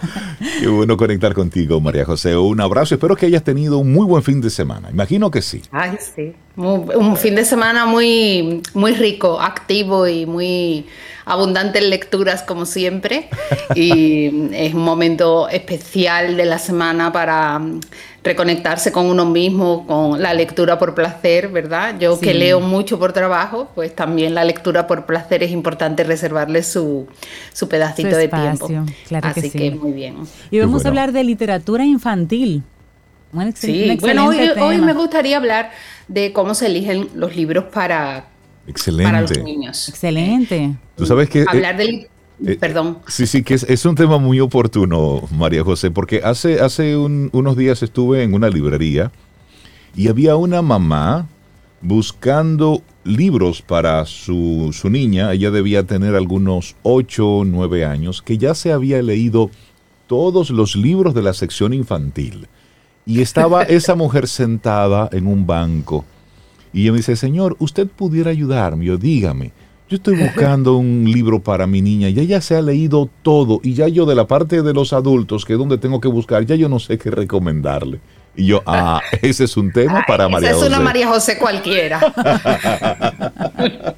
Qué 0.60 0.66
bueno 0.66 0.96
conectar 0.96 1.32
contigo, 1.34 1.80
María 1.80 2.04
José. 2.04 2.36
Un 2.36 2.60
abrazo. 2.60 2.96
Espero 2.96 3.14
que 3.14 3.26
hayas 3.26 3.44
tenido 3.44 3.78
un 3.78 3.92
muy 3.92 4.04
buen 4.06 4.24
fin 4.24 4.40
de 4.40 4.50
semana. 4.50 4.90
Imagino 4.90 5.30
que 5.30 5.40
sí. 5.40 5.62
Ay, 5.70 5.96
sí. 6.00 6.34
Muy- 6.56 6.94
un 6.96 7.16
fin 7.16 7.36
de 7.36 7.44
semana 7.44 7.86
muy, 7.86 8.60
muy 8.74 8.92
rico, 8.94 9.40
activo 9.40 10.08
y 10.08 10.26
muy 10.26 10.84
abundantes 11.24 11.82
lecturas 11.84 12.42
como 12.42 12.66
siempre 12.66 13.28
y 13.74 14.48
es 14.52 14.74
un 14.74 14.82
momento 14.82 15.48
especial 15.48 16.36
de 16.36 16.44
la 16.44 16.58
semana 16.58 17.12
para 17.12 17.60
reconectarse 18.22 18.92
con 18.92 19.06
uno 19.06 19.24
mismo, 19.24 19.86
con 19.86 20.20
la 20.20 20.34
lectura 20.34 20.78
por 20.78 20.94
placer, 20.94 21.48
¿verdad? 21.48 21.96
Yo 21.98 22.20
que 22.20 22.34
leo 22.34 22.60
mucho 22.60 22.98
por 22.98 23.12
trabajo, 23.12 23.70
pues 23.74 23.94
también 23.94 24.34
la 24.34 24.44
lectura 24.44 24.86
por 24.86 25.06
placer 25.06 25.42
es 25.42 25.50
importante 25.50 26.04
reservarle 26.04 26.62
su, 26.62 27.06
su 27.52 27.68
pedacito 27.68 28.16
de 28.16 28.28
tiempo. 28.28 28.68
Claro 29.08 29.28
Así 29.28 29.40
que, 29.40 29.50
sí. 29.50 29.58
que 29.58 29.70
muy 29.70 29.92
bien. 29.92 30.16
Y 30.50 30.58
vamos 30.60 30.84
a 30.84 30.88
hablar 30.88 31.12
de 31.12 31.24
literatura 31.24 31.84
infantil. 31.84 32.62
sí, 33.54 33.96
bueno, 34.00 34.26
hoy, 34.26 34.50
hoy, 34.60 34.78
me 34.78 34.92
gustaría 34.92 35.38
hablar 35.38 35.70
de 36.08 36.32
cómo 36.32 36.54
se 36.54 36.66
eligen 36.66 37.08
los 37.14 37.36
libros 37.36 37.64
para, 37.72 38.26
Excelente. 38.66 39.04
para 39.04 39.20
los 39.22 39.38
niños. 39.42 39.88
Excelente. 39.88 40.76
Tú 40.96 41.06
sabes 41.06 41.28
que... 41.28 41.44
Hablar 41.48 41.76
de 41.76 42.08
eh, 42.46 42.56
Perdón. 42.58 42.98
Sí, 43.06 43.26
sí, 43.26 43.42
que 43.42 43.54
es, 43.54 43.84
un 43.84 43.94
tema 43.94 44.18
muy 44.18 44.40
oportuno, 44.40 45.22
María 45.30 45.62
José, 45.62 45.90
porque 45.90 46.22
hace, 46.24 46.60
hace 46.60 46.96
unos 46.96 47.56
días 47.56 47.82
estuve 47.82 48.22
en 48.22 48.32
una 48.32 48.48
librería 48.48 49.12
y 49.94 50.08
había 50.08 50.36
una 50.36 50.62
mamá 50.62 51.26
buscando 51.82 52.82
libros 53.04 53.62
para 53.62 54.04
su, 54.06 54.70
su 54.72 54.88
niña, 54.90 55.32
ella 55.32 55.50
debía 55.50 55.84
tener 55.84 56.14
algunos 56.14 56.76
8 56.82 57.28
o 57.28 57.44
9 57.44 57.84
años, 57.84 58.22
que 58.22 58.38
ya 58.38 58.54
se 58.54 58.72
había 58.72 59.02
leído 59.02 59.50
todos 60.06 60.50
los 60.50 60.76
libros 60.76 61.14
de 61.14 61.22
la 61.22 61.34
sección 61.34 61.72
infantil. 61.72 62.48
Y 63.06 63.20
estaba 63.20 63.62
esa 63.68 63.94
mujer 63.94 64.28
sentada 64.28 65.08
en 65.12 65.26
un 65.26 65.46
banco. 65.46 66.04
Y 66.72 66.82
ella 66.82 66.92
me 66.92 66.98
dice, 66.98 67.16
Señor, 67.16 67.56
usted 67.58 67.86
pudiera 67.88 68.30
ayudarme, 68.30 68.84
yo 68.84 68.96
dígame 68.96 69.52
yo 69.90 69.96
estoy 69.96 70.16
buscando 70.22 70.76
un 70.76 71.04
libro 71.04 71.40
para 71.40 71.66
mi 71.66 71.82
niña 71.82 72.08
y 72.08 72.20
ella 72.20 72.40
se 72.40 72.54
ha 72.54 72.62
leído 72.62 73.10
todo 73.22 73.60
y 73.62 73.74
ya 73.74 73.88
yo 73.88 74.06
de 74.06 74.14
la 74.14 74.26
parte 74.26 74.62
de 74.62 74.72
los 74.72 74.92
adultos, 74.92 75.44
que 75.44 75.54
es 75.54 75.58
donde 75.58 75.78
tengo 75.78 76.00
que 76.00 76.08
buscar, 76.08 76.46
ya 76.46 76.54
yo 76.54 76.68
no 76.68 76.78
sé 76.78 76.96
qué 76.96 77.10
recomendarle. 77.10 78.00
Y 78.40 78.46
yo, 78.46 78.62
ah, 78.64 79.02
ese 79.22 79.44
es 79.44 79.56
un 79.58 79.70
tema 79.70 80.02
para 80.06 80.26
María 80.26 80.54
José. 80.54 80.60
Esa 80.60 80.66
es 80.66 80.72
una 80.72 80.80
María 80.82 81.08
José 81.08 81.36
cualquiera. 81.36 82.00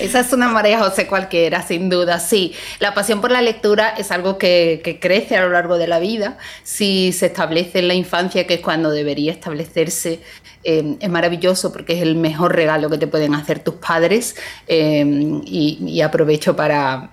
Esa 0.00 0.20
es 0.20 0.32
una 0.32 0.48
María 0.48 0.80
José 0.80 1.06
cualquiera, 1.06 1.62
sin 1.62 1.88
duda, 1.88 2.18
sí. 2.18 2.52
La 2.78 2.92
pasión 2.92 3.22
por 3.22 3.30
la 3.30 3.40
lectura 3.40 3.88
es 3.88 4.10
algo 4.10 4.36
que, 4.36 4.82
que, 4.84 5.00
crece 5.00 5.36
a 5.36 5.42
lo 5.42 5.50
largo 5.50 5.78
de 5.78 5.86
la 5.86 5.98
vida. 5.98 6.36
Si 6.62 7.12
se 7.12 7.26
establece 7.26 7.78
en 7.78 7.88
la 7.88 7.94
infancia, 7.94 8.46
que 8.46 8.54
es 8.54 8.60
cuando 8.60 8.90
debería 8.90 9.32
establecerse, 9.32 10.20
eh, 10.64 10.96
es 11.00 11.08
maravilloso 11.08 11.72
porque 11.72 11.94
es 11.94 12.02
el 12.02 12.16
mejor 12.16 12.54
regalo 12.54 12.90
que 12.90 12.98
te 12.98 13.06
pueden 13.06 13.34
hacer 13.34 13.60
tus 13.60 13.76
padres. 13.76 14.36
Eh, 14.66 15.04
y, 15.46 15.78
y 15.86 16.02
aprovecho 16.02 16.54
para, 16.54 17.10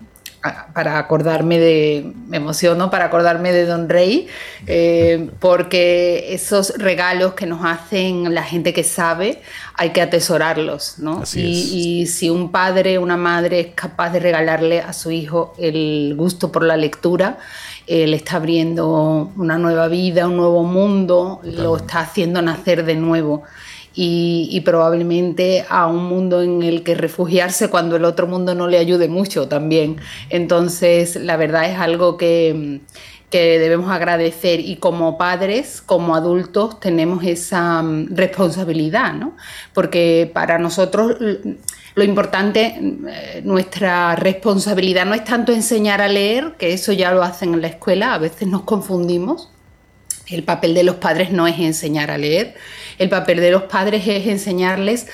para 0.74 1.00
acordarme 1.00 1.60
de, 1.60 2.14
me 2.28 2.38
emociono 2.38 2.90
para 2.90 3.06
acordarme 3.06 3.52
de 3.52 3.66
Don 3.66 3.90
Rey, 3.90 4.28
eh, 4.66 5.30
porque 5.40 6.34
esos 6.34 6.74
regalos 6.78 7.34
que 7.34 7.46
nos 7.46 7.66
hacen 7.66 8.34
la 8.34 8.44
gente 8.44 8.74
que 8.74 8.84
sabe, 8.84 9.42
hay 9.76 9.92
que 9.92 10.02
atesorarlos, 10.02 11.00
¿no? 11.00 11.24
Y, 11.36 12.02
y, 12.02 12.08
si 12.08 12.30
un 12.30 12.52
padre, 12.52 12.98
una 12.98 13.18
madre 13.18 13.60
es 13.60 13.68
capaz 13.76 14.12
de 14.12 14.20
regalarle 14.20 14.82
a 14.82 14.94
su 14.94 15.12
hijo 15.12 15.54
el 15.58 16.16
gusto 16.18 16.52
por 16.52 16.64
la 16.64 16.78
lectura, 16.78 17.38
eh, 17.86 18.06
le 18.06 18.18
está 18.18 18.36
abriendo 18.36 19.32
una 19.38 19.58
nueva 19.58 19.88
vida, 19.88 20.28
un 20.28 20.36
nuevo 20.36 20.64
mundo, 20.64 21.40
lo 21.44 21.78
está 21.78 22.02
haciendo 22.02 22.42
nacer 22.42 22.84
de 22.84 22.96
nuevo 22.96 23.44
y, 24.00 24.62
probablemente 24.62 25.66
a 25.70 25.88
un 25.88 26.04
mundo 26.04 26.44
en 26.44 26.62
el 26.62 26.84
que 26.84 26.94
refugiarse 26.94 27.70
cuando 27.70 27.96
el 27.96 28.06
otro 28.06 28.28
mundo 28.28 28.54
no 28.54 28.68
le 28.68 28.78
ayude 28.78 29.08
mucho 29.08 29.48
también. 29.48 29.98
Entonces, 30.30 31.16
la 31.16 31.36
verdad 31.36 31.68
es 31.70 31.80
algo 31.80 32.16
que, 32.16 32.82
que 33.32 33.58
debemos 33.58 33.90
agradecer 33.90 34.60
y 34.60 34.76
como 34.76 35.18
padres, 35.18 35.82
como 35.82 36.16
adultos, 36.16 36.80
tenemos 36.80 37.24
esa 37.24 37.82
mm, 37.82 38.16
responsabilidad, 38.16 39.14
¿no? 39.14 39.36
Porque 39.74 40.30
para 40.32 40.60
nosotros 40.60 41.16
lo 41.96 42.04
importante, 42.04 42.80
eh, 42.80 43.42
nuestra 43.44 44.16
responsabilidad 44.16 45.08
no 45.08 45.16
es 45.16 45.24
tanto 45.24 45.52
enseñar 45.52 46.02
a 46.02 46.08
leer, 46.08 46.54
que 46.60 46.74
eso 46.74 46.94
ya 46.94 47.12
lo 47.12 47.24
hacen 47.24 47.56
en 47.56 47.62
la 47.62 47.68
escuela, 47.70 48.14
a 48.14 48.20
veces 48.20 48.48
nos 48.48 48.62
confundimos. 48.62 49.50
El 50.28 50.44
papel 50.44 50.76
de 50.76 50.84
los 50.84 50.98
padres 50.98 51.32
no 51.32 51.48
es 51.48 51.58
enseñar 51.58 52.12
a 52.12 52.18
leer, 52.18 52.54
el 52.98 53.10
papel 53.10 53.40
de 53.40 53.52
los 53.52 53.64
padres 53.64 54.08
es 54.08 54.28
enseñarles 54.28 55.08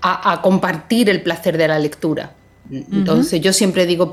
a, 0.00 0.40
compartir 0.42 1.10
el 1.10 1.22
placer 1.22 1.58
de 1.58 1.68
la 1.68 1.78
lectura. 1.78 2.32
Entonces 2.70 3.40
yo 3.40 3.52
siempre 3.52 3.86
digo, 3.86 4.12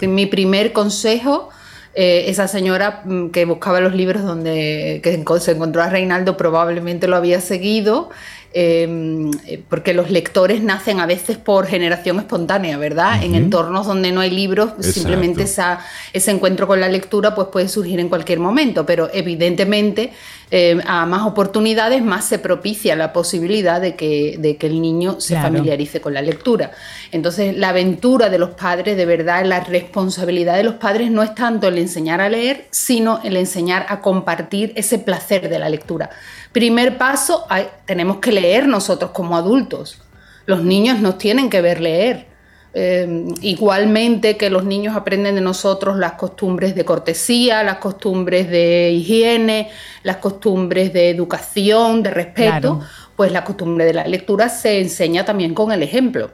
mi 0.00 0.26
primer 0.26 0.72
consejo, 0.72 1.50
eh, 1.94 2.24
esa 2.28 2.48
señora 2.48 3.02
mm, 3.04 3.30
que 3.30 3.44
buscaba 3.44 3.80
los 3.80 3.94
libros 3.94 4.22
donde 4.22 5.00
que 5.02 5.24
se 5.40 5.50
encontró 5.50 5.82
a 5.82 5.90
Reinaldo 5.90 6.36
probablemente 6.36 7.08
lo 7.08 7.16
había 7.16 7.40
seguido 7.40 8.10
Em, 8.52 9.30
eh, 9.46 9.62
porque 9.68 9.94
los 9.94 10.10
lectores 10.10 10.60
nacen 10.60 10.98
a 10.98 11.06
veces 11.06 11.36
por 11.36 11.68
generación 11.68 12.18
espontánea, 12.18 12.78
¿verdad? 12.78 13.22
En 13.22 13.36
entornos 13.36 13.86
donde 13.86 14.10
no 14.10 14.20
hay 14.20 14.30
libros, 14.30 14.72
simplemente 14.80 15.44
ese 15.44 16.30
encuentro 16.32 16.66
con 16.66 16.80
la 16.80 16.88
lectura 16.88 17.32
pues 17.36 17.46
puede 17.52 17.68
surgir 17.68 18.00
en 18.00 18.08
cualquier 18.08 18.40
momento, 18.40 18.84
pero 18.84 19.08
evidentemente 19.12 20.12
em, 20.50 20.80
a 20.86 21.06
más 21.06 21.26
oportunidades 21.26 22.02
más 22.02 22.24
se 22.24 22.38
propicia 22.38 22.96
la 22.96 23.12
posibilidad 23.12 23.80
de 23.80 23.94
que, 23.96 24.36
de 24.38 24.56
que 24.56 24.66
el 24.66 24.80
niño 24.80 25.20
se 25.20 25.36
familiarice 25.36 26.00
con 26.00 26.14
la 26.14 26.22
lectura. 26.22 26.72
Entonces 27.12 27.56
la 27.56 27.70
aventura 27.70 28.30
de 28.30 28.38
los 28.38 28.50
padres, 28.50 28.96
de 28.96 29.06
verdad, 29.06 29.44
la 29.44 29.60
responsabilidad 29.60 30.56
de 30.56 30.64
los 30.64 30.74
padres 30.74 31.10
no 31.10 31.22
es 31.22 31.34
tanto 31.34 31.68
el 31.68 31.78
enseñar 31.78 32.20
a 32.20 32.28
leer, 32.28 32.66
sino 32.70 33.20
el 33.22 33.36
enseñar 33.36 33.86
a 33.88 34.00
compartir 34.00 34.72
ese 34.76 34.98
placer 34.98 35.48
de 35.48 35.58
la 35.58 35.68
lectura. 35.68 36.10
Primer 36.52 36.98
paso, 36.98 37.46
tenemos 37.84 38.18
que 38.18 38.32
leer 38.32 38.66
nosotros 38.66 39.12
como 39.12 39.36
adultos. 39.36 40.00
Los 40.46 40.64
niños 40.64 40.98
nos 40.98 41.18
tienen 41.18 41.48
que 41.48 41.60
ver 41.60 41.80
leer. 41.80 42.29
Eh, 42.72 43.26
igualmente 43.40 44.36
que 44.36 44.48
los 44.48 44.64
niños 44.64 44.94
aprenden 44.94 45.34
de 45.34 45.40
nosotros 45.40 45.96
las 45.96 46.12
costumbres 46.12 46.76
de 46.76 46.84
cortesía, 46.84 47.64
las 47.64 47.78
costumbres 47.78 48.48
de 48.48 48.92
higiene, 48.92 49.70
las 50.04 50.18
costumbres 50.18 50.92
de 50.92 51.10
educación, 51.10 52.04
de 52.04 52.10
respeto, 52.10 52.80
pues 53.16 53.32
la 53.32 53.44
costumbre 53.44 53.84
de 53.84 53.94
la 53.94 54.06
lectura 54.06 54.48
se 54.48 54.80
enseña 54.80 55.24
también 55.24 55.52
con 55.52 55.72
el 55.72 55.82
ejemplo. 55.82 56.30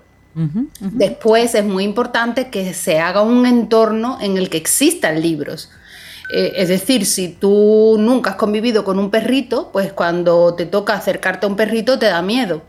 Después 0.81 1.55
es 1.55 1.65
muy 1.65 1.85
importante 1.85 2.51
que 2.51 2.75
se 2.75 2.99
haga 2.99 3.23
un 3.23 3.47
entorno 3.47 4.19
en 4.21 4.37
el 4.37 4.51
que 4.51 4.59
existan 4.59 5.23
libros. 5.23 5.71
Eh, 6.31 6.53
es 6.57 6.69
decir, 6.69 7.07
si 7.07 7.29
tú 7.29 7.97
nunca 7.99 8.31
has 8.31 8.37
convivido 8.37 8.85
con 8.85 8.99
un 8.99 9.11
perrito, 9.11 9.71
pues 9.73 9.95
cuando 9.95 10.55
te 10.55 10.67
toca 10.67 10.93
acercarte 10.93 11.47
a 11.47 11.49
un 11.49 11.57
perrito 11.57 11.99
te 11.99 12.07
da 12.07 12.21
miedo. 12.21 12.63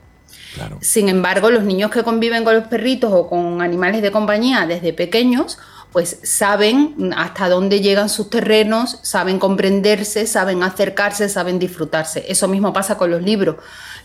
Sin 0.81 1.09
embargo, 1.09 1.51
los 1.51 1.63
niños 1.63 1.91
que 1.91 2.03
conviven 2.03 2.43
con 2.43 2.55
los 2.55 2.65
perritos 2.65 3.11
o 3.13 3.27
con 3.27 3.61
animales 3.61 4.01
de 4.01 4.11
compañía 4.11 4.65
desde 4.65 4.93
pequeños, 4.93 5.57
pues 5.91 6.19
saben 6.23 7.13
hasta 7.15 7.49
dónde 7.49 7.81
llegan 7.81 8.09
sus 8.09 8.29
terrenos, 8.29 8.99
saben 9.03 9.39
comprenderse, 9.39 10.27
saben 10.27 10.61
acercarse, 10.63 11.29
saben 11.29 11.59
disfrutarse. 11.59 12.25
Eso 12.27 12.47
mismo 12.47 12.73
pasa 12.73 12.97
con 12.97 13.09
los 13.09 13.21
libros. 13.21 13.55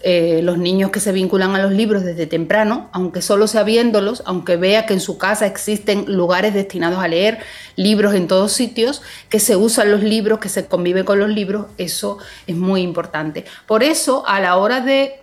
Eh, 0.05 0.40
los 0.42 0.59
niños 0.59 0.90
que 0.90 0.98
se 0.98 1.12
vinculan 1.12 1.55
a 1.55 1.62
los 1.62 1.70
libros 1.70 2.03
desde 2.03 2.26
temprano, 2.26 2.88
aunque 2.92 3.22
solo 3.22 3.46
sea 3.46 3.62
viéndolos, 3.62 4.22
aunque 4.26 4.57
vea 4.57 4.84
que 4.84 4.94
en 4.94 5.00
su 5.00 5.16
casa 5.16 5.46
existen 5.46 6.07
lugares 6.09 6.55
destinados 6.55 6.98
a 6.98 7.07
leer, 7.07 7.38
libros 7.76 8.14
en 8.14 8.26
todos 8.26 8.53
sitios, 8.53 9.03
que 9.28 9.38
se 9.38 9.55
usan 9.55 9.92
los 9.92 10.03
libros, 10.03 10.40
que 10.40 10.48
se 10.48 10.66
convive 10.66 11.05
con 11.05 11.20
los 11.20 11.28
libros, 11.28 11.66
eso 11.78 12.18
es 12.48 12.57
muy 12.57 12.82
importante. 12.82 13.44
Por 13.66 13.84
eso, 13.84 14.24
a 14.26 14.40
la 14.40 14.57
hora 14.57 14.80
de 14.80 15.22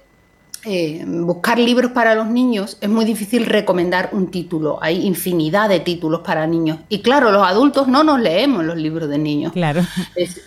eh, 0.66 1.05
buscar 1.07 1.57
libros 1.57 1.91
para 1.91 2.16
los 2.16 2.28
niños 2.28 2.78
es 2.82 2.89
muy 2.89 3.05
difícil 3.05 3.45
recomendar 3.45 4.10
un 4.12 4.30
título. 4.30 4.78
Hay 4.82 5.05
infinidad 5.05 5.70
de 5.70 5.80
títulos 5.80 6.20
para 6.22 6.45
niños. 6.47 6.80
Y 6.89 6.99
claro, 6.99 7.32
los 7.32 7.47
adultos 7.47 7.88
no 7.88 8.03
nos 8.03 8.20
leemos 8.20 8.66
los 8.66 8.76
libros 8.76 9.10
de 9.10 9.18
niños. 9.18 9.53
Claro. 9.53 9.86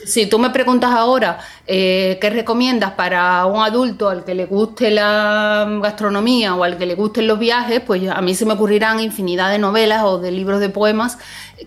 Si 0.04 0.26
tú 0.26 0.38
me 0.38 0.50
preguntas 0.50 0.90
ahora 0.90 1.38
eh, 1.66 2.18
qué 2.20 2.28
recomiendas 2.28 2.92
para 2.92 3.46
un 3.46 3.62
adulto 3.62 4.08
al 4.10 4.24
que 4.24 4.34
le 4.34 4.44
guste 4.44 4.90
la 4.90 5.66
gastronomía 5.82 6.54
o 6.54 6.64
al 6.64 6.76
que 6.76 6.84
le 6.84 6.94
gusten 6.94 7.26
los 7.26 7.38
viajes, 7.38 7.80
pues 7.80 8.06
a 8.08 8.20
mí 8.20 8.34
se 8.34 8.44
me 8.44 8.52
ocurrirán 8.52 9.00
infinidad 9.00 9.50
de 9.50 9.58
novelas 9.58 10.02
o 10.04 10.18
de 10.18 10.30
libros 10.30 10.60
de 10.60 10.68
poemas 10.68 11.16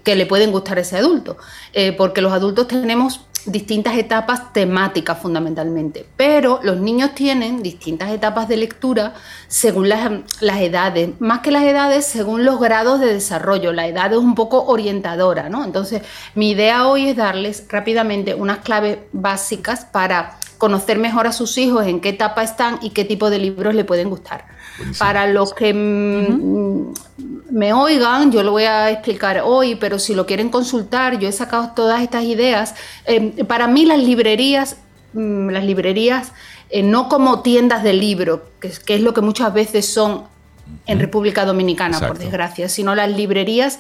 que 0.04 0.16
le 0.16 0.26
pueden 0.26 0.52
gustar 0.52 0.78
a 0.78 0.82
ese 0.82 0.98
adulto. 0.98 1.38
Eh, 1.74 1.94
porque 1.94 2.22
los 2.22 2.32
adultos 2.32 2.68
tenemos 2.68 3.22
distintas 3.46 3.96
etapas 3.96 4.54
temáticas 4.54 5.20
fundamentalmente, 5.20 6.06
pero 6.18 6.60
los 6.64 6.78
niños 6.78 7.14
tienen 7.14 7.62
distintas 7.62 8.12
etapas 8.12 8.48
de 8.48 8.58
lectura 8.58 9.14
según 9.48 9.90
las, 9.90 10.12
edades, 10.42 11.10
más 11.20 11.40
que 11.40 11.52
las 11.52 11.64
edades, 11.64 12.06
según 12.06 12.46
los 12.46 12.60
grados 12.60 13.00
de 13.00 13.14
desarrollo. 13.14 13.72
La 13.74 13.88
edad 13.88 14.12
es 14.12 14.20
un 14.20 14.36
poco 14.36 14.66
orientadora, 14.66 15.50
¿no? 15.50 15.64
Entonces, 15.64 16.02
mi 16.34 16.52
idea 16.52 16.88
hoy 16.88 17.10
es 17.10 17.16
darles 17.16 17.66
rápidamente 17.70 18.34
unas 18.34 18.60
claves 18.60 19.00
básicas 19.12 19.86
para 19.86 20.38
conocer 20.58 20.98
mejor 20.98 21.28
a 21.28 21.32
sus 21.32 21.58
hijos, 21.58 21.86
en 21.86 22.02
qué 22.02 22.10
etapa 22.10 22.44
están 22.44 22.80
y 22.82 22.92
qué 22.92 23.06
tipo 23.06 23.30
de 23.30 23.40
libros 23.40 23.76
le 23.76 23.86
pueden 23.86 24.10
gustar. 24.10 24.46
Para 24.98 25.28
los 25.28 25.54
que 25.54 25.74
me 25.74 27.74
oigan, 27.74 28.32
yo 28.32 28.44
lo 28.44 28.52
voy 28.52 28.64
a 28.64 28.92
explicar 28.92 29.42
hoy, 29.44 29.76
pero 29.76 30.00
si 30.00 30.14
lo 30.14 30.26
quieren 30.26 30.50
consultar, 30.50 31.18
yo 31.20 31.30
he 31.30 31.32
sacado 31.32 31.72
todas 31.76 32.02
estas 32.02 32.24
ideas. 32.24 32.76
Eh, 33.06 33.44
para 33.46 33.68
mí 33.68 33.86
las 33.86 34.00
librerías, 34.00 34.78
las 35.14 35.64
librerías 35.64 36.34
eh, 36.70 36.84
no 36.84 37.08
como 37.08 37.42
tiendas 37.42 37.84
de 37.84 37.94
libro, 37.94 38.50
que, 38.60 38.68
es 38.68 39.02
lo 39.02 39.14
que 39.14 39.22
muchas 39.22 39.54
veces 39.54 39.88
son 39.88 40.24
en 40.88 41.00
República 41.00 41.46
Dominicana, 41.46 42.00
por 42.00 42.18
desgracia, 42.18 42.70
sino 42.70 42.96
las 42.96 43.10
librerías 43.10 43.80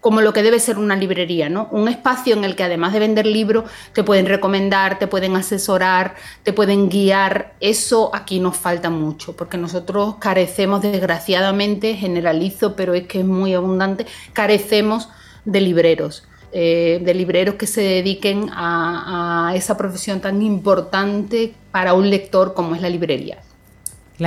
como 0.00 0.22
lo 0.22 0.32
que 0.32 0.42
debe 0.42 0.58
ser 0.58 0.78
una 0.78 0.96
librería, 0.96 1.48
¿no? 1.48 1.68
Un 1.70 1.88
espacio 1.88 2.34
en 2.34 2.44
el 2.44 2.56
que 2.56 2.64
además 2.64 2.92
de 2.92 3.00
vender 3.00 3.26
libros, 3.26 3.64
te 3.92 4.02
pueden 4.02 4.26
recomendar, 4.26 4.98
te 4.98 5.06
pueden 5.06 5.36
asesorar, 5.36 6.14
te 6.42 6.52
pueden 6.52 6.88
guiar. 6.88 7.54
Eso 7.60 8.10
aquí 8.14 8.40
nos 8.40 8.56
falta 8.56 8.88
mucho, 8.88 9.36
porque 9.36 9.58
nosotros 9.58 10.16
carecemos, 10.18 10.80
desgraciadamente, 10.82 11.94
generalizo, 11.94 12.74
pero 12.76 12.94
es 12.94 13.06
que 13.06 13.20
es 13.20 13.26
muy 13.26 13.54
abundante, 13.54 14.06
carecemos 14.32 15.08
de 15.44 15.60
libreros. 15.60 16.24
Eh, 16.52 17.00
de 17.04 17.14
libreros 17.14 17.54
que 17.54 17.68
se 17.68 17.80
dediquen 17.80 18.50
a 18.52 19.52
esa 19.54 19.76
profesión 19.76 20.20
tan 20.20 20.42
importante 20.42 21.54
para 21.70 21.94
un 21.94 22.10
lector 22.10 22.54
como 22.54 22.74
es 22.74 22.82
la 22.82 22.88
librería. 22.88 23.38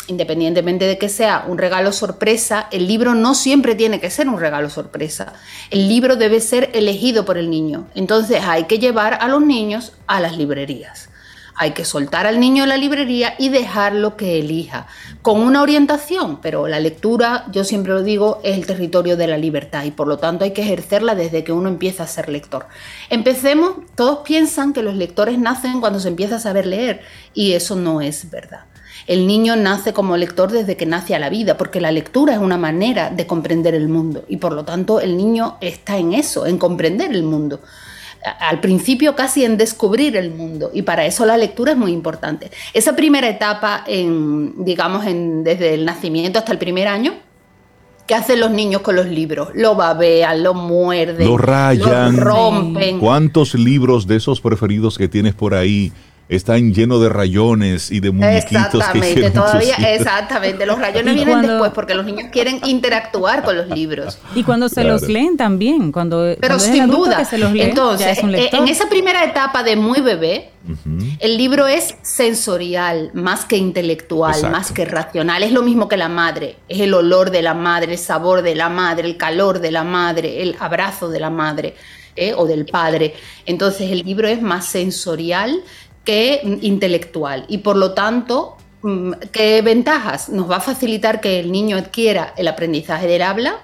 independientemente 0.09 0.87
de 0.87 0.99
que 0.99 1.09
sea 1.09 1.45
un 1.47 1.59
regalo 1.59 1.93
sorpresa, 1.93 2.67
el 2.73 2.89
libro 2.89 3.15
no 3.15 3.35
siempre 3.35 3.77
tiene 3.77 4.01
que 4.01 4.11
ser 4.11 4.29
un 4.29 4.41
regalo 4.41 4.69
sorpresa. 4.69 5.35
El 5.71 5.89
libro 5.89 6.17
debe 6.17 6.41
ser 6.41 6.71
elegido 6.75 7.25
por 7.25 7.39
el 7.39 7.51
niño. 7.51 7.87
Entonces 7.95 8.43
hay 8.45 8.65
que 8.65 8.81
llevar 8.81 9.19
a 9.21 9.29
los 9.29 9.43
niños 9.43 9.93
a 10.07 10.19
las 10.21 10.37
librerías. 10.37 11.12
Hay 11.55 11.73
que 11.73 11.85
soltar 11.85 12.27
al 12.27 12.41
niño 12.41 12.63
en 12.63 12.69
la 12.69 12.77
librería 12.77 13.35
y 13.39 13.49
dejarlo 13.49 14.17
que 14.17 14.39
elija, 14.39 14.87
con 15.21 15.41
una 15.41 15.63
orientación, 15.63 16.41
pero 16.41 16.67
la 16.67 16.81
lectura, 16.81 17.47
yo 17.53 17.65
siempre 17.65 17.93
lo 17.93 18.03
digo, 18.03 18.41
es 18.43 18.57
el 18.57 18.67
territorio 18.67 19.17
de 19.17 19.27
la 19.27 19.39
libertad 19.39 19.85
y 19.85 19.91
por 19.91 20.09
lo 20.09 20.19
tanto 20.19 20.45
hay 20.45 20.53
que 20.53 20.63
ejercerla 20.63 21.15
desde 21.15 21.45
que 21.45 21.53
uno 21.53 21.69
empieza 21.69 22.05
a 22.05 22.07
ser 22.07 22.29
lector. 22.29 22.67
Empecemos, 23.11 23.73
todos 23.95 24.21
piensan 24.25 24.73
que 24.73 24.83
los 24.83 24.95
lectores 24.95 25.39
nacen 25.39 25.81
cuando 25.81 26.01
se 26.01 26.09
empieza 26.09 26.37
a 26.37 26.41
saber 26.41 26.67
leer 26.67 27.03
y 27.35 27.53
eso 27.53 27.77
no 27.77 28.01
es 28.01 28.31
verdad. 28.31 28.65
El 29.07 29.27
niño 29.27 29.57
nace 29.57 29.93
como 29.93 30.17
lector 30.17 30.53
desde 30.53 30.77
que 30.77 30.87
nace 30.87 31.15
a 31.15 31.19
la 31.19 31.29
vida, 31.29 31.57
porque 31.57 31.81
la 31.81 31.91
lectura 31.91 32.35
es 32.35 32.39
una 32.39 32.57
manera 32.57 33.11
de 33.11 33.27
comprender 33.27 33.75
el 33.75 33.89
mundo 33.89 34.25
y 34.29 34.37
por 34.37 34.53
lo 34.53 34.65
tanto 34.65 35.01
el 35.01 35.17
niño 35.17 35.57
está 35.61 35.99
en 35.99 36.15
eso, 36.15 36.47
en 36.47 36.59
comprender 36.59 37.11
el 37.11 37.25
mundo 37.25 37.61
al 38.41 38.61
principio 38.61 39.15
casi 39.15 39.45
en 39.45 39.57
descubrir 39.57 40.17
el 40.17 40.31
mundo 40.31 40.71
y 40.73 40.83
para 40.83 41.07
eso 41.07 41.27
la 41.27 41.37
lectura 41.37 41.73
es 41.73 41.79
muy 41.79 41.93
importante. 41.93 42.51
Esa 42.73 42.95
primera 42.95 43.29
etapa, 43.29 43.85
en, 43.87 44.65
digamos, 44.65 45.07
en, 45.07 45.45
desde 45.45 45.75
el 45.75 45.85
nacimiento 45.85 46.39
hasta 46.39 46.53
el 46.53 46.59
primer 46.59 46.89
año, 46.89 47.15
¿qué 48.07 48.15
hacen 48.15 48.41
los 48.41 48.51
niños 48.51 48.83
con 48.83 48.97
los 48.97 49.07
libros? 49.07 49.49
Lo 49.55 49.75
babean, 49.75 50.43
lo 50.43 50.55
muerden, 50.55 51.27
lo 51.27 51.37
rayan, 51.37 52.17
lo 52.17 52.23
rompen. 52.23 52.99
¿Cuántos 52.99 53.55
libros 53.55 54.07
de 54.07 54.17
esos 54.17 54.41
preferidos 54.41 54.99
que 54.99 55.09
tienes 55.09 55.35
por 55.35 55.55
ahí 55.55 55.93
están 56.29 56.73
llenos 56.73 57.03
de 57.03 57.09
rayones 57.09 57.91
y 57.91 58.01
de 58.01 58.11
muñequitos 58.11 58.75
exactamente, 58.75 59.31
todavía, 59.31 59.75
exactamente. 59.95 60.67
Los 60.67 60.79
rayones 60.81 61.15
vienen 61.15 61.43
después 61.43 61.73
porque 61.75 61.95
los 61.95 62.05
niños 62.05 62.29
quieren 62.33 62.61
interactuar 62.65 63.43
con 63.43 63.57
los 63.57 63.69
libros. 63.69 64.19
Y 64.35 64.43
cuando 64.43 64.69
se 64.69 64.85
los 64.85 65.03
leen 65.03 65.37
también, 65.37 65.93
cuando, 65.93 66.35
Pero 66.41 66.59
sin 66.59 66.89
duda. 66.89 67.27
Entonces, 67.55 68.19
eh, 68.19 68.51
en 68.53 68.69
esa 68.69 68.89
primera 68.89 69.25
etapa 69.25 69.63
de 69.63 69.77
muy 69.77 70.01
bebé, 70.01 70.51
el 71.19 71.37
libro 71.37 71.67
es 71.67 71.97
sensorial, 72.03 73.11
más 73.15 73.45
que 73.45 73.57
intelectual, 73.57 74.51
más 74.51 74.73
que 74.73 74.85
racional. 74.85 75.43
Es 75.43 75.53
lo 75.53 75.63
mismo 75.63 75.89
que 75.89 75.97
la 75.97 76.09
madre. 76.09 76.57
Es 76.69 76.81
el 76.81 76.95
olor 76.95 77.31
de 77.31 77.43
la 77.43 77.55
madre, 77.55 77.93
el 77.93 77.99
sabor 77.99 78.43
de 78.43 78.55
la 78.55 78.69
madre, 78.69 79.07
el 79.07 79.17
calor 79.17 79.61
de 79.61 79.71
la 79.71 79.85
madre, 79.85 80.43
el 80.43 80.57
abrazo 80.59 81.09
de 81.09 81.21
la 81.21 81.31
madre. 81.31 81.75
¿eh? 82.17 82.35
o 82.37 82.47
del 82.47 82.67
padre. 82.67 83.15
Entonces 83.47 83.91
el 83.91 84.03
libro 84.03 84.29
es 84.29 84.43
más 84.43 84.67
sensorial 84.67 85.63
que 86.05 86.41
intelectual 86.63 87.45
y 87.49 87.59
por 87.59 87.77
lo 87.77 87.93
tanto, 87.93 88.57
mm, 88.83 89.13
¿qué 89.33 89.63
ventajas? 89.63 90.29
Nos 90.29 90.51
va 90.51 90.57
a 90.57 90.61
facilitar 90.61 91.21
que 91.21 91.41
el 91.41 91.53
niño 91.53 91.77
adquiera 91.77 92.35
el 92.37 92.49
aprendizaje 92.49 93.07
del 93.07 93.23
habla, 93.23 93.61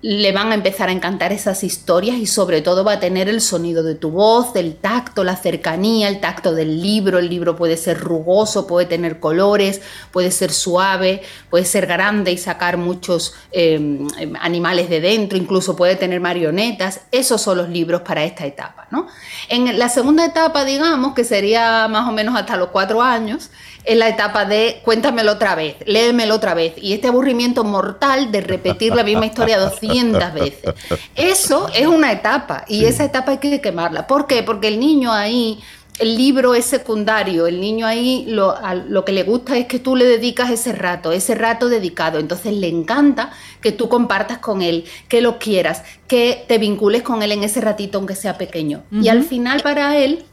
le 0.00 0.30
van 0.30 0.52
a 0.52 0.54
empezar 0.54 0.88
a 0.88 0.92
encantar 0.92 1.32
esas 1.32 1.64
historias 1.64 2.18
y 2.18 2.26
sobre 2.26 2.62
todo 2.62 2.84
va 2.84 2.92
a 2.92 3.00
tener 3.00 3.28
el 3.28 3.40
sonido 3.40 3.82
de 3.82 3.96
tu 3.96 4.10
voz, 4.10 4.52
del 4.52 4.76
tacto, 4.76 5.24
la 5.24 5.34
cercanía, 5.34 6.08
el 6.08 6.20
tacto 6.20 6.54
del 6.54 6.80
libro. 6.80 7.18
El 7.18 7.28
libro 7.28 7.56
puede 7.56 7.76
ser 7.76 7.98
rugoso, 7.98 8.66
puede 8.68 8.86
tener 8.86 9.18
colores, 9.18 9.80
puede 10.12 10.30
ser 10.30 10.52
suave, 10.52 11.22
puede 11.50 11.64
ser 11.64 11.86
grande 11.86 12.30
y 12.30 12.38
sacar 12.38 12.76
muchos 12.76 13.34
em, 13.50 14.06
animales 14.40 14.88
de 14.88 15.00
dentro, 15.00 15.36
incluso 15.36 15.74
puede 15.74 15.96
tener 15.96 16.20
marionetas. 16.20 17.00
Esos 17.10 17.42
son 17.42 17.58
los 17.58 17.68
libros 17.68 18.02
para 18.02 18.22
esta 18.24 18.46
etapa. 18.46 18.86
¿no? 18.90 19.08
En 19.48 19.78
la 19.78 19.88
segunda 19.88 20.24
etapa, 20.24 20.64
digamos, 20.64 21.14
que 21.14 21.24
sería 21.24 21.88
más 21.88 22.08
o 22.08 22.12
menos 22.12 22.36
hasta 22.36 22.56
los 22.56 22.68
cuatro 22.68 23.02
años, 23.02 23.50
en 23.84 23.98
la 23.98 24.08
etapa 24.08 24.44
de 24.44 24.80
cuéntamelo 24.84 25.32
otra 25.32 25.54
vez, 25.54 25.76
léemelo 25.86 26.34
otra 26.34 26.54
vez. 26.54 26.74
Y 26.76 26.92
este 26.92 27.08
aburrimiento 27.08 27.64
mortal 27.64 28.30
de 28.30 28.40
repetir 28.40 28.94
la 28.94 29.04
misma 29.04 29.26
historia 29.26 29.58
200 29.58 30.34
veces. 30.34 30.74
Eso 31.14 31.68
es 31.74 31.86
una 31.86 32.12
etapa 32.12 32.64
y 32.68 32.84
esa 32.84 33.04
etapa 33.04 33.32
hay 33.32 33.38
que 33.38 33.60
quemarla. 33.60 34.06
¿Por 34.06 34.26
qué? 34.26 34.42
Porque 34.42 34.68
el 34.68 34.78
niño 34.78 35.12
ahí 35.12 35.60
el 35.98 36.16
libro 36.16 36.54
es 36.54 36.64
secundario, 36.64 37.46
el 37.46 37.60
niño 37.60 37.86
ahí 37.86 38.24
lo, 38.28 38.54
lo, 38.88 39.04
que 39.04 39.12
le 39.12 39.24
gusta 39.24 39.56
es 39.56 39.66
que 39.66 39.78
tú 39.78 39.96
le 39.96 40.04
dedicas 40.04 40.50
ese 40.50 40.72
rato, 40.72 41.12
ese 41.12 41.34
rato 41.34 41.68
dedicado, 41.68 42.18
entonces 42.18 42.52
le 42.54 42.68
encanta 42.68 43.32
que 43.60 43.72
tú 43.72 43.88
compartas 43.88 44.38
con 44.38 44.62
él, 44.62 44.84
que 45.08 45.20
lo 45.20 45.38
quieras, 45.38 45.82
que 46.06 46.44
te 46.46 46.58
vincules 46.58 47.02
con 47.02 47.22
él 47.22 47.32
en 47.32 47.42
ese 47.42 47.60
ratito 47.60 47.98
aunque 47.98 48.14
sea 48.14 48.38
pequeño. 48.38 48.84
Y 48.92 49.08
al 49.08 49.24
final 49.24 49.60
para 49.62 49.96
él 49.96 50.24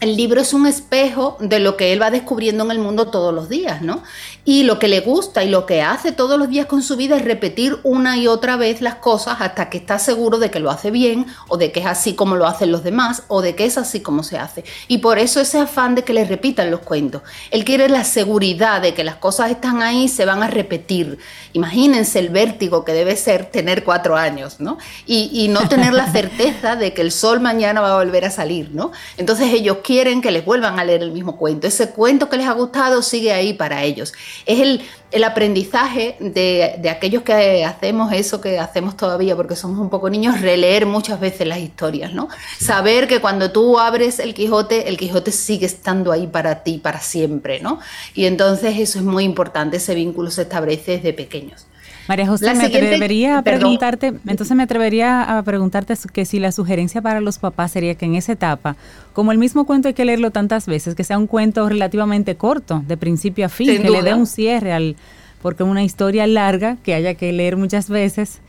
el 0.00 0.16
libro 0.16 0.40
es 0.40 0.54
un 0.54 0.66
espejo 0.66 1.36
de 1.40 1.58
lo 1.58 1.76
que 1.76 1.92
él 1.92 2.00
va 2.00 2.10
descubriendo 2.10 2.64
en 2.64 2.70
el 2.70 2.78
mundo 2.78 3.08
todos 3.08 3.34
los 3.34 3.48
días, 3.48 3.82
¿no? 3.82 4.02
Y 4.44 4.62
lo 4.62 4.78
que 4.78 4.88
le 4.88 5.00
gusta 5.00 5.42
y 5.42 5.48
lo 5.48 5.66
que 5.66 5.82
hace 5.82 6.12
todos 6.12 6.38
los 6.38 6.48
días 6.48 6.66
con 6.66 6.82
su 6.82 6.96
vida 6.96 7.16
es 7.16 7.24
repetir 7.24 7.78
una 7.82 8.16
y 8.16 8.28
otra 8.28 8.56
vez 8.56 8.80
las 8.80 8.96
cosas 8.96 9.38
hasta 9.40 9.68
que 9.70 9.78
está 9.78 9.98
seguro 9.98 10.38
de 10.38 10.50
que 10.50 10.60
lo 10.60 10.70
hace 10.70 10.90
bien 10.90 11.26
o 11.48 11.56
de 11.56 11.72
que 11.72 11.80
es 11.80 11.86
así 11.86 12.14
como 12.14 12.36
lo 12.36 12.46
hacen 12.46 12.70
los 12.70 12.84
demás 12.84 13.24
o 13.28 13.42
de 13.42 13.56
que 13.56 13.64
es 13.64 13.76
así 13.76 14.00
como 14.00 14.22
se 14.22 14.38
hace. 14.38 14.64
Y 14.86 14.98
por 14.98 15.18
eso 15.18 15.40
ese 15.40 15.58
afán 15.58 15.94
de 15.94 16.04
que 16.04 16.12
le 16.12 16.24
repitan 16.24 16.70
los 16.70 16.80
cuentos. 16.80 17.22
Él 17.50 17.64
quiere 17.64 17.88
la 17.88 18.04
seguridad 18.04 18.80
de 18.80 18.94
que 18.94 19.04
las 19.04 19.16
cosas 19.16 19.50
están 19.50 19.82
ahí 19.82 20.04
y 20.04 20.08
se 20.08 20.24
van 20.24 20.42
a 20.42 20.48
repetir. 20.48 21.18
Imagínense 21.58 22.20
el 22.20 22.28
vértigo 22.28 22.84
que 22.84 22.92
debe 22.92 23.16
ser 23.16 23.46
tener 23.46 23.82
cuatro 23.82 24.16
años, 24.16 24.60
¿no? 24.60 24.78
Y, 25.06 25.28
y 25.32 25.48
no 25.48 25.68
tener 25.68 25.92
la 25.92 26.06
certeza 26.12 26.76
de 26.76 26.94
que 26.94 27.02
el 27.02 27.10
sol 27.10 27.40
mañana 27.40 27.80
va 27.80 27.94
a 27.94 28.04
volver 28.04 28.24
a 28.24 28.30
salir, 28.30 28.70
¿no? 28.72 28.92
Entonces 29.16 29.52
ellos 29.52 29.78
quieren 29.82 30.22
que 30.22 30.30
les 30.30 30.44
vuelvan 30.44 30.78
a 30.78 30.84
leer 30.84 31.02
el 31.02 31.10
mismo 31.10 31.36
cuento. 31.36 31.66
Ese 31.66 31.90
cuento 31.90 32.28
que 32.28 32.36
les 32.36 32.46
ha 32.46 32.52
gustado 32.52 33.02
sigue 33.02 33.32
ahí 33.32 33.54
para 33.54 33.82
ellos. 33.82 34.12
Es 34.46 34.60
el, 34.60 34.82
el 35.10 35.24
aprendizaje 35.24 36.16
de, 36.20 36.76
de, 36.78 36.90
aquellos 36.90 37.22
que 37.22 37.64
hacemos 37.64 38.12
eso 38.12 38.40
que 38.40 38.58
hacemos 38.58 38.96
todavía, 38.96 39.34
porque 39.36 39.56
somos 39.56 39.78
un 39.78 39.88
poco 39.88 40.10
niños, 40.10 40.40
releer 40.40 40.86
muchas 40.86 41.18
veces 41.18 41.46
las 41.46 41.58
historias, 41.58 42.12
¿no? 42.12 42.28
Saber 42.60 43.08
que 43.08 43.20
cuando 43.20 43.50
tú 43.50 43.78
abres 43.78 44.18
el 44.18 44.34
Quijote, 44.34 44.88
el 44.88 44.98
Quijote 44.98 45.32
sigue 45.32 45.66
estando 45.66 46.12
ahí 46.12 46.26
para 46.26 46.62
ti, 46.62 46.78
para 46.78 47.00
siempre, 47.00 47.60
¿no? 47.60 47.80
Y 48.14 48.26
entonces 48.26 48.78
eso 48.78 48.98
es 48.98 49.04
muy 49.04 49.24
importante, 49.24 49.78
ese 49.78 49.94
vínculo 49.94 50.30
se 50.30 50.42
establece 50.42 50.92
desde 50.92 51.12
pequeños. 51.12 51.66
María 52.08 52.26
José, 52.26 52.54
me 52.54 52.64
atrevería 52.64 53.38
a 53.38 53.42
preguntarte, 53.42 54.14
entonces 54.26 54.56
me 54.56 54.62
atrevería 54.62 55.38
a 55.38 55.42
preguntarte 55.42 55.94
que 56.10 56.24
si 56.24 56.38
la 56.38 56.52
sugerencia 56.52 57.02
para 57.02 57.20
los 57.20 57.38
papás 57.38 57.72
sería 57.72 57.94
que 57.96 58.06
en 58.06 58.14
esa 58.14 58.32
etapa, 58.32 58.76
como 59.12 59.30
el 59.30 59.36
mismo 59.36 59.66
cuento 59.66 59.88
hay 59.88 59.94
que 59.94 60.06
leerlo 60.06 60.30
tantas 60.30 60.66
veces, 60.66 60.94
que 60.94 61.04
sea 61.04 61.18
un 61.18 61.26
cuento 61.26 61.68
relativamente 61.68 62.34
corto, 62.36 62.82
de 62.88 62.96
principio 62.96 63.44
a 63.44 63.50
fin, 63.50 63.82
que 63.82 63.90
le 63.90 64.02
dé 64.02 64.14
un 64.14 64.26
cierre 64.26 64.72
al, 64.72 64.96
porque 65.42 65.64
una 65.64 65.84
historia 65.84 66.26
larga 66.26 66.78
que 66.82 66.94
haya 66.94 67.14
que 67.14 67.30
leer 67.32 67.58
muchas 67.58 67.90
veces. 67.90 68.40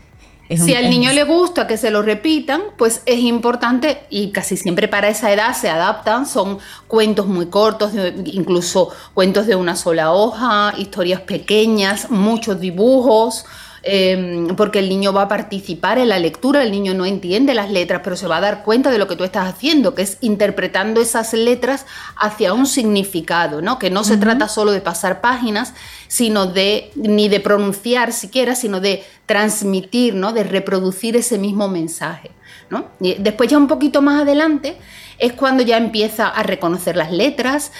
Si 0.57 0.73
al 0.73 0.89
niño 0.89 1.13
le 1.13 1.23
gusta 1.23 1.67
que 1.67 1.77
se 1.77 1.91
lo 1.91 2.01
repitan, 2.01 2.61
pues 2.77 3.03
es 3.05 3.19
importante 3.19 4.03
y 4.09 4.31
casi 4.31 4.57
siempre 4.57 4.87
para 4.87 5.07
esa 5.09 5.31
edad 5.31 5.55
se 5.55 5.69
adaptan, 5.69 6.25
son 6.25 6.57
cuentos 6.87 7.27
muy 7.27 7.47
cortos, 7.47 7.91
incluso 8.25 8.89
cuentos 9.13 9.45
de 9.45 9.55
una 9.55 9.75
sola 9.75 10.11
hoja, 10.11 10.73
historias 10.77 11.21
pequeñas, 11.21 12.09
muchos 12.09 12.59
dibujos, 12.59 13.45
Em, 13.81 14.55
porque 14.55 14.79
el 14.79 14.89
niño 14.89 15.13
va 15.13 15.23
a 15.23 15.27
participar 15.27 15.99
en 15.99 16.09
la 16.09 16.19
lectura, 16.19 16.63
el 16.63 16.71
niño 16.71 16.93
no 16.93 17.05
entiende 17.05 17.53
las 17.53 17.71
letras, 17.71 18.01
pero 18.03 18.17
se 18.17 18.27
va 18.27 18.37
a 18.37 18.41
dar 18.41 18.63
cuenta 18.63 18.91
de 18.91 18.97
lo 18.97 19.07
que 19.07 19.15
tú 19.15 19.23
estás 19.23 19.47
haciendo, 19.47 19.95
que 19.95 20.01
es 20.01 20.17
interpretando 20.21 20.99
esas 20.99 21.33
letras 21.33 21.85
hacia 22.17 22.53
un 22.53 22.65
significado, 22.65 23.61
¿no? 23.61 23.79
Que 23.79 23.89
no 23.89 24.03
se 24.03 24.17
trata 24.17 24.49
solo 24.49 24.71
de 24.71 24.81
pasar 24.81 25.21
páginas, 25.21 25.73
sino 26.07 26.47
de, 26.47 26.91
ni 26.95 27.29
de 27.29 27.39
pronunciar 27.39 28.11
siquiera, 28.11 28.55
sino 28.55 28.81
de 28.81 29.03
transmitir, 29.25 30.13
¿no? 30.13 30.33
De 30.33 30.43
reproducir 30.43 31.15
ese 31.15 31.37
mismo 31.37 31.69
mensaje, 31.69 32.31
¿no? 32.69 32.87
Y 32.99 33.15
después 33.15 33.49
ya 33.49 33.57
un 33.57 33.67
poquito 33.67 34.01
más 34.01 34.23
adelante 34.23 34.77
es 35.19 35.33
cuando 35.33 35.63
ya 35.63 35.77
empieza 35.77 36.27
a 36.27 36.43
reconocer 36.43 36.95
las 36.95 37.11
letras, 37.11 37.71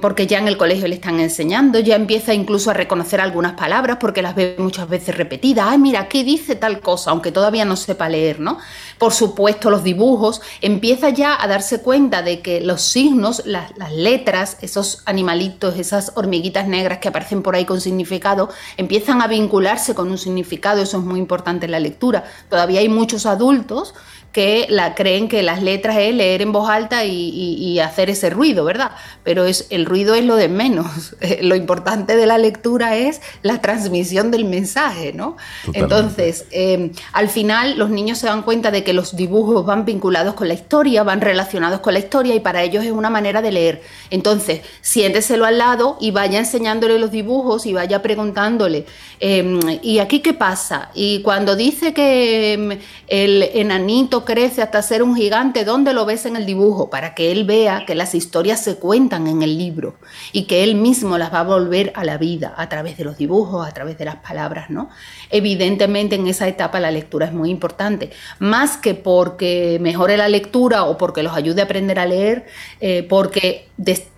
porque 0.00 0.26
ya 0.26 0.38
en 0.38 0.48
el 0.48 0.56
colegio 0.56 0.88
le 0.88 0.94
están 0.94 1.20
enseñando, 1.20 1.78
ya 1.80 1.96
empieza 1.96 2.32
incluso 2.32 2.70
a 2.70 2.74
reconocer 2.74 3.20
algunas 3.20 3.52
palabras 3.52 3.98
porque 4.00 4.22
las 4.22 4.34
ve 4.34 4.56
muchas 4.58 4.88
veces 4.88 5.16
repetidas. 5.16 5.66
Ay, 5.68 5.78
mira, 5.78 6.08
¿qué 6.08 6.24
dice 6.24 6.54
tal 6.54 6.80
cosa? 6.80 7.10
Aunque 7.10 7.32
todavía 7.32 7.64
no 7.64 7.76
sepa 7.76 8.08
leer, 8.08 8.40
¿no? 8.40 8.58
Por 8.98 9.12
supuesto, 9.12 9.70
los 9.70 9.84
dibujos, 9.84 10.40
empieza 10.60 11.10
ya 11.10 11.40
a 11.40 11.46
darse 11.46 11.82
cuenta 11.82 12.22
de 12.22 12.40
que 12.40 12.60
los 12.60 12.82
signos, 12.82 13.42
las, 13.44 13.76
las 13.76 13.92
letras, 13.92 14.56
esos 14.60 15.02
animalitos, 15.04 15.78
esas 15.78 16.12
hormiguitas 16.14 16.68
negras 16.68 16.98
que 16.98 17.08
aparecen 17.08 17.42
por 17.42 17.54
ahí 17.54 17.64
con 17.64 17.80
significado, 17.80 18.50
empiezan 18.76 19.20
a 19.20 19.26
vincularse 19.26 19.94
con 19.94 20.10
un 20.10 20.18
significado, 20.18 20.82
eso 20.82 20.98
es 20.98 21.04
muy 21.04 21.18
importante 21.18 21.66
en 21.66 21.72
la 21.72 21.80
lectura. 21.80 22.24
Todavía 22.48 22.80
hay 22.80 22.88
muchos 22.88 23.26
adultos 23.26 23.94
que 24.32 24.66
la, 24.68 24.94
creen 24.94 25.28
que 25.28 25.42
las 25.42 25.62
letras 25.62 25.96
es 25.96 26.14
leer 26.14 26.42
en 26.42 26.52
voz 26.52 26.68
alta 26.68 27.04
y, 27.04 27.78
hacer 27.78 28.10
ese 28.10 28.28
ruido, 28.30 28.64
¿verdad? 28.64 28.90
Pero 29.22 29.44
es, 29.44 29.66
el 29.70 29.86
ruido 29.86 30.14
es 30.14 30.24
lo 30.24 30.36
de 30.36 30.48
menos. 30.48 31.14
lo 31.42 31.54
importante 31.54 32.16
de 32.16 32.26
la 32.26 32.38
lectura 32.38 32.96
es 32.96 33.20
la 33.42 33.60
transmisión 33.60 34.30
del 34.30 34.44
mensaje, 34.44 35.12
¿no? 35.12 35.36
Entonces, 35.72 36.46
em, 36.50 36.92
al 37.12 37.28
final 37.28 37.78
los 37.78 37.90
niños 37.90 38.18
se 38.18 38.26
dan 38.26 38.42
cuenta 38.42 38.70
de 38.70 38.84
que 38.84 38.92
los 38.92 39.16
dibujos 39.16 39.64
van 39.64 39.84
vinculados 39.84 40.34
con 40.34 40.48
la 40.48 40.54
historia, 40.54 41.02
van 41.02 41.20
relacionados 41.20 41.80
con 41.80 41.94
la 41.94 42.00
historia 42.00 42.34
y 42.34 42.40
para 42.40 42.62
ellos 42.62 42.84
es 42.84 42.92
una 42.92 43.10
manera 43.10 43.40
de 43.42 43.52
leer. 43.52 43.82
Entonces, 44.10 44.60
siénteselo 44.80 45.46
al 45.46 45.58
lado 45.58 45.96
y 46.00 46.10
vaya 46.10 46.38
enseñándole 46.38 46.98
los 46.98 47.10
dibujos 47.10 47.64
y 47.64 47.72
vaya 47.72 48.02
preguntándole, 48.02 48.86
em, 49.20 49.60
¿y 49.82 50.00
aquí 50.00 50.20
qué 50.20 50.34
pasa? 50.34 50.90
Y 50.94 51.22
cuando 51.22 51.56
dice 51.56 51.94
que 51.94 52.52
em, 52.52 52.78
el 53.06 53.42
enanito 53.54 54.24
crece 54.28 54.60
hasta 54.60 54.82
ser 54.82 55.02
un 55.02 55.16
gigante, 55.16 55.64
¿dónde 55.64 55.94
lo 55.94 56.04
ves 56.04 56.26
en 56.26 56.36
el 56.36 56.44
dibujo? 56.44 56.90
Para 56.90 57.14
que 57.14 57.32
él 57.32 57.44
vea 57.44 57.86
que 57.86 57.94
las 57.94 58.14
historias 58.14 58.62
se 58.62 58.76
cuentan 58.76 59.26
en 59.26 59.42
el 59.42 59.56
libro 59.56 59.94
y 60.32 60.42
que 60.42 60.64
él 60.64 60.74
mismo 60.74 61.16
las 61.16 61.32
va 61.32 61.40
a 61.40 61.44
volver 61.44 61.92
a 61.94 62.04
la 62.04 62.18
vida 62.18 62.52
a 62.58 62.68
través 62.68 62.98
de 62.98 63.04
los 63.04 63.16
dibujos, 63.16 63.66
a 63.66 63.72
través 63.72 63.96
de 63.96 64.04
las 64.04 64.16
palabras, 64.16 64.68
¿no? 64.68 64.90
Evidentemente 65.30 66.16
en 66.16 66.26
esa 66.26 66.46
etapa 66.46 66.78
la 66.78 66.90
lectura 66.90 67.24
es 67.24 67.32
muy 67.32 67.48
importante, 67.48 68.10
más 68.38 68.76
que 68.76 68.92
porque 68.92 69.78
mejore 69.80 70.18
la 70.18 70.28
lectura 70.28 70.84
o 70.84 70.98
porque 70.98 71.22
los 71.22 71.32
ayude 71.34 71.62
a 71.62 71.64
aprender 71.64 71.98
a 71.98 72.04
leer, 72.04 72.44
eh, 72.80 73.06
porque 73.08 73.66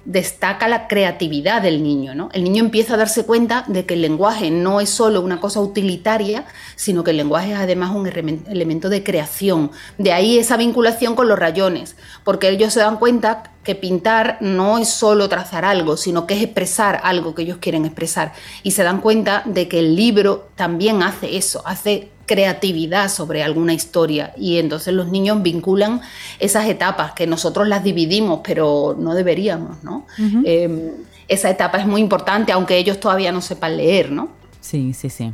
destaca 0.04 0.68
la 0.68 0.88
creatividad 0.88 1.62
del 1.62 1.82
niño. 1.82 2.14
¿no? 2.14 2.30
El 2.32 2.44
niño 2.44 2.64
empieza 2.64 2.94
a 2.94 2.96
darse 2.96 3.24
cuenta 3.24 3.64
de 3.68 3.86
que 3.86 3.94
el 3.94 4.02
lenguaje 4.02 4.50
no 4.50 4.80
es 4.80 4.90
solo 4.90 5.20
una 5.20 5.40
cosa 5.40 5.60
utilitaria, 5.60 6.46
sino 6.76 7.04
que 7.04 7.10
el 7.10 7.18
lenguaje 7.18 7.52
es 7.52 7.58
además 7.58 7.94
un 7.94 8.06
elemento 8.06 8.88
de 8.88 9.02
creación. 9.02 9.70
De 9.98 10.12
ahí 10.12 10.38
esa 10.38 10.56
vinculación 10.56 11.14
con 11.14 11.28
los 11.28 11.38
rayones, 11.38 11.96
porque 12.24 12.48
ellos 12.48 12.72
se 12.72 12.80
dan 12.80 12.98
cuenta 12.98 13.52
que 13.64 13.74
pintar 13.74 14.38
no 14.40 14.78
es 14.78 14.88
solo 14.88 15.28
trazar 15.28 15.64
algo, 15.64 15.96
sino 15.96 16.26
que 16.26 16.34
es 16.34 16.42
expresar 16.42 17.00
algo 17.04 17.34
que 17.34 17.42
ellos 17.42 17.58
quieren 17.58 17.84
expresar. 17.84 18.32
Y 18.62 18.70
se 18.70 18.82
dan 18.82 19.00
cuenta 19.00 19.42
de 19.44 19.68
que 19.68 19.80
el 19.80 19.96
libro 19.96 20.48
también 20.56 21.02
hace 21.02 21.36
eso, 21.36 21.62
hace 21.66 22.10
creatividad 22.30 23.10
sobre 23.10 23.42
alguna 23.42 23.74
historia 23.74 24.32
y 24.36 24.58
entonces 24.58 24.94
los 24.94 25.08
niños 25.08 25.42
vinculan 25.42 26.00
esas 26.38 26.68
etapas 26.68 27.10
que 27.10 27.26
nosotros 27.26 27.66
las 27.66 27.82
dividimos 27.82 28.38
pero 28.44 28.94
no 28.96 29.14
deberíamos, 29.14 29.82
¿no? 29.82 30.06
Em, 30.44 30.92
esa 31.26 31.50
etapa 31.50 31.78
es 31.78 31.86
muy 31.86 32.00
importante 32.00 32.52
aunque 32.52 32.76
ellos 32.76 33.00
todavía 33.00 33.32
no 33.32 33.40
sepan 33.40 33.76
leer, 33.76 34.12
¿no? 34.12 34.28
Sí, 34.60 34.94
sí, 34.94 35.10
sí. 35.10 35.32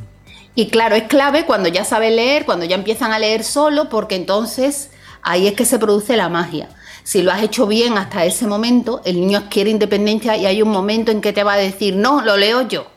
Y 0.55 0.69
claro, 0.69 0.95
es 0.95 1.03
clave 1.03 1.45
cuando 1.45 1.69
ya 1.69 1.85
sabe 1.85 2.09
leer, 2.09 2.45
cuando 2.45 2.65
ya 2.65 2.75
empiezan 2.75 3.11
a 3.11 3.19
leer 3.19 3.43
solo, 3.43 3.89
porque 3.89 4.15
entonces 4.15 4.89
ahí 5.21 5.45
es 5.45 5.53
que 5.53 5.65
se 5.65 5.77
produce 5.77 6.17
la 6.17 6.29
magia. 6.29 6.67
Si 7.03 7.21
lo 7.21 7.31
has 7.31 7.43
hecho 7.43 7.67
bien 7.67 7.95
hasta 7.99 8.25
ese 8.25 8.47
momento, 8.47 9.01
el 9.05 9.19
niño 9.19 9.37
adquiere 9.37 9.69
independencia 9.69 10.35
y 10.35 10.47
hay 10.47 10.63
un 10.63 10.69
momento 10.69 11.11
en 11.11 11.21
que 11.21 11.31
te 11.31 11.43
va 11.43 11.53
a 11.53 11.57
decir, 11.57 11.95
no, 11.95 12.23
lo 12.23 12.37
leo 12.37 12.67
yo. 12.67 12.87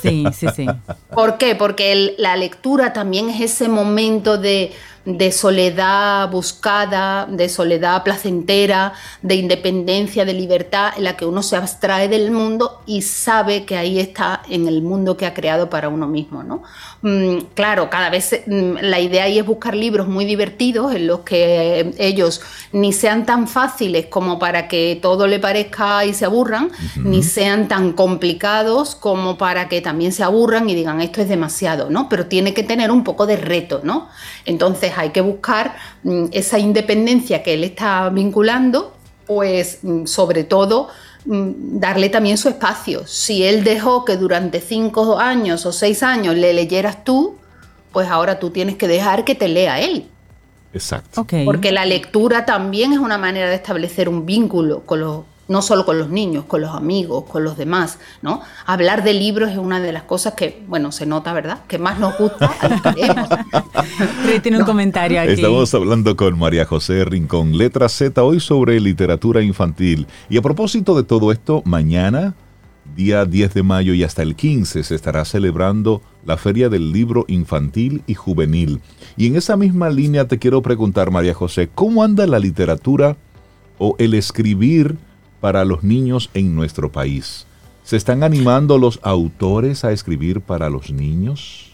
Sí, 0.00 0.24
sí, 0.34 0.46
sí. 0.54 0.66
¿Por 1.10 1.38
qué? 1.38 1.54
Porque 1.54 2.14
la 2.18 2.36
lectura 2.36 2.92
también 2.92 3.30
es 3.30 3.40
ese 3.40 3.68
momento 3.68 4.38
de, 4.38 4.72
de 5.04 5.32
soledad 5.32 6.30
buscada, 6.30 7.26
de 7.26 7.48
soledad 7.48 8.02
placentera, 8.02 8.92
de 9.20 9.34
independencia, 9.34 10.24
de 10.24 10.32
libertad, 10.32 10.92
en 10.96 11.04
la 11.04 11.16
que 11.16 11.26
uno 11.26 11.42
se 11.42 11.56
abstrae 11.56 12.08
del 12.08 12.30
mundo 12.30 12.82
y 12.86 13.02
sabe 13.02 13.64
que 13.64 13.76
ahí 13.76 13.98
está 13.98 14.42
en 14.48 14.68
el 14.68 14.82
mundo 14.82 15.16
que 15.16 15.26
ha 15.26 15.34
creado 15.34 15.68
para 15.68 15.88
uno 15.88 16.06
mismo. 16.06 16.42
¿no? 16.42 16.62
Mm, 17.02 17.46
claro, 17.54 17.90
cada 17.90 18.10
vez 18.10 18.42
mm, 18.46 18.76
la 18.80 19.00
idea 19.00 19.24
ahí 19.24 19.38
es 19.38 19.46
buscar 19.46 19.74
libros 19.74 20.06
muy 20.06 20.24
divertidos 20.24 20.94
en 20.94 21.06
los 21.06 21.20
que 21.20 21.94
ellos 21.98 22.40
ni 22.72 22.92
sean 22.92 23.26
tan 23.26 23.48
fáciles 23.48 24.06
como 24.06 24.38
para 24.38 24.68
que 24.68 24.98
todo 25.02 25.26
le 25.26 25.38
parezca 25.38 26.04
y 26.04 26.14
se 26.14 26.24
aburran, 26.24 26.70
ni 26.96 27.22
sean 27.22 27.68
tan 27.68 27.92
complicados 27.92 28.94
como 28.94 29.36
para 29.36 29.68
que 29.68 29.80
también 29.80 30.12
se 30.12 30.22
aburran 30.22 30.68
y 30.70 30.74
digan 30.74 31.00
esto 31.00 31.20
es 31.20 31.28
demasiado, 31.28 31.90
¿no? 31.90 32.08
Pero 32.08 32.26
tiene 32.26 32.54
que 32.54 32.62
tener 32.62 32.90
un 32.90 33.04
poco 33.04 33.26
de 33.26 33.36
reto, 33.36 33.80
¿no? 33.82 34.08
Entonces, 34.44 34.92
hay 34.96 35.10
que 35.10 35.20
buscar 35.20 35.76
mm, 36.02 36.26
esa 36.32 36.58
independencia 36.58 37.42
que 37.42 37.54
él 37.54 37.64
está 37.64 38.08
vinculando, 38.10 38.94
pues 39.26 39.78
mm, 39.82 40.06
sobre 40.06 40.44
todo 40.44 40.88
mm, 41.24 41.78
darle 41.78 42.08
también 42.08 42.38
su 42.38 42.48
espacio. 42.48 43.06
Si 43.06 43.44
él 43.44 43.64
dejó 43.64 44.04
que 44.04 44.16
durante 44.16 44.60
cinco 44.60 45.18
años 45.18 45.66
o 45.66 45.72
seis 45.72 46.02
años 46.02 46.36
le 46.36 46.52
leyeras 46.52 47.04
tú, 47.04 47.36
pues 47.92 48.08
ahora 48.08 48.38
tú 48.38 48.50
tienes 48.50 48.76
que 48.76 48.88
dejar 48.88 49.24
que 49.24 49.34
te 49.34 49.48
lea 49.48 49.80
él. 49.80 50.08
Exacto. 50.72 51.26
Porque 51.44 51.70
la 51.70 51.84
lectura 51.84 52.46
también 52.46 52.92
es 52.92 52.98
una 52.98 53.18
manera 53.18 53.48
de 53.48 53.56
establecer 53.56 54.08
un 54.08 54.24
vínculo 54.24 54.80
con 54.86 55.00
los, 55.00 55.24
no 55.52 55.62
solo 55.62 55.84
con 55.84 55.98
los 55.98 56.08
niños, 56.08 56.46
con 56.46 56.62
los 56.62 56.74
amigos, 56.74 57.24
con 57.30 57.44
los 57.44 57.56
demás, 57.56 57.98
¿no? 58.22 58.40
Hablar 58.66 59.04
de 59.04 59.12
libros 59.12 59.50
es 59.50 59.58
una 59.58 59.80
de 59.80 59.92
las 59.92 60.02
cosas 60.04 60.32
que, 60.34 60.62
bueno, 60.66 60.90
se 60.90 61.06
nota, 61.06 61.32
¿verdad? 61.32 61.60
Que 61.68 61.78
más 61.78 62.00
nos 62.00 62.16
gusta 62.18 62.50
tiene 64.42 64.58
un 64.58 64.64
comentario 64.64 65.20
aquí. 65.20 65.32
Estamos 65.32 65.72
hablando 65.74 66.16
con 66.16 66.38
María 66.38 66.64
José 66.64 67.04
Rincón, 67.04 67.56
letra 67.56 67.88
Z, 67.88 68.22
hoy 68.22 68.40
sobre 68.40 68.80
literatura 68.80 69.42
infantil. 69.42 70.06
Y 70.28 70.38
a 70.38 70.42
propósito 70.42 70.96
de 70.96 71.02
todo 71.02 71.30
esto, 71.30 71.62
mañana, 71.66 72.34
día 72.96 73.24
10 73.24 73.54
de 73.54 73.62
mayo 73.62 73.92
y 73.94 74.04
hasta 74.04 74.22
el 74.22 74.34
15, 74.34 74.82
se 74.82 74.94
estará 74.94 75.24
celebrando 75.24 76.00
la 76.24 76.36
Feria 76.38 76.68
del 76.68 76.92
Libro 76.92 77.26
Infantil 77.28 78.02
y 78.06 78.14
Juvenil. 78.14 78.80
Y 79.16 79.26
en 79.26 79.36
esa 79.36 79.56
misma 79.56 79.90
línea 79.90 80.26
te 80.26 80.38
quiero 80.38 80.62
preguntar, 80.62 81.10
María 81.10 81.34
José, 81.34 81.68
¿cómo 81.74 82.02
anda 82.02 82.26
la 82.26 82.38
literatura 82.38 83.16
o 83.78 83.96
el 83.98 84.14
escribir? 84.14 84.96
Para 85.42 85.64
los 85.64 85.82
niños 85.82 86.30
en 86.34 86.54
nuestro 86.54 86.92
país. 86.92 87.46
¿Se 87.82 87.96
están 87.96 88.22
animando 88.22 88.78
los 88.78 89.00
autores 89.02 89.84
a 89.84 89.90
escribir 89.90 90.40
para 90.40 90.70
los 90.70 90.90
niños? 90.92 91.68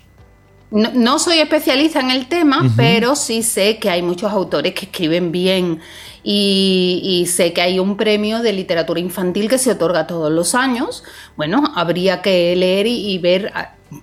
no, 0.70 1.18
soy 1.18 1.38
especialista 1.38 2.00
en 2.00 2.10
el 2.10 2.28
tema, 2.28 2.70
pero 2.76 3.16
sí 3.16 3.42
sé 3.42 3.78
que 3.78 3.88
hay 3.88 4.02
muchos 4.02 4.30
autores 4.30 4.74
que 4.74 4.84
escriben 4.84 5.32
bien 5.32 5.80
y, 6.22 7.26
sé 7.26 7.54
que 7.54 7.62
hay 7.62 7.78
un 7.78 7.96
premio 7.96 8.40
de 8.40 8.52
literatura 8.52 9.00
infantil 9.00 9.48
que 9.48 9.56
se 9.56 9.70
otorga 9.70 10.06
todos 10.06 10.30
los 10.30 10.54
años. 10.54 11.04
Bueno, 11.38 11.72
habría 11.74 12.20
que 12.20 12.54
leer 12.54 12.86
y, 12.86 13.12
y 13.12 13.18
ver 13.18 13.50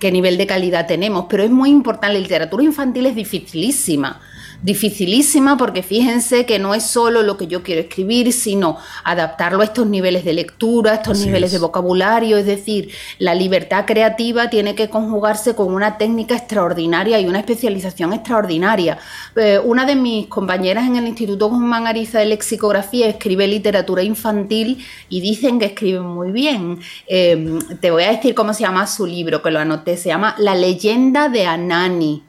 qué 0.00 0.10
nivel 0.10 0.38
de 0.38 0.46
calidad 0.48 0.88
tenemos, 0.88 1.26
pero 1.28 1.44
es 1.44 1.50
muy 1.50 1.70
importante, 1.70 2.14
la 2.14 2.20
literatura 2.20 2.64
infantil 2.64 3.06
es 3.06 3.14
dificilísima 3.14 4.20
dificilísima 4.62 5.56
porque 5.56 5.82
fíjense 5.82 6.46
que 6.46 6.58
no 6.58 6.74
es 6.74 6.84
solo 6.84 7.22
lo 7.22 7.36
que 7.36 7.46
yo 7.46 7.62
quiero 7.62 7.82
escribir, 7.82 8.32
sino 8.32 8.78
adaptarlo 9.04 9.60
a 9.60 9.64
estos 9.64 9.86
niveles 9.86 10.24
de 10.24 10.32
lectura, 10.32 10.92
a 10.92 10.94
estos 10.96 11.18
niveles 11.18 11.52
de 11.52 11.58
vocabulario, 11.58 12.36
es 12.36 12.46
decir, 12.46 12.90
la 13.18 13.34
libertad 13.34 13.84
creativa 13.86 14.50
tiene 14.50 14.74
que 14.74 14.88
conjugarse 14.88 15.54
con 15.54 15.72
una 15.72 15.98
técnica 15.98 16.36
extraordinaria 16.36 17.20
y 17.20 17.26
una 17.26 17.40
especialización 17.40 18.12
extraordinaria. 18.12 18.98
Eh, 19.36 19.60
una 19.62 19.84
de 19.84 19.96
mis 19.96 20.26
compañeras 20.26 20.86
en 20.86 20.96
el 20.96 21.06
Instituto 21.06 21.48
Guzmán 21.48 21.86
Ariza 21.86 22.18
de 22.18 22.26
Lexicografía 22.26 23.08
escribe 23.08 23.46
literatura 23.46 24.02
infantil 24.02 24.84
y 25.08 25.20
dicen 25.20 25.58
que 25.58 25.66
escribe 25.66 26.00
muy 26.00 26.32
bien. 26.32 26.78
Eh, 27.06 27.58
te 27.80 27.90
voy 27.90 28.04
a 28.04 28.12
decir 28.12 28.34
cómo 28.34 28.52
se 28.54 28.62
llama 28.62 28.86
su 28.86 29.06
libro, 29.06 29.42
que 29.42 29.50
lo 29.50 29.58
anoté, 29.58 29.96
se 29.96 30.08
llama 30.08 30.34
La 30.38 30.54
leyenda 30.54 31.28
de 31.28 31.46
Anani. 31.46 32.25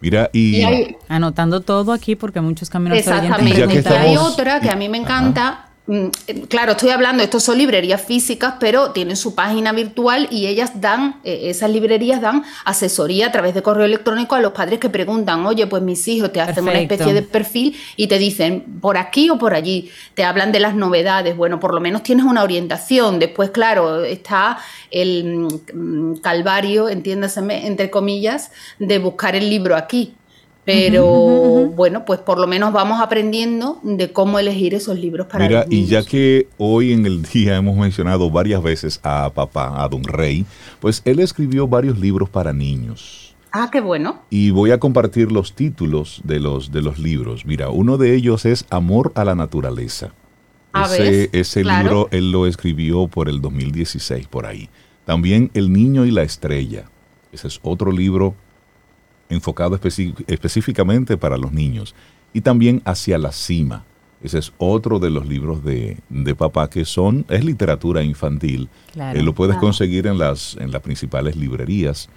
Mira, 0.00 0.30
y, 0.32 0.62
anotando 1.08 1.60
todo 1.60 1.92
aquí 1.92 2.16
porque 2.16 2.40
muchos 2.40 2.70
caminos 2.70 2.98
Exactamente. 2.98 3.60
Y 3.60 3.92
hay 3.92 4.16
otra 4.16 4.60
que 4.60 4.70
a 4.70 4.76
mí 4.76 4.88
me 4.88 4.98
encanta, 4.98 5.69
claro, 6.48 6.72
estoy 6.72 6.90
hablando, 6.90 7.22
estos 7.22 7.42
son 7.42 7.58
librerías 7.58 8.00
físicas, 8.00 8.54
pero 8.60 8.92
tienen 8.92 9.16
su 9.16 9.34
página 9.34 9.72
virtual 9.72 10.28
y 10.30 10.46
ellas 10.46 10.80
dan, 10.80 11.20
eh, 11.24 11.50
esas 11.50 11.70
librerías 11.70 12.20
dan 12.20 12.44
asesoría 12.64 13.28
a 13.28 13.32
través 13.32 13.54
de 13.54 13.62
correo 13.62 13.84
electrónico 13.84 14.34
a 14.34 14.40
los 14.40 14.52
padres 14.52 14.78
que 14.78 14.88
preguntan, 14.88 15.44
oye, 15.46 15.66
pues 15.66 15.82
mis 15.82 16.06
hijos 16.08 16.32
te 16.32 16.40
hacen 16.40 16.64
una 16.64 16.80
especie 16.80 17.12
de 17.12 17.22
perfil 17.22 17.76
y 17.96 18.06
te 18.06 18.18
dicen 18.18 18.78
por 18.80 18.96
aquí 18.98 19.30
o 19.30 19.38
por 19.38 19.54
allí, 19.54 19.90
te 20.14 20.24
hablan 20.24 20.52
de 20.52 20.60
las 20.60 20.74
novedades, 20.74 21.36
bueno, 21.36 21.58
por 21.58 21.74
lo 21.74 21.80
menos 21.80 22.02
tienes 22.02 22.24
una 22.24 22.42
orientación. 22.42 23.18
Después, 23.18 23.50
claro, 23.50 24.04
está 24.04 24.58
el 24.90 25.48
mm, 25.74 26.16
calvario, 26.16 26.88
entiéndase, 26.88 27.40
entre 27.66 27.90
comillas, 27.90 28.52
de 28.78 28.98
buscar 28.98 29.34
el 29.34 29.50
libro 29.50 29.76
aquí. 29.76 30.14
Pero 30.70 31.66
bueno, 31.74 32.04
pues 32.04 32.20
por 32.20 32.38
lo 32.38 32.46
menos 32.46 32.72
vamos 32.72 33.00
aprendiendo 33.00 33.80
de 33.82 34.12
cómo 34.12 34.38
elegir 34.38 34.72
esos 34.72 34.98
libros 34.98 35.26
para 35.26 35.46
Mira, 35.46 35.64
y 35.68 35.86
ya 35.86 36.04
que 36.04 36.46
hoy 36.58 36.92
en 36.92 37.06
el 37.06 37.22
día 37.22 37.56
hemos 37.56 37.76
mencionado 37.76 38.30
varias 38.30 38.62
veces 38.62 39.00
a 39.02 39.30
papá, 39.34 39.82
a 39.82 39.88
Don 39.88 40.04
Rey, 40.04 40.46
pues 40.78 41.02
él 41.04 41.18
escribió 41.18 41.66
varios 41.66 41.98
libros 41.98 42.28
para 42.28 42.52
niños. 42.52 43.34
Ah, 43.50 43.68
qué 43.72 43.80
bueno. 43.80 44.22
Y 44.30 44.52
voy 44.52 44.70
a 44.70 44.78
compartir 44.78 45.32
los 45.32 45.54
títulos 45.54 46.20
de 46.22 46.38
los, 46.38 46.70
de 46.70 46.82
los 46.82 47.00
libros. 47.00 47.44
Mira, 47.44 47.70
uno 47.70 47.98
de 47.98 48.14
ellos 48.14 48.46
es 48.46 48.64
Amor 48.70 49.10
a 49.16 49.24
la 49.24 49.34
Naturaleza. 49.34 50.12
ese, 50.84 51.30
ese 51.32 51.64
libro 51.64 52.06
él 52.12 52.30
lo 52.30 52.46
escribió 52.46 53.08
por 53.08 53.28
el 53.28 53.40
2016, 53.40 54.28
por 54.28 54.46
ahí. 54.46 54.68
También 55.04 55.50
El 55.54 55.72
Niño 55.72 56.06
y 56.06 56.12
la 56.12 56.22
Estrella. 56.22 56.84
Ese 57.32 57.48
es 57.48 57.58
otro 57.62 57.90
libro 57.90 58.36
enfocado 59.30 59.78
específicamente 60.26 61.16
para 61.16 61.38
los 61.38 61.52
niños. 61.52 61.94
Y 62.32 62.42
también 62.42 62.82
Hacia 62.84 63.16
la 63.16 63.32
Cima. 63.32 63.84
Ese 64.22 64.38
es 64.38 64.52
otro 64.58 64.98
de 64.98 65.08
los 65.08 65.26
libros 65.26 65.64
de, 65.64 65.96
papá 66.36 66.68
que 66.68 66.84
son, 66.84 67.24
es 67.30 67.42
literatura 67.42 68.02
infantil. 68.02 68.68
Eh, 68.94 69.22
lo 69.22 69.34
puedes 69.34 69.56
conseguir 69.56 70.06
en 70.06 70.18
las, 70.18 70.56
en 70.60 70.70
las 70.70 70.82
principales 70.82 71.36
librerías. 71.36 72.10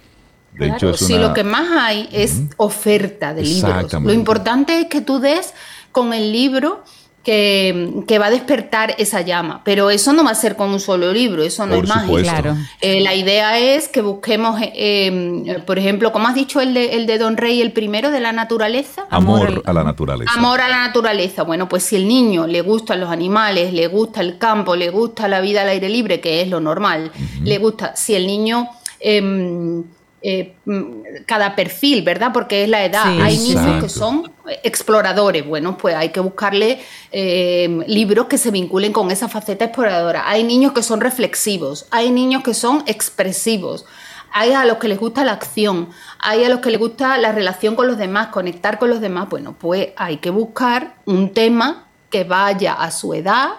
De 0.58 0.68
hecho, 0.68 0.94
si 0.94 1.18
lo 1.18 1.32
que 1.32 1.44
más 1.44 1.68
hay 1.70 2.08
es 2.12 2.42
oferta 2.58 3.32
de 3.32 3.42
libros. 3.42 3.92
Lo 4.02 4.12
importante 4.12 4.80
es 4.80 4.86
que 4.86 5.00
tú 5.00 5.18
des 5.18 5.54
con 5.92 6.12
el 6.12 6.30
libro 6.30 6.84
que, 7.24 8.18
va 8.20 8.26
a 8.26 8.30
despertar 8.30 8.94
esa 8.98 9.22
llama. 9.22 9.62
Pero 9.64 9.90
eso 9.90 10.12
no 10.12 10.22
va 10.24 10.30
a 10.30 10.34
ser 10.34 10.56
con 10.56 10.70
un 10.70 10.78
solo 10.78 11.12
libro, 11.12 11.42
eso 11.42 11.66
no 11.66 11.76
es 11.76 11.88
mágico. 11.88 12.18
Claro. 12.18 12.56
Eh, 12.80 13.00
la 13.00 13.14
idea 13.14 13.58
es 13.58 13.88
que 13.88 14.02
busquemos, 14.02 14.60
eh, 14.60 14.72
eh, 14.74 15.58
por 15.66 15.78
ejemplo, 15.78 16.12
como 16.12 16.28
has 16.28 16.34
dicho 16.34 16.60
el 16.60 16.74
de, 16.74 16.94
el 16.94 17.06
de 17.06 17.18
Don 17.18 17.36
Rey, 17.36 17.60
el 17.60 17.72
primero 17.72 18.10
de 18.10 18.20
la 18.20 18.32
naturaleza. 18.32 19.06
Amor, 19.10 19.62
a 19.64 19.72
la 19.72 19.82
naturaleza. 19.82 20.32
Amor 20.34 20.60
a 20.60 20.68
la 20.68 20.78
naturaleza. 20.78 21.42
Bueno, 21.42 21.68
pues 21.68 21.82
si 21.82 21.96
el 21.96 22.06
niño 22.06 22.46
le 22.46 22.60
gustan 22.60 23.00
los 23.00 23.10
animales, 23.10 23.72
le 23.72 23.88
gusta 23.88 24.20
el 24.20 24.38
campo, 24.38 24.76
le 24.76 24.90
gusta 24.90 25.26
la 25.26 25.40
vida 25.40 25.62
al 25.62 25.70
aire 25.70 25.88
libre, 25.88 26.20
que 26.20 26.42
es 26.42 26.48
lo 26.48 26.60
normal, 26.60 27.10
le 27.42 27.58
gusta, 27.58 27.96
si 27.96 28.14
el 28.14 28.26
niño... 28.26 28.68
Em, 29.00 29.84
eh, 30.26 30.54
mm, 30.64 31.24
cada 31.26 31.54
perfil, 31.54 32.00
¿verdad? 32.00 32.30
Porque 32.32 32.62
es 32.62 32.68
la 32.70 32.82
edad. 32.82 33.04
hay 33.20 33.36
niños 33.36 33.82
que 33.82 33.90
son 33.90 34.32
exploradores. 34.62 35.46
Bueno, 35.46 35.76
pues 35.76 35.94
hay 35.94 36.08
que 36.08 36.20
buscarle 36.20 36.80
eh, 37.12 37.84
libros 37.86 38.24
que 38.24 38.38
se 38.38 38.50
vinculen 38.50 38.94
con 38.94 39.10
esa 39.10 39.28
faceta 39.28 39.66
exploradora. 39.66 40.26
Hay 40.26 40.42
niños 40.42 40.72
que 40.72 40.82
son 40.82 41.02
reflexivos, 41.02 41.86
hay 41.90 42.10
niños 42.10 42.42
que 42.42 42.54
son 42.54 42.84
expresivos. 42.86 43.84
Hay 44.32 44.52
a 44.52 44.64
los 44.64 44.78
que 44.78 44.88
les 44.88 44.98
gusta 44.98 45.24
la 45.24 45.32
acción, 45.32 45.90
hay 46.18 46.42
a 46.42 46.48
los 46.48 46.60
que 46.60 46.70
les 46.70 46.80
gusta 46.80 47.18
la 47.18 47.30
relación 47.30 47.76
con 47.76 47.86
los 47.86 47.98
demás, 47.98 48.28
conectar 48.28 48.78
con 48.78 48.88
los 48.88 49.02
demás. 49.02 49.28
Bueno, 49.28 49.54
pues 49.58 49.88
hay 49.96 50.16
que 50.16 50.30
buscar 50.30 50.96
un 51.04 51.34
tema 51.34 51.86
que 52.08 52.24
vaya 52.24 52.72
a 52.72 52.90
su 52.90 53.12
edad 53.12 53.50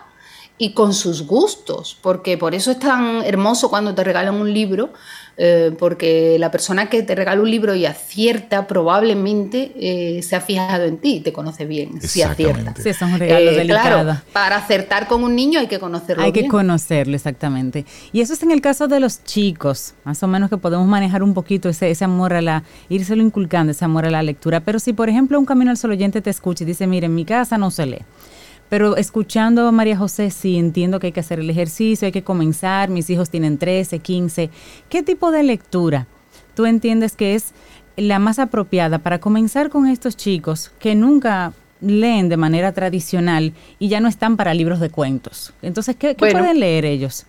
y 0.58 0.74
con 0.74 0.94
sus 0.94 1.28
gustos, 1.28 1.98
porque 2.02 2.38
por 2.38 2.56
eso 2.56 2.72
es 2.72 2.80
tan 2.80 3.24
hermoso 3.24 3.70
cuando 3.70 3.94
te 3.94 4.04
regalan 4.04 4.36
un 4.36 4.54
libro, 4.54 4.92
eh, 5.38 5.76
porque 5.78 6.38
la 6.40 6.50
persona 6.50 6.90
que 6.90 7.04
te 7.04 7.14
regala 7.14 7.42
un 7.42 7.52
libro 7.52 7.76
y 7.76 7.86
acierta 7.86 8.68
probablemente 8.68 9.74
eh, 9.76 10.22
se 10.24 10.36
ha 10.36 10.42
fijado 10.42 10.86
en 10.86 10.98
ti, 10.98 11.20
te 11.20 11.34
conoce 11.34 11.66
bien, 11.66 12.00
si 12.02 12.22
acierta. 12.22 12.74
Sí, 12.82 12.90
es 12.90 13.02
un 13.02 13.20
regalo 13.20 13.52
eh, 13.52 13.66
Claro, 13.66 14.22
para 14.32 14.56
acertar 14.56 15.08
con 15.08 15.24
un 15.24 15.36
niño 15.36 15.60
hay 15.60 15.68
que 15.68 15.80
conocerlo. 15.80 16.24
Hay 16.24 16.32
que 16.32 16.48
conocerlo, 16.48 17.16
exactamente. 17.16 17.86
Y 18.14 18.22
eso 18.22 18.34
es 18.34 18.44
en 18.44 18.52
el 18.52 18.62
caso 18.62 18.88
de 18.88 19.02
los 19.02 19.24
chicos, 19.24 19.94
más 20.06 20.24
o 20.24 20.28
menos 20.28 20.50
que 20.50 20.58
podemos 20.58 20.88
manejar 20.88 21.22
un 21.22 21.34
poquito 21.34 21.68
ese, 21.68 21.92
ese 21.92 22.06
amor 22.06 22.34
a 22.34 22.42
la, 22.42 22.64
írselo 22.88 23.22
inculcando, 23.22 23.72
ese 23.72 23.84
amor 23.84 24.06
a 24.06 24.12
la 24.12 24.24
lectura. 24.24 24.62
Pero 24.62 24.80
si, 24.80 24.94
por 24.94 25.10
ejemplo, 25.10 25.38
un 25.38 25.46
camino 25.46 25.72
al 25.72 25.78
solo 25.78 25.94
oyente 25.94 26.22
te 26.22 26.30
escucha 26.30 26.64
y 26.64 26.68
dice, 26.68 26.88
mire, 26.88 27.08
en 27.08 27.16
mi 27.16 27.26
casa 27.26 27.58
no 27.58 27.72
se 27.72 27.86
lee 27.86 28.06
pero 28.70 28.98
escuchando 28.98 29.68
a 29.68 29.72
María 29.72 29.98
José, 29.98 30.32
sí 30.32 30.58
entiendo 30.58 31.00
que 31.00 31.08
hay 31.08 31.14
que 31.14 31.20
hacer 31.20 31.40
el 31.40 31.50
ejercicio, 31.50 32.06
hay 32.06 32.12
que 32.12 32.24
comenzar, 32.24 32.90
mis 32.90 33.10
hijos 33.10 33.30
tienen 33.30 33.58
13, 33.58 34.00
15. 34.00 34.50
¿Qué 34.90 35.04
tipo 35.04 35.32
de 35.32 35.44
lectura 35.44 36.08
tú 36.56 36.66
entiendes 36.66 37.16
que 37.16 37.36
es 37.36 37.54
la 37.98 38.18
más 38.18 38.40
apropiada 38.40 39.00
para 39.00 39.20
comenzar 39.20 39.70
con 39.70 39.88
estos 39.88 40.18
chicos 40.18 40.72
que 40.80 40.96
nunca 40.96 41.54
leen 41.82 42.30
de 42.30 42.38
manera 42.38 42.74
tradicional 42.74 43.54
y 43.80 43.90
ya 43.90 44.00
no 44.00 44.08
están 44.08 44.38
para 44.38 44.54
libros 44.54 44.80
de 44.80 44.90
cuentos. 44.90 45.54
Entonces, 45.62 45.96
¿qué, 45.96 46.16
pueden 46.16 46.60
leer 46.60 46.86
ellos? 46.86 47.26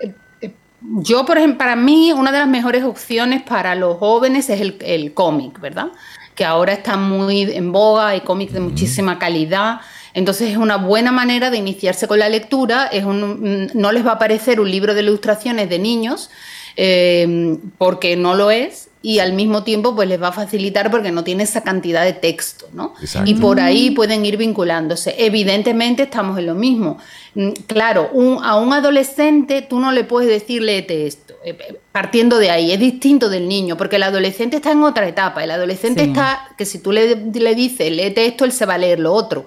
Eh, 0.00 0.14
eh, 0.40 0.54
yo, 0.80 1.24
por 1.24 1.38
ejemplo, 1.38 1.58
para 1.58 1.74
mí, 1.76 2.12
una 2.12 2.30
de 2.30 2.38
las 2.38 2.48
mejores 2.48 2.84
opciones 2.84 3.42
para 3.42 3.74
los 3.74 3.96
jóvenes 3.96 4.48
es 4.50 4.60
el, 4.60 5.14
cómic, 5.14 5.60
¿verdad? 5.60 5.88
Que 6.34 6.44
ahora 6.44 6.74
está 6.74 6.96
muy 6.96 7.42
en 7.42 7.72
boga, 7.72 8.08
hay 8.08 8.20
cómics 8.20 8.52
de 8.52 8.60
muchísima 8.60 9.18
calidad. 9.18 9.80
Entonces 10.14 10.50
es 10.50 10.56
una 10.56 10.76
buena 10.76 11.12
manera 11.12 11.50
de 11.50 11.58
iniciarse 11.58 12.08
con 12.08 12.18
la 12.18 12.28
lectura. 12.28 12.86
Es 12.86 13.04
un, 13.04 13.70
no 13.74 13.92
les 13.92 14.06
va 14.06 14.12
a 14.12 14.18
parecer 14.18 14.60
un 14.60 14.70
libro 14.70 14.94
de 14.94 15.02
ilustraciones 15.02 15.68
de 15.68 15.78
niños, 15.78 16.30
eh, 16.76 17.58
porque 17.78 18.16
no 18.16 18.34
lo 18.34 18.50
es, 18.50 18.88
y 19.04 19.18
al 19.18 19.34
mismo 19.34 19.64
tiempo 19.64 19.94
pues 19.94 20.08
les 20.08 20.20
va 20.20 20.28
a 20.28 20.32
facilitar 20.32 20.90
porque 20.90 21.12
no 21.12 21.24
tiene 21.24 21.42
esa 21.42 21.60
cantidad 21.60 22.02
de 22.04 22.14
texto, 22.14 22.66
¿no? 22.72 22.94
Y 23.26 23.34
por 23.34 23.60
ahí 23.60 23.90
pueden 23.90 24.24
ir 24.24 24.38
vinculándose. 24.38 25.14
Evidentemente 25.18 26.04
estamos 26.04 26.38
en 26.38 26.46
lo 26.46 26.54
mismo. 26.54 26.96
Mm, 27.34 27.50
claro, 27.66 28.10
a 28.42 28.56
un 28.56 28.72
adolescente 28.72 29.60
tú 29.60 29.78
no 29.78 29.92
le 29.92 30.04
puedes 30.04 30.30
decir 30.30 30.62
léete 30.62 31.06
esto, 31.06 31.34
eh, 31.44 31.54
eh, 31.68 31.78
partiendo 31.92 32.38
de 32.38 32.50
ahí, 32.50 32.72
es 32.72 32.80
distinto 32.80 33.28
del 33.28 33.46
niño, 33.46 33.76
porque 33.76 33.96
el 33.96 34.04
adolescente 34.04 34.56
está 34.56 34.72
en 34.72 34.82
otra 34.82 35.06
etapa, 35.06 35.44
el 35.44 35.50
adolescente 35.50 36.04
está, 36.04 36.48
que 36.56 36.64
si 36.64 36.78
tú 36.78 36.90
le, 36.90 37.14
le 37.14 37.54
dices 37.54 37.92
léete 37.92 38.24
esto, 38.24 38.46
él 38.46 38.52
se 38.52 38.64
va 38.64 38.74
a 38.74 38.78
leer 38.78 39.00
lo 39.00 39.12
otro. 39.12 39.44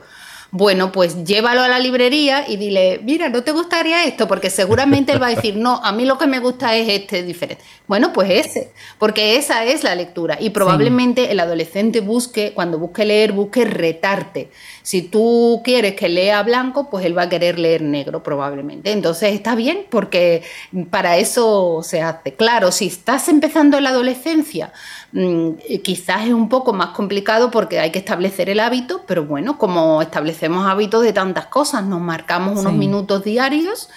Bueno, 0.58 0.92
pues 0.92 1.24
llévalo 1.24 1.62
a 1.62 1.68
la 1.68 1.78
librería 1.78 2.46
y 2.48 2.58
dile, 2.58 3.00
mira, 3.04 3.30
¿no 3.30 3.44
te 3.44 3.52
gustaría 3.52 4.06
esto? 4.06 4.28
Porque 4.28 4.50
seguramente 4.50 5.12
él 5.12 5.22
va 5.22 5.28
a 5.28 5.36
decir, 5.36 5.56
no, 5.56 5.80
a 5.84 5.92
mí 5.92 6.04
lo 6.04 6.18
que 6.18 6.26
me 6.26 6.40
gusta 6.40 6.76
es 6.76 6.90
este 6.90 7.22
diferente. 7.22 7.64
Bueno, 7.86 8.12
pues 8.12 8.32
ese, 8.32 8.72
porque 8.98 9.36
esa 9.36 9.66
es 9.66 9.84
la 9.84 9.94
lectura. 9.94 10.36
Y 10.40 10.50
probablemente 10.50 11.32
el 11.32 11.40
adolescente 11.40 12.00
busque, 12.00 12.54
cuando 12.56 12.80
busque 12.80 13.06
leer, 13.06 13.34
busque 13.34 13.66
retarte. 13.66 14.50
Si 14.82 15.04
tú 15.04 15.62
quieres 15.64 15.94
que 15.94 16.10
lea 16.10 16.42
blanco, 16.42 16.90
pues 16.90 17.06
él 17.06 17.16
va 17.16 17.24
a 17.24 17.30
querer 17.30 17.60
leer 17.60 17.84
negro, 17.84 18.24
probablemente. 18.24 18.92
Entonces 18.92 19.36
está 19.36 19.54
bien, 19.54 19.86
porque 19.92 20.42
para 20.90 21.18
eso 21.18 21.82
se 21.84 22.02
hace. 22.02 22.34
Claro, 22.34 22.72
si 22.72 22.88
estás 22.88 23.30
empezando 23.30 23.78
en 23.78 23.84
la 23.84 23.92
adolescencia, 23.92 24.74
quizás 25.84 26.26
es 26.26 26.34
un 26.34 26.50
poco 26.50 26.74
más 26.74 26.90
complicado 26.90 27.50
porque 27.50 27.80
hay 27.80 27.92
que 27.92 28.00
establecer 28.00 28.50
el 28.50 28.60
hábito, 28.60 29.04
pero 29.08 29.26
bueno, 29.26 29.58
como 29.58 30.02
establecemos 30.02 30.68
hábitos 30.68 31.02
de 31.04 31.14
tantas 31.14 31.46
cosas, 31.46 31.86
nos 31.86 32.02
marcamos 32.02 32.60
unos 32.60 32.74
minutos 32.74 33.24
diarios 33.24 33.90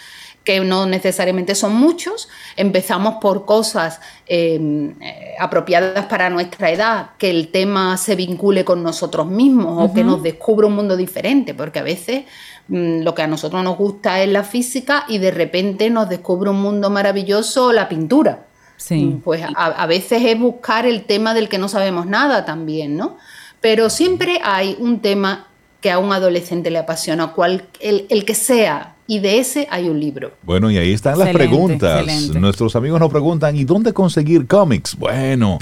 que 0.44 0.60
no 0.60 0.86
necesariamente 0.86 1.54
son 1.54 1.74
muchos, 1.74 2.28
empezamos 2.56 3.16
por 3.20 3.44
cosas 3.44 4.00
em, 4.26 4.94
eh, 5.02 5.34
apropiadas 5.38 6.06
para 6.06 6.30
nuestra 6.30 6.70
edad, 6.70 7.10
que 7.18 7.30
el 7.30 7.48
tema 7.48 7.96
se 7.98 8.16
vincule 8.16 8.64
con 8.64 8.82
nosotros 8.82 9.26
mismos 9.26 9.90
o 9.90 9.92
que 9.92 10.02
nos 10.02 10.22
descubra 10.22 10.66
un 10.66 10.76
mundo 10.76 10.96
diferente, 10.96 11.52
porque 11.52 11.80
a 11.80 11.82
veces 11.82 12.24
mm, 12.68 13.02
lo 13.02 13.14
que 13.14 13.22
a 13.22 13.26
nosotros 13.26 13.62
nos 13.62 13.76
gusta 13.76 14.22
es 14.22 14.30
la 14.30 14.42
física 14.42 15.04
y 15.08 15.18
de 15.18 15.30
repente 15.30 15.90
nos 15.90 16.08
descubre 16.08 16.50
un 16.50 16.62
mundo 16.62 16.88
maravilloso 16.88 17.72
la 17.72 17.88
pintura. 17.88 18.46
Sí. 18.80 19.04
Mm, 19.04 19.20
pues 19.20 19.42
a, 19.54 19.86
veces 19.86 20.22
es 20.24 20.38
buscar 20.38 20.86
el 20.86 21.04
tema 21.04 21.34
del 21.34 21.50
que 21.50 21.58
no 21.58 21.68
sabemos 21.68 22.06
nada 22.06 22.46
también, 22.46 22.96
¿no? 22.96 23.18
Pero 23.60 23.90
siempre 23.90 24.40
hay 24.42 24.74
un 24.78 25.00
tema 25.00 25.48
que 25.82 25.90
a 25.90 25.98
un 25.98 26.12
adolescente 26.12 26.70
le 26.70 26.78
apasiona, 26.78 27.32
cual, 27.32 27.64
el, 27.80 28.24
que 28.24 28.34
sea, 28.34 28.94
y 29.06 29.18
de 29.18 29.38
ese 29.38 29.68
hay 29.70 29.90
un 29.90 30.00
libro. 30.00 30.32
Bueno, 30.42 30.70
y 30.70 30.78
ahí 30.78 30.92
están 30.94 31.18
las 31.18 31.28
preguntas. 31.28 32.06
Nuestros 32.30 32.74
amigos 32.74 32.98
nos 33.00 33.10
preguntan, 33.10 33.54
¿y 33.54 33.64
dónde 33.64 33.92
conseguir 33.92 34.46
cómics? 34.46 34.96
Bueno, 34.96 35.58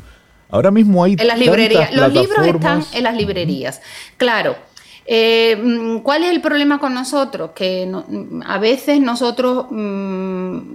ahora 0.48 0.70
mismo 0.70 1.02
hay... 1.02 1.16
En 1.18 1.26
las 1.26 1.38
librerías. 1.40 1.92
Los 1.92 2.12
libros 2.12 2.46
están 2.46 2.84
en 2.92 3.02
las 3.02 3.16
librerías. 3.16 3.80
Claro. 4.16 4.56
Eh, 5.06 5.56
mm, 5.60 5.98
¿Cuál 5.98 6.22
es 6.22 6.30
el 6.30 6.40
problema 6.40 6.78
con 6.78 6.94
nosotros? 6.94 7.50
Que 7.52 7.90
a 8.46 8.58
veces 8.58 9.00
nosotros... 9.00 9.66
Mm, 9.70 10.74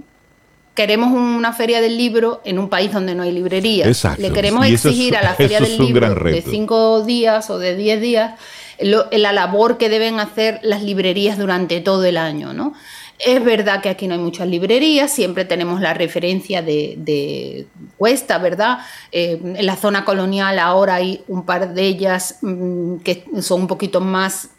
queremos 0.74 1.12
una 1.12 1.54
feria 1.54 1.82
del 1.82 1.98
libro 1.98 2.42
en 2.46 2.60
un 2.60 2.70
país 2.70 2.92
donde 2.92 3.16
no 3.16 3.24
hay 3.24 3.32
librería. 3.32 3.92
Le 4.18 4.32
queremos 4.32 4.66
exigir 4.66 5.16
a 5.16 5.22
la 5.22 5.34
feria 5.36 5.60
del 5.60 5.78
libro 5.78 6.14
de 6.16 6.42
cinco 6.42 7.04
días 7.04 7.50
o 7.50 7.60
de 7.60 7.76
diez 7.76 8.02
días 8.02 8.40
la 8.80 9.34
labor 9.34 9.78
que 9.78 9.90
deben 9.90 10.20
hacer 10.20 10.60
las 10.64 10.82
librerías 10.82 11.38
durante 11.38 11.80
todo 11.82 12.04
el 12.06 12.18
año, 12.18 12.54
¿no? 12.54 12.74
Es 13.20 13.44
verdad 13.44 13.82
que 13.82 13.90
aquí 13.90 14.08
no 14.08 14.16
hay 14.16 14.20
muchas 14.20 14.48
librerías, 14.48 15.12
siempre 15.12 15.46
tenemos 15.46 15.80
la 15.80 15.94
referencia 15.94 16.62
de, 16.62 17.68
Cuesta, 17.98 18.38
¿verdad? 18.40 18.80
Eh, 19.12 19.40
en 19.42 19.66
la 19.66 19.76
zona 19.76 20.04
colonial 20.04 20.60
ahora 20.60 20.96
hay 20.96 21.24
un 21.28 21.46
par 21.46 21.74
de 21.74 21.84
ellas 21.84 22.40
mm, 22.42 22.98
que 22.98 23.24
son 23.42 23.62
un 23.62 23.68
poquito 23.68 24.02
más 24.02 24.50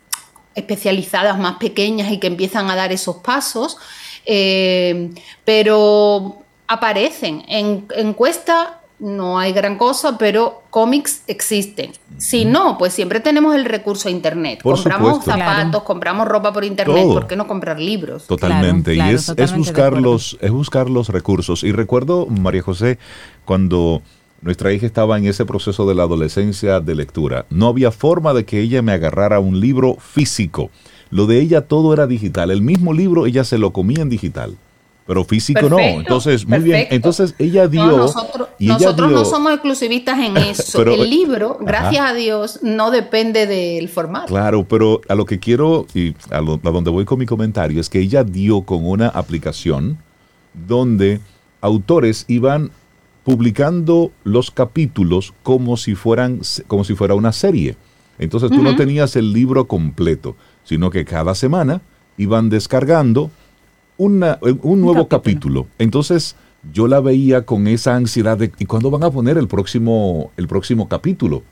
especializadas, 0.54 1.38
más 1.38 1.56
pequeñas 1.56 2.12
y 2.12 2.18
que 2.18 2.28
empiezan 2.28 2.70
a 2.70 2.76
dar 2.76 2.92
esos 2.92 3.16
pasos. 3.16 3.76
Eh, 4.26 5.10
pero 5.44 6.38
aparecen. 6.66 7.44
En 7.48 7.86
encuesta 7.96 8.80
no 8.98 9.38
hay 9.38 9.52
gran 9.52 9.76
cosa, 9.76 10.16
pero 10.16 10.62
cómics 10.70 11.22
existen. 11.26 11.92
Si 12.16 12.44
no, 12.44 12.78
pues 12.78 12.92
siempre 12.92 13.20
tenemos 13.20 13.54
el 13.54 13.64
recurso 13.64 14.08
a 14.08 14.10
internet. 14.10 14.60
compramos 14.62 15.24
zapatos, 15.24 15.82
compramos 15.82 16.28
ropa 16.28 16.52
por 16.52 16.64
internet, 16.64 17.04
¿por 17.04 17.26
qué 17.26 17.36
no 17.36 17.46
comprar 17.46 17.80
libros? 17.80 18.26
Totalmente. 18.26 18.94
y 18.94 19.00
es, 19.00 19.30
es, 19.36 19.54
buscar 19.54 20.00
los, 20.00 20.38
es 20.40 20.50
buscar 20.50 20.88
los 20.88 21.08
recursos. 21.08 21.64
Y 21.64 21.72
recuerdo, 21.72 22.26
María 22.26 22.62
José, 22.62 22.98
cuando 23.44 24.00
nuestra 24.40 24.72
hija 24.72 24.86
estaba 24.86 25.18
en 25.18 25.26
ese 25.26 25.44
proceso 25.44 25.86
de 25.86 25.94
la 25.94 26.04
adolescencia 26.04 26.80
de 26.80 26.94
lectura, 26.94 27.46
no 27.50 27.68
había 27.68 27.90
forma 27.90 28.32
de 28.32 28.44
que 28.44 28.60
ella 28.60 28.82
me 28.82 28.92
agarrara 28.92 29.40
un 29.40 29.58
libro 29.58 29.96
físico. 29.96 30.70
Lo 31.10 31.26
de 31.26 31.40
ella 31.40 31.62
todo 31.62 31.92
era 31.92 32.06
digital. 32.06 32.50
El 32.50 32.62
mismo 32.62 32.92
libro 32.92 33.26
ella 33.26 33.44
se 33.44 33.58
lo 33.58 33.72
comía 33.72 34.02
en 34.02 34.08
digital. 34.08 34.56
Pero 35.06 35.24
físico 35.24 35.68
no. 35.68 35.78
Entonces, 35.78 36.46
muy 36.46 36.60
bien. 36.60 36.86
Entonces 36.90 37.34
ella 37.38 37.68
dio. 37.68 37.84
nosotros, 37.84 39.12
no 39.12 39.24
somos 39.24 39.52
exclusivistas 39.52 40.18
en 40.18 40.36
eso. 40.38 40.82
el 40.82 41.10
libro, 41.10 41.58
gracias 41.60 42.10
a 42.10 42.14
Dios, 42.14 42.60
no 42.62 42.90
depende 42.90 43.46
del 43.46 43.88
formato. 43.88 44.28
Claro, 44.28 44.64
pero 44.66 45.02
a 45.08 45.14
lo 45.14 45.26
que 45.26 45.38
quiero 45.38 45.86
y 45.94 46.14
a, 46.30 46.38
a 46.38 46.70
donde 46.70 46.90
voy 46.90 47.04
con 47.04 47.18
mi 47.18 47.26
comentario 47.26 47.80
es 47.80 47.90
que 47.90 48.00
ella 48.00 48.24
dio 48.24 48.62
con 48.62 48.86
una 48.86 49.08
aplicación 49.08 49.98
donde 50.54 51.20
autores 51.60 52.24
iban 52.28 52.70
publicando 53.24 54.12
los 54.22 54.50
capítulos 54.50 55.34
como 55.42 55.76
si 55.76 55.94
fueran 55.94 56.40
como 56.66 56.84
si 56.84 56.94
fuera 56.94 57.14
una 57.14 57.32
serie. 57.32 57.76
Entonces 58.18 58.50
tú 58.50 58.62
no 58.62 58.76
tenías 58.76 59.16
el 59.16 59.32
libro 59.32 59.66
completo 59.66 60.36
sino 60.64 60.90
que 60.90 61.04
cada 61.04 61.34
semana 61.34 61.80
iban 62.16 62.48
descargando 62.48 63.30
un 63.96 64.18
nuevo 64.18 65.08
capítulo. 65.08 65.66
Entonces 65.78 66.36
yo 66.72 66.88
la 66.88 67.00
veía 67.00 67.44
con 67.44 67.66
esa 67.66 67.94
ansiedad 67.94 68.38
de 68.38 68.50
¿y 68.58 68.66
cuándo 68.66 68.90
van 68.90 69.04
a 69.04 69.10
poner 69.10 69.38
el 69.38 69.48
próximo, 69.48 70.32
el 70.36 70.48
próximo 70.48 70.88
capítulo? 70.88 71.42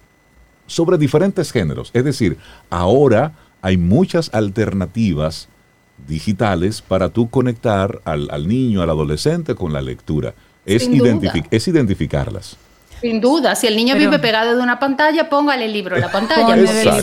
Sobre 0.66 0.98
diferentes 0.98 1.52
géneros. 1.52 1.90
Es 1.92 2.04
decir, 2.04 2.38
ahora 2.70 3.34
hay 3.60 3.76
muchas 3.76 4.32
alternativas 4.32 5.48
digitales 6.08 6.82
para 6.82 7.10
tú 7.10 7.28
conectar 7.28 8.00
al, 8.04 8.48
niño, 8.48 8.82
al 8.82 8.90
adolescente 8.90 9.54
con 9.54 9.72
la 9.72 9.82
lectura. 9.82 10.34
Es, 10.64 10.88
es 11.50 11.68
identificarlas. 11.68 12.56
Sin 13.02 13.20
duda, 13.20 13.56
si 13.56 13.66
el 13.66 13.76
niño 13.76 13.96
vive 13.96 14.20
pegado 14.20 14.56
de 14.56 14.62
una 14.62 14.78
pantalla, 14.78 15.28
póngale 15.28 15.66
el 15.66 15.72
libro 15.72 15.96
en 15.96 16.02
la 16.02 16.10
pantalla. 16.10 16.56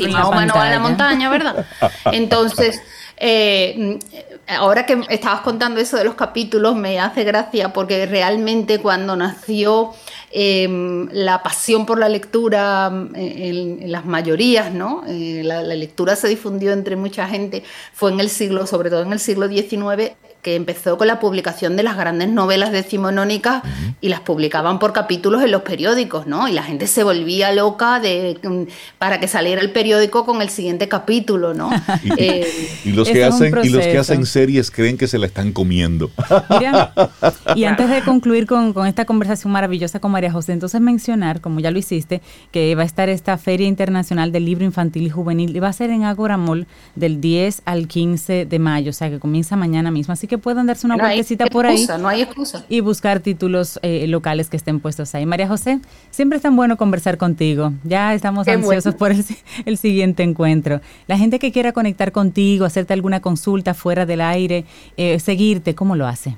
Mahoma 0.10 0.47
va 0.47 0.64
a 0.64 0.70
la 0.72 0.80
montaña, 0.80 1.30
¿verdad? 1.30 1.66
Entonces, 2.06 2.82
eh, 3.18 4.00
ahora 4.47 4.86
que 4.86 5.02
estabas 5.10 5.41
contando 5.41 5.82
eso 5.82 5.97
de 5.97 6.06
los 6.06 6.16
capítulos, 6.16 6.76
me 6.78 7.00
hace 7.02 7.26
gracia 7.26 7.74
porque 7.74 8.06
realmente 8.06 8.80
cuando 8.80 9.18
nació 9.18 9.91
em, 10.32 11.10
la 11.12 11.43
pasión 11.43 11.86
por 11.86 12.00
la 12.00 12.08
lectura 12.08 12.89
en, 13.14 13.91
las 13.91 14.06
mayorías, 14.06 14.74
¿no? 14.74 15.04
Eh, 15.06 15.41
la, 15.43 15.62
la, 15.62 15.76
lectura 15.76 16.16
se 16.16 16.30
difundió 16.30 16.72
entre 16.72 16.95
mucha 16.95 17.28
gente, 17.28 17.64
fue 17.93 18.12
en 18.12 18.22
el 18.22 18.30
siglo, 18.30 18.66
sobre 18.66 18.89
todo 18.89 19.02
en 19.02 19.12
el 19.12 19.20
siglo 19.20 19.50
XIX, 19.50 20.14
que 20.41 20.55
empezó 20.55 20.97
con 20.97 21.07
la 21.07 21.19
publicación 21.19 21.75
de 21.75 21.83
las 21.83 21.97
grandes 21.97 22.29
novelas 22.29 22.71
decimonónicas 22.71 23.61
y 23.99 24.07
las 24.07 24.21
publicaban 24.21 24.79
por 24.79 24.93
capítulos 24.93 25.43
en 25.43 25.51
los 25.51 25.63
periódicos, 25.63 26.27
¿no? 26.27 26.47
Y 26.47 26.53
la 26.53 26.63
gente 26.63 26.87
se 26.87 27.03
volvía 27.03 27.51
loca 27.51 27.99
de, 27.99 28.39
mm, 28.41 28.63
para 28.97 29.19
que 29.19 29.27
saliera 29.27 29.61
el 29.61 29.71
periódico 29.71 30.25
con 30.25 30.41
el 30.41 30.49
siguiente 30.49 30.87
capítulo, 30.87 31.53
¿no? 31.53 31.69
Eh, 32.17 32.47
y, 32.83 32.91
los 32.91 33.07
que 33.09 33.23
hacen, 33.23 33.53
y 33.63 33.69
los 33.69 33.85
que 33.85 33.97
hacen 33.97 34.25
series 34.25 34.71
creen 34.71 34.97
que 34.97 35.07
se 35.07 35.17
la 35.17 35.25
están 35.25 35.51
comiendo. 35.51 36.11
y 37.55 37.63
antes 37.63 37.89
de 37.89 38.01
concluir 38.01 38.45
con, 38.45 38.73
con, 38.73 38.87
esta 38.87 39.05
conversación 39.05 39.51
maravillosa 39.53 39.99
con 39.99 40.11
María 40.11 40.31
José, 40.31 40.53
entonces 40.53 40.81
mencionar, 40.81 41.39
como 41.39 41.59
ya 41.59 41.71
lo 41.71 41.77
hiciste, 41.77 42.21
que 42.51 42.73
va 42.75 42.83
a 42.83 42.85
estar 42.85 43.09
esta 43.09 43.37
Feria 43.37 43.67
Internacional 43.67 44.31
del 44.31 44.45
Libro 44.45 44.65
Infantil 44.65 45.07
y 45.07 45.09
Juvenil 45.09 45.55
y 45.55 45.59
va 45.59 45.67
a 45.67 45.73
ser 45.73 45.91
en 45.91 46.03
Agora 46.03 46.37
Mall 46.37 46.67
del 46.95 47.21
10 47.21 47.61
al 47.65 47.87
15 47.87 48.45
de 48.45 48.59
mayo, 48.59 48.89
o 48.89 48.93
sea 48.93 49.09
que 49.09 49.19
comienza 49.19 49.55
mañana 49.55 49.91
mismo. 49.91 50.13
Así 50.13 50.27
que 50.30 50.38
puedan 50.38 50.67
darse 50.67 50.86
una 50.86 50.95
vueltecita 50.95 51.47
por 51.47 51.65
ahí. 51.65 51.86
No 51.99 52.07
hay 52.07 52.21
excusa. 52.21 52.63
Y 52.69 52.80
buscar 52.80 53.19
títulos 53.19 53.80
eh, 53.82 54.07
locales 54.07 54.49
que 54.49 54.55
estén 54.55 54.80
puestos 54.80 55.13
ahí. 55.15 55.25
María 55.25 55.47
José, 55.47 55.80
siempre 56.11 56.38
es 56.38 56.43
tan 56.43 56.55
bueno 56.55 56.77
conversar 56.77 57.17
contigo. 57.17 57.73
Ya 57.84 58.13
estamos 58.13 58.47
ansiosos 58.47 58.95
por 58.95 59.11
el, 59.65 59.77
siguiente 59.77 60.23
encuentro. 60.23 60.80
La 61.07 61.17
gente 61.17 61.39
que 61.39 61.51
quiera 61.51 61.73
conectar 61.73 62.13
contigo, 62.13 62.63
hacerte 62.63 62.93
alguna 62.93 63.19
consulta 63.19 63.73
fuera 63.73 64.05
del 64.05 64.21
aire, 64.21 64.65
eh, 64.95 65.19
seguirte, 65.19 65.75
¿cómo 65.75 65.97
lo 65.97 66.07
hace? 66.07 66.38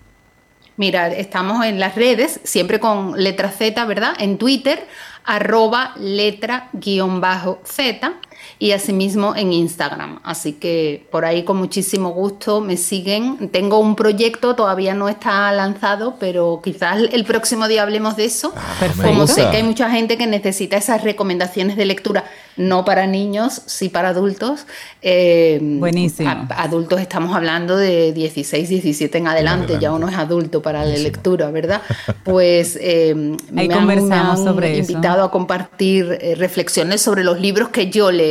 Mira, 0.77 1.09
estamos 1.09 1.63
en 1.65 1.79
las 1.79 1.95
redes, 1.95 2.39
siempre 2.43 2.79
con 2.79 3.21
letra 3.21 3.51
Z, 3.51 3.85
¿verdad? 3.85 4.13
En 4.17 4.37
Twitter, 4.37 4.87
arroba 5.23 5.93
letra 5.97 6.69
guion 6.73 7.21
bajo 7.21 7.61
Z 7.65 8.13
y 8.59 8.71
asimismo 8.71 9.35
en 9.35 9.53
Instagram. 9.53 10.19
Así 10.23 10.53
que 10.53 11.07
por 11.11 11.25
ahí 11.25 11.43
con 11.43 11.57
muchísimo 11.57 12.11
gusto 12.11 12.61
me 12.61 12.77
siguen. 12.77 13.49
Tengo 13.49 13.79
un 13.79 13.95
proyecto, 13.95 14.55
todavía 14.55 14.93
no 14.93 15.09
está 15.09 15.51
lanzado, 15.51 16.15
pero 16.19 16.61
quizás 16.63 16.99
el 17.11 17.25
próximo 17.25 17.67
día 17.67 17.83
hablemos 17.83 18.15
de 18.15 18.25
eso. 18.25 18.53
Ah, 18.55 18.87
Como 19.03 19.27
sé 19.27 19.47
que 19.49 19.57
hay 19.57 19.63
mucha 19.63 19.89
gente 19.89 20.17
que 20.17 20.27
necesita 20.27 20.77
esas 20.77 21.03
recomendaciones 21.03 21.75
de 21.75 21.85
lectura, 21.85 22.25
no 22.57 22.85
para 22.85 23.07
niños, 23.07 23.61
sí 23.65 23.89
para 23.89 24.09
adultos. 24.09 24.65
Eh, 25.01 25.59
Buenísimo. 25.61 26.47
adultos 26.55 27.01
estamos 27.01 27.35
hablando 27.35 27.77
de 27.77 28.13
16, 28.13 28.69
17 28.69 29.17
en 29.17 29.27
adelante, 29.27 29.77
ya 29.79 29.91
uno 29.91 30.07
es 30.07 30.15
adulto 30.15 30.61
para 30.61 30.85
la 30.85 30.97
lectura, 30.97 31.49
¿verdad? 31.51 31.81
Pues 32.23 32.77
eh, 32.81 33.15
me, 33.51 33.73
han, 33.73 34.37
sobre 34.37 34.77
invitado 34.77 35.23
a 35.23 35.31
compartir 35.31 36.17
eh, 36.21 36.35
reflexiones 36.35 37.01
sobre 37.01 37.23
los 37.23 37.39
libros 37.39 37.69
que 37.69 37.89
yo 37.89 38.11
leo 38.11 38.30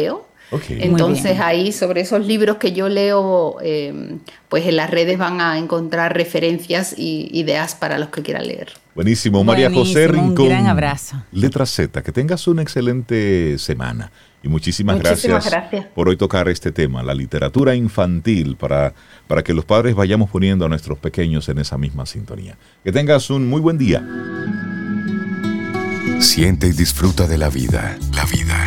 entonces 0.69 1.39
ahí 1.39 1.73
sobre 1.73 2.01
esos 2.01 2.27
libros 2.27 2.57
que 2.57 2.73
yo 2.73 2.89
leo, 2.89 3.57
eh, 3.63 4.19
pues 4.49 4.67
en 4.67 4.77
las 4.77 4.91
redes 4.91 5.19
van 5.19 5.41
a 5.41 5.59
encontrar 5.59 6.15
referencias 6.17 6.95
y 6.97 7.29
ideas 7.33 7.75
para 7.75 7.99
los 7.99 8.09
que 8.09 8.23
quieran 8.23 8.47
leer. 8.47 8.73
Buenísimo, 8.95 9.45
María 9.45 9.71
José 9.71 10.09
Rincón. 10.09 10.47
Un 10.47 10.49
gran 10.49 10.67
abrazo. 10.67 11.23
Letra 11.33 11.67
Z, 11.67 12.03
que 12.03 12.13
tengas 12.13 12.49
una 12.49 12.63
excelente 12.63 13.59
semana. 13.59 14.11
Y 14.43 14.49
muchísimas, 14.49 14.97
muchísimas 14.97 15.51
gracias, 15.51 15.87
por 15.95 16.09
hoy 16.09 16.17
tocar 16.17 16.49
este 16.49 16.73
tema, 16.73 17.03
la 17.03 17.13
literatura 17.13 17.75
infantil, 17.75 18.57
para, 18.57 18.95
para 19.29 19.43
que 19.43 19.53
los 19.53 19.67
padres 19.67 19.95
vayamos 19.95 20.31
poniendo 20.31 20.65
a 20.65 20.69
nuestros 20.69 20.99
pequeños 20.99 21.49
en 21.51 21.59
esa 21.59 21.77
misma 21.77 22.07
sintonía. 22.07 22.57
Que 22.83 22.91
tengas 22.91 23.29
un 23.29 23.49
muy 23.49 23.61
buen 23.61 23.77
día. 23.77 24.03
Siente 26.21 26.69
y 26.69 26.73
disfruta 26.73 27.27
de 27.27 27.37
la 27.37 27.51
vida. 27.51 27.99
La 28.15 28.25
vida 28.25 28.67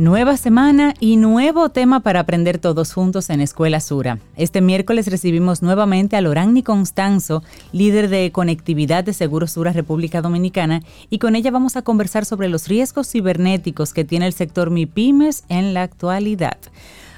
Nueva 0.00 0.38
semana 0.38 0.94
y 0.98 1.18
nuevo 1.18 1.68
tema 1.68 2.00
para 2.00 2.20
aprender 2.20 2.56
todos 2.56 2.94
juntos 2.94 3.28
en 3.28 3.42
Escuela 3.42 3.80
Sura. 3.80 4.18
Este 4.34 4.62
miércoles 4.62 5.08
recibimos 5.08 5.60
nuevamente 5.60 6.16
a 6.16 6.22
Lorani 6.22 6.62
Constanzo, 6.62 7.42
líder 7.72 8.08
de 8.08 8.32
conectividad 8.32 9.04
de 9.04 9.12
Seguros 9.12 9.52
Sura 9.52 9.74
República 9.74 10.22
Dominicana, 10.22 10.80
y 11.10 11.18
con 11.18 11.36
ella 11.36 11.50
vamos 11.50 11.76
a 11.76 11.82
conversar 11.82 12.24
sobre 12.24 12.48
los 12.48 12.66
riesgos 12.66 13.10
cibernéticos 13.10 13.92
que 13.92 14.06
tiene 14.06 14.26
el 14.26 14.32
sector 14.32 14.70
MIPIMES 14.70 15.44
en 15.50 15.74
la 15.74 15.82
actualidad. 15.82 16.56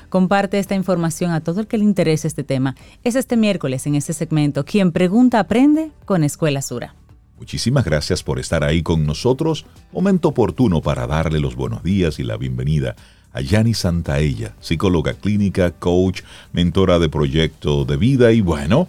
Comparte 0.09 0.59
esta 0.59 0.74
información 0.74 1.30
a 1.30 1.41
todo 1.41 1.61
el 1.61 1.68
que 1.68 1.78
le 1.78 1.85
interese 1.85 2.26
este 2.26 2.43
tema. 2.43 2.74
Es 3.05 3.14
este 3.14 3.37
miércoles 3.37 3.87
en 3.87 3.95
este 3.95 4.12
segmento. 4.12 4.64
Quien 4.64 4.91
pregunta 4.91 5.39
aprende 5.39 5.93
con 6.05 6.24
Escuela 6.24 6.61
Sura. 6.62 6.97
Muchísimas 7.43 7.84
gracias 7.84 8.22
por 8.22 8.38
estar 8.38 8.62
ahí 8.62 8.84
con 8.84 9.05
nosotros. 9.05 9.66
Momento 9.90 10.28
oportuno 10.28 10.80
para 10.80 11.09
darle 11.09 11.40
los 11.40 11.57
buenos 11.57 11.82
días 11.82 12.20
y 12.20 12.22
la 12.22 12.36
bienvenida 12.36 12.95
a 13.32 13.40
Yani 13.40 13.74
Santaella, 13.74 14.55
psicóloga 14.61 15.14
clínica, 15.14 15.72
coach, 15.72 16.22
mentora 16.53 17.01
de 17.01 17.09
proyecto 17.09 17.84
de 17.84 17.97
vida 17.97 18.30
y 18.30 18.43
bueno, 18.43 18.86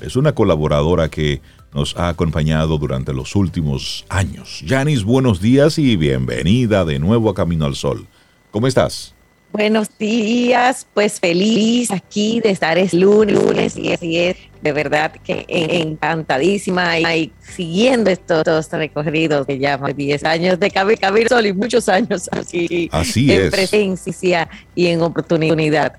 es 0.00 0.16
una 0.16 0.34
colaboradora 0.34 1.10
que 1.10 1.42
nos 1.74 1.94
ha 1.98 2.08
acompañado 2.08 2.78
durante 2.78 3.12
los 3.12 3.36
últimos 3.36 4.06
años. 4.08 4.62
Yanis, 4.64 5.04
buenos 5.04 5.42
días 5.42 5.78
y 5.78 5.96
bienvenida 5.96 6.86
de 6.86 7.00
nuevo 7.00 7.28
a 7.28 7.34
Camino 7.34 7.66
al 7.66 7.74
Sol. 7.74 8.06
¿Cómo 8.50 8.66
estás? 8.66 9.14
Buenos 9.52 9.90
días, 9.98 10.86
pues 10.94 11.18
feliz 11.18 11.90
aquí 11.90 12.40
de 12.40 12.50
estar 12.50 12.78
es 12.78 12.94
lunes, 12.94 13.34
lunes 13.34 13.76
y 13.76 13.92
así 13.92 14.16
es, 14.16 14.36
de 14.62 14.72
verdad 14.72 15.12
que 15.24 15.44
encantadísima 15.48 17.00
y, 17.00 17.32
siguiendo 17.40 18.10
estos, 18.10 18.70
recorridos 18.70 19.48
que 19.48 19.58
llaman 19.58 19.96
10 19.96 20.22
años 20.22 20.60
de 20.60 20.70
Camino 20.70 21.28
Sol 21.28 21.46
y 21.46 21.52
muchos 21.52 21.88
años 21.88 22.28
así, 22.30 22.88
así 22.92 23.32
en 23.32 23.50
presencia 23.50 24.48
y 24.76 24.86
en 24.86 25.02
oportunidad. 25.02 25.94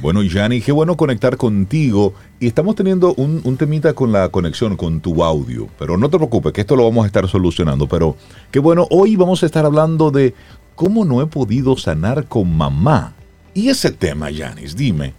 Bueno, 0.00 0.22
Yanni, 0.22 0.62
qué 0.62 0.72
bueno 0.72 0.96
conectar 0.96 1.36
contigo. 1.36 2.14
Y 2.38 2.46
estamos 2.46 2.74
teniendo 2.74 3.12
un, 3.14 3.42
un, 3.44 3.58
temita 3.58 3.92
con 3.92 4.12
la 4.12 4.30
conexión 4.30 4.74
con 4.78 5.00
tu 5.00 5.22
audio. 5.22 5.68
Pero 5.78 5.98
no 5.98 6.08
te 6.08 6.16
preocupes, 6.16 6.54
que 6.54 6.62
esto 6.62 6.74
lo 6.74 6.84
vamos 6.84 7.04
a 7.04 7.06
estar 7.06 7.28
solucionando. 7.28 7.86
Pero 7.86 8.16
qué 8.50 8.60
bueno, 8.60 8.86
hoy 8.88 9.16
vamos 9.16 9.42
a 9.42 9.46
estar 9.46 9.66
hablando 9.66 10.10
de 10.10 10.32
¿Cómo 10.80 11.04
no 11.04 11.20
he 11.20 11.26
podido 11.26 11.76
sanar 11.76 12.24
con 12.24 12.56
mamá? 12.56 13.12
Y 13.52 13.68
ese 13.68 13.90
tema, 13.90 14.30
Yanis, 14.30 14.74
dime. 14.74 15.12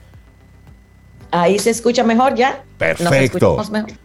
Ahí 1.29 1.59
se 1.59 1.69
escucha 1.69 2.03
mejor 2.03 2.33
ya. 2.33 2.63
Perfecto. 2.79 3.61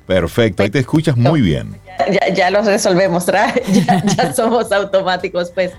Perfecto, 0.06 0.62
ahí 0.62 0.68
te 0.68 0.80
escuchas 0.80 1.16
muy 1.16 1.40
bien. 1.40 1.80
Ya, 2.12 2.28
ya 2.28 2.50
lo 2.50 2.60
resolvemos, 2.60 3.24
ya, 3.26 3.54
ya, 4.04 4.34
somos 4.34 4.70
automáticos. 4.70 5.50
Pues 5.50 5.72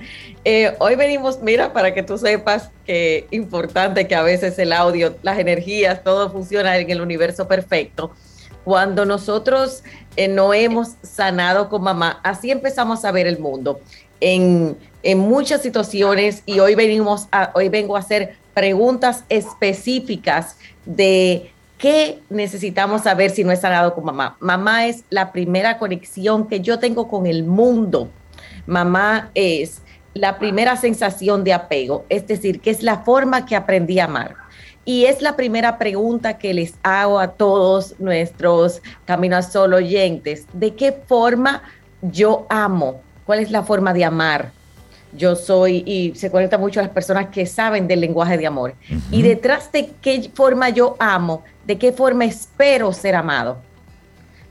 eh, 0.45 0.75
hoy 0.79 0.95
venimos, 0.95 1.43
mira, 1.43 1.71
para 1.73 1.93
que 1.93 2.01
tú 2.01 2.17
sepas 2.17 2.71
que 2.83 3.27
importante 3.29 4.07
que 4.07 4.15
a 4.15 4.23
veces 4.23 4.57
el 4.57 4.73
audio, 4.73 5.15
las 5.21 5.37
energías, 5.37 6.03
todo 6.03 6.31
funciona 6.31 6.75
en 6.75 6.89
el 6.89 7.01
universo 7.01 7.47
perfecto. 7.47 8.13
Cuando 8.63 9.05
nosotros 9.05 9.83
eh, 10.15 10.27
no 10.27 10.55
hemos 10.55 10.95
sanado 11.03 11.69
con 11.69 11.83
mamá, 11.83 12.19
así 12.23 12.49
empezamos 12.49 13.05
a 13.05 13.11
ver 13.11 13.27
el 13.27 13.37
mundo. 13.37 13.79
En 14.19 14.75
en 15.03 15.19
muchas 15.19 15.61
situaciones 15.61 16.43
y 16.45 16.59
hoy 16.59 16.75
venimos 16.75 17.27
a, 17.31 17.51
hoy 17.53 17.69
vengo 17.69 17.95
a 17.95 17.99
hacer 17.99 18.35
preguntas 18.53 19.23
específicas 19.29 20.57
de 20.85 21.51
qué 21.77 22.19
necesitamos 22.29 23.03
saber 23.03 23.29
si 23.29 23.43
no 23.43 23.51
es 23.51 23.61
sanado 23.61 23.93
con 23.93 24.05
mamá. 24.05 24.35
Mamá 24.39 24.87
es 24.87 25.03
la 25.09 25.31
primera 25.31 25.77
conexión 25.77 26.47
que 26.47 26.61
yo 26.61 26.79
tengo 26.79 27.07
con 27.07 27.27
el 27.27 27.43
mundo. 27.43 28.09
Mamá 28.65 29.29
es 29.35 29.81
la 30.13 30.39
primera 30.39 30.75
sensación 30.75 31.43
de 31.43 31.53
apego, 31.53 32.05
es 32.09 32.25
decir, 32.25 32.59
que 32.59 32.71
es 32.71 32.81
la 32.81 32.99
forma 32.99 33.45
que 33.45 33.55
aprendí 33.55 33.99
a 33.99 34.05
amar. 34.05 34.35
Y 34.83 35.05
es 35.05 35.21
la 35.21 35.35
primera 35.35 35.77
pregunta 35.77 36.37
que 36.37 36.53
les 36.53 36.75
hago 36.81 37.19
a 37.19 37.33
todos 37.33 37.99
nuestros 37.99 38.81
Camino 39.05 39.35
a 39.35 39.41
Sol 39.41 39.73
oyentes. 39.73 40.47
¿De 40.53 40.75
qué 40.75 40.93
forma 40.93 41.61
yo 42.01 42.47
amo? 42.49 43.01
¿Cuál 43.25 43.39
es 43.39 43.51
la 43.51 43.63
forma 43.63 43.93
de 43.93 44.05
amar? 44.05 44.56
Yo 45.13 45.35
soy, 45.35 45.83
y 45.85 46.13
se 46.15 46.29
conecta 46.31 46.57
mucho 46.57 46.79
a 46.79 46.83
las 46.83 46.91
personas 46.91 47.27
que 47.27 47.45
saben 47.45 47.87
del 47.87 48.01
lenguaje 48.01 48.37
de 48.37 48.47
amor. 48.47 48.73
Y 49.11 49.21
detrás 49.21 49.71
de 49.71 49.91
qué 50.01 50.29
forma 50.33 50.69
yo 50.69 50.95
amo, 50.99 51.43
de 51.65 51.77
qué 51.77 51.91
forma 51.91 52.25
espero 52.25 52.91
ser 52.93 53.15
amado. 53.15 53.57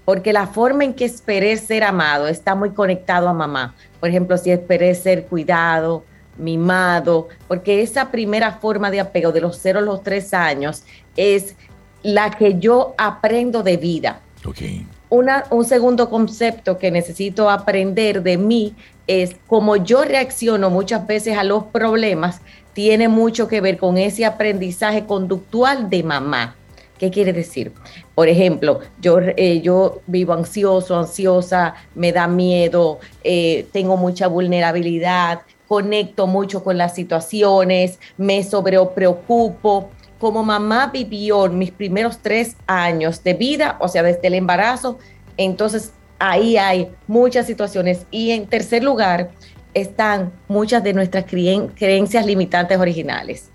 Porque 0.04 0.32
la 0.32 0.46
forma 0.46 0.84
en 0.84 0.94
que 0.94 1.04
esperé 1.04 1.56
ser 1.56 1.82
amado 1.82 2.28
está 2.28 2.54
muy 2.54 2.70
conectado 2.70 3.28
a 3.28 3.32
mamá. 3.32 3.74
Por 3.98 4.08
ejemplo, 4.08 4.38
si 4.38 4.50
esperé 4.50 4.94
ser 4.94 5.26
cuidado, 5.26 6.04
mimado, 6.38 7.28
porque 7.48 7.82
esa 7.82 8.10
primera 8.10 8.52
forma 8.52 8.90
de 8.90 9.00
apego 9.00 9.32
de 9.32 9.40
los 9.40 9.58
cero 9.58 9.80
a 9.80 9.82
los 9.82 10.02
tres 10.02 10.32
años 10.34 10.84
es 11.16 11.56
la 12.02 12.30
que 12.30 12.58
yo 12.58 12.94
aprendo 12.98 13.62
de 13.62 13.76
vida. 13.76 14.20
Okay. 14.44 14.86
Una, 15.08 15.44
un 15.50 15.64
segundo 15.64 16.08
concepto 16.08 16.78
que 16.78 16.90
necesito 16.90 17.50
aprender 17.50 18.22
de 18.22 18.36
mí 18.36 18.74
es 19.06 19.36
como 19.46 19.76
yo 19.76 20.04
reacciono 20.04 20.70
muchas 20.70 21.06
veces 21.06 21.38
a 21.38 21.44
los 21.44 21.64
problemas, 21.64 22.40
tiene 22.72 23.08
mucho 23.08 23.48
que 23.48 23.60
ver 23.60 23.78
con 23.78 23.96
ese 23.96 24.24
aprendizaje 24.24 25.06
conductual 25.06 25.88
de 25.88 26.02
mamá. 26.02 26.56
¿Qué 26.98 27.10
quiere 27.10 27.32
decir? 27.32 27.72
Por 28.14 28.28
ejemplo, 28.28 28.80
yo, 29.00 29.18
eh, 29.20 29.60
yo 29.60 30.00
vivo 30.06 30.32
ansioso, 30.32 30.98
ansiosa, 30.98 31.74
me 31.94 32.12
da 32.12 32.26
miedo, 32.26 33.00
eh, 33.22 33.66
tengo 33.72 33.96
mucha 33.98 34.28
vulnerabilidad, 34.28 35.42
conecto 35.68 36.26
mucho 36.26 36.64
con 36.64 36.78
las 36.78 36.94
situaciones, 36.94 37.98
me 38.16 38.42
sobrepreocupo. 38.42 39.90
Como 40.18 40.42
mamá 40.42 40.90
vivió 40.92 41.48
mis 41.48 41.70
primeros 41.70 42.18
tres 42.18 42.56
años 42.66 43.22
de 43.22 43.34
vida, 43.34 43.76
o 43.80 43.88
sea, 43.88 44.02
desde 44.02 44.28
el 44.28 44.34
embarazo, 44.34 44.98
entonces 45.36 45.92
ahí 46.18 46.56
hay 46.56 46.88
muchas 47.06 47.46
situaciones. 47.46 48.06
Y 48.10 48.30
en 48.30 48.46
tercer 48.46 48.82
lugar 48.82 49.30
están 49.74 50.32
muchas 50.48 50.82
de 50.82 50.92
nuestras 50.92 51.24
creencias 51.24 52.26
limitantes 52.26 52.78
originales. 52.78 53.50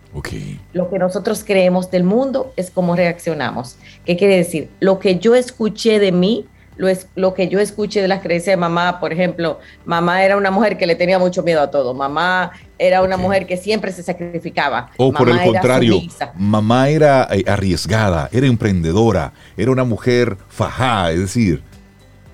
Lo 0.74 0.90
que 0.90 1.00
nosotros 1.00 1.44
creemos 1.46 1.90
del 1.90 2.04
mundo 2.04 2.54
es 2.58 2.70
cómo 2.70 2.96
reaccionamos. 2.96 3.78
¿Qué 4.06 4.18
quiere 4.18 4.38
decir? 4.38 4.70
Lo 4.80 5.00
que 5.00 5.20
yo 5.20 5.36
escuché 5.36 6.00
de 6.00 6.12
mí, 6.12 6.46
lo, 6.76 6.90
es, 6.90 7.08
lo 7.16 7.34
que 7.34 7.48
yo 7.48 7.60
escuché 7.60 8.02
de 8.02 8.08
las 8.08 8.22
creencias 8.22 8.54
de 8.54 8.58
mamá, 8.58 9.00
por 9.00 9.14
ejemplo, 9.14 9.60
mamá 9.86 10.24
era 10.24 10.36
una 10.36 10.52
mujer 10.52 10.78
que 10.78 10.86
le 10.86 10.96
tenía 10.96 11.18
mucho 11.18 11.44
miedo 11.44 11.62
a 11.62 11.72
todo. 11.72 11.94
Mamá 11.94 12.52
era 12.78 13.02
una 13.02 13.16
mujer 13.16 13.48
que 13.48 13.58
siempre 13.58 13.92
se 13.92 14.04
sacrificaba. 14.04 14.92
O 14.98 15.14
por 15.14 15.30
el 15.30 15.42
contrario, 15.42 16.02
mamá 16.36 16.90
era 16.90 17.28
eh, 17.32 17.46
arriesgada, 17.48 18.30
era 18.34 18.48
emprendedora, 18.48 19.34
era 19.56 19.72
una 19.72 19.86
mujer 19.86 20.38
fajada, 20.50 21.12
es 21.12 21.20
decir, 21.20 21.64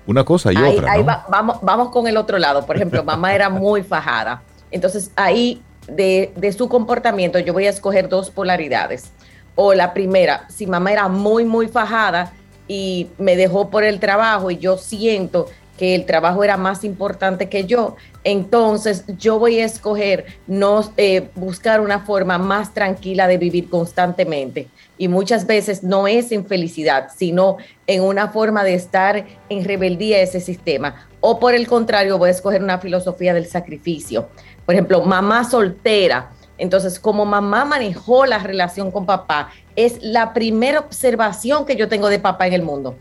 una 0.08 0.24
cosa 0.24 0.52
y 0.52 0.56
otra. 0.56 0.90
Ahí 0.90 1.04
vamos, 1.28 1.58
vamos 1.60 1.90
con 1.90 2.08
el 2.08 2.16
otro 2.16 2.38
lado. 2.38 2.64
Por 2.64 2.76
ejemplo, 2.76 3.04
mamá 3.04 3.34
era 3.34 3.50
muy 3.50 3.82
fajada. 3.82 4.42
Entonces 4.70 5.10
ahí 5.14 5.62
de, 5.86 6.32
de 6.34 6.52
su 6.52 6.68
comportamiento 6.68 7.38
yo 7.38 7.52
voy 7.52 7.66
a 7.66 7.70
escoger 7.70 8.08
dos 8.08 8.30
polaridades. 8.30 9.10
O 9.54 9.74
la 9.74 9.92
primera, 9.92 10.46
si 10.48 10.66
mamá 10.66 10.92
era 10.92 11.08
muy, 11.08 11.44
muy 11.44 11.68
fajada 11.68 12.32
y 12.66 13.08
me 13.18 13.36
dejó 13.36 13.68
por 13.68 13.84
el 13.84 14.00
trabajo 14.00 14.50
y 14.50 14.56
yo 14.56 14.78
siento 14.78 15.46
que 15.76 15.94
el 15.94 16.06
trabajo 16.06 16.42
era 16.42 16.56
más 16.56 16.84
importante 16.84 17.48
que 17.48 17.64
yo, 17.64 17.96
entonces 18.24 19.04
yo 19.18 19.38
voy 19.38 19.60
a 19.60 19.64
escoger 19.64 20.26
no 20.46 20.90
eh, 20.96 21.28
buscar 21.34 21.80
una 21.80 22.00
forma 22.00 22.38
más 22.38 22.74
tranquila 22.74 23.28
de 23.28 23.38
vivir 23.38 23.68
constantemente. 23.68 24.68
Y 24.98 25.08
muchas 25.08 25.46
veces 25.46 25.82
no 25.82 26.08
es 26.08 26.32
en 26.32 26.44
felicidad, 26.44 27.08
sino 27.16 27.56
en 27.86 28.02
una 28.02 28.28
forma 28.28 28.64
de 28.64 28.74
estar 28.74 29.24
en 29.48 29.64
rebeldía 29.64 30.18
a 30.18 30.20
ese 30.20 30.40
sistema. 30.40 31.06
O 31.20 31.38
por 31.38 31.54
el 31.54 31.66
contrario, 31.66 32.18
voy 32.18 32.28
a 32.28 32.32
escoger 32.32 32.62
una 32.62 32.78
filosofía 32.78 33.32
del 33.32 33.46
sacrificio. 33.46 34.28
Por 34.66 34.74
ejemplo, 34.74 35.00
mamá 35.02 35.44
soltera. 35.44 36.30
Entonces, 36.58 36.98
como 36.98 37.24
mamá 37.24 37.64
manejó 37.64 38.26
la 38.26 38.38
relación 38.38 38.90
con 38.90 39.06
papá, 39.06 39.50
es 39.76 40.02
la 40.02 40.34
primera 40.34 40.80
observación 40.80 41.64
que 41.64 41.76
yo 41.76 41.88
tengo 41.88 42.08
de 42.08 42.18
papá 42.18 42.48
en 42.48 42.52
el 42.54 42.62
mundo. 42.62 42.96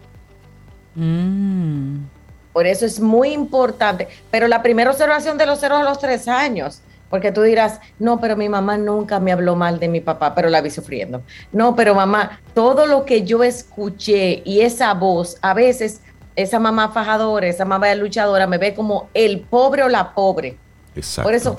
Mm. 0.94 1.98
Por 2.54 2.66
eso 2.66 2.86
es 2.86 3.00
muy 3.00 3.34
importante. 3.34 4.08
Pero 4.32 4.48
la 4.48 4.62
primera 4.62 4.90
observación 4.90 5.38
de 5.38 5.46
los 5.46 5.60
ceros 5.60 5.80
a 5.80 5.84
los 5.84 6.00
tres 6.00 6.28
años. 6.28 6.82
Porque 7.10 7.32
tú 7.32 7.42
dirás, 7.42 7.80
no, 8.00 8.20
pero 8.20 8.36
mi 8.36 8.50
mamá 8.50 8.78
nunca 8.78 9.20
me 9.20 9.32
habló 9.32 9.56
mal 9.56 9.80
de 9.80 9.88
mi 9.88 10.02
papá, 10.02 10.36
pero 10.36 10.50
la 10.50 10.62
vi 10.62 10.70
sufriendo. 10.70 11.22
No, 11.52 11.76
pero 11.76 11.96
mamá, 11.96 12.42
todo 12.54 12.86
lo 12.86 13.06
que 13.06 13.24
yo 13.24 13.44
escuché 13.44 14.42
y 14.44 14.62
esa 14.62 14.94
voz, 14.94 15.38
a 15.42 15.54
veces 15.54 16.02
esa 16.36 16.60
mamá 16.60 16.90
fajadora, 16.90 17.48
esa 17.48 17.66
mamá 17.66 17.94
luchadora 17.96 18.46
me 18.46 18.58
ve 18.58 18.74
como 18.76 19.10
el 19.14 19.42
pobre 19.42 19.84
o 19.84 19.90
la 19.90 20.14
pobre. 20.14 20.58
Exacto. 20.96 21.28
Por 21.28 21.34
eso, 21.34 21.58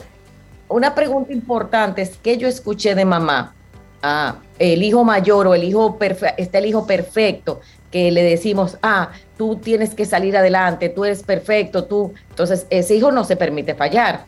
una 0.69 0.95
pregunta 0.95 1.33
importante 1.33 2.03
es 2.03 2.17
que 2.17 2.37
yo 2.37 2.47
escuché 2.47 2.95
de 2.95 3.05
mamá. 3.05 3.55
Ah, 4.03 4.37
el 4.61 4.83
hijo 4.83 5.03
mayor 5.03 5.49
o 5.49 5.55
el 5.55 5.65
hijo 5.65 5.99
perfecto, 5.99 6.41
está 6.41 6.59
el 6.59 6.67
hijo 6.67 6.87
perfecto, 6.87 7.61
que 7.91 8.13
le 8.13 8.23
decimos, 8.23 8.79
ah, 8.83 9.11
tú 9.37 9.57
tienes 9.57 9.95
que 9.95 10.05
salir 10.05 10.37
adelante, 10.37 10.89
tú 10.89 11.05
eres 11.05 11.23
perfecto, 11.23 11.85
tú. 11.85 12.13
Entonces, 12.31 12.67
ese 12.71 12.95
hijo 12.95 13.11
no 13.11 13.25
se 13.25 13.35
permite 13.35 13.75
fallar. 13.75 14.25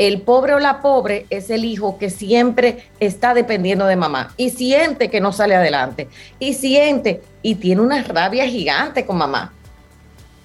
El 0.00 0.22
pobre 0.22 0.54
o 0.54 0.58
la 0.58 0.80
pobre 0.80 1.26
es 1.28 1.50
el 1.50 1.62
hijo 1.62 1.98
que 1.98 2.08
siempre 2.08 2.84
está 3.00 3.34
dependiendo 3.34 3.84
de 3.84 3.96
mamá 3.96 4.32
y 4.38 4.48
siente 4.48 5.10
que 5.10 5.20
no 5.20 5.30
sale 5.30 5.54
adelante 5.54 6.08
y 6.38 6.54
siente 6.54 7.20
y 7.42 7.56
tiene 7.56 7.82
una 7.82 8.02
rabia 8.02 8.46
gigante 8.46 9.04
con 9.04 9.18
mamá. 9.18 9.52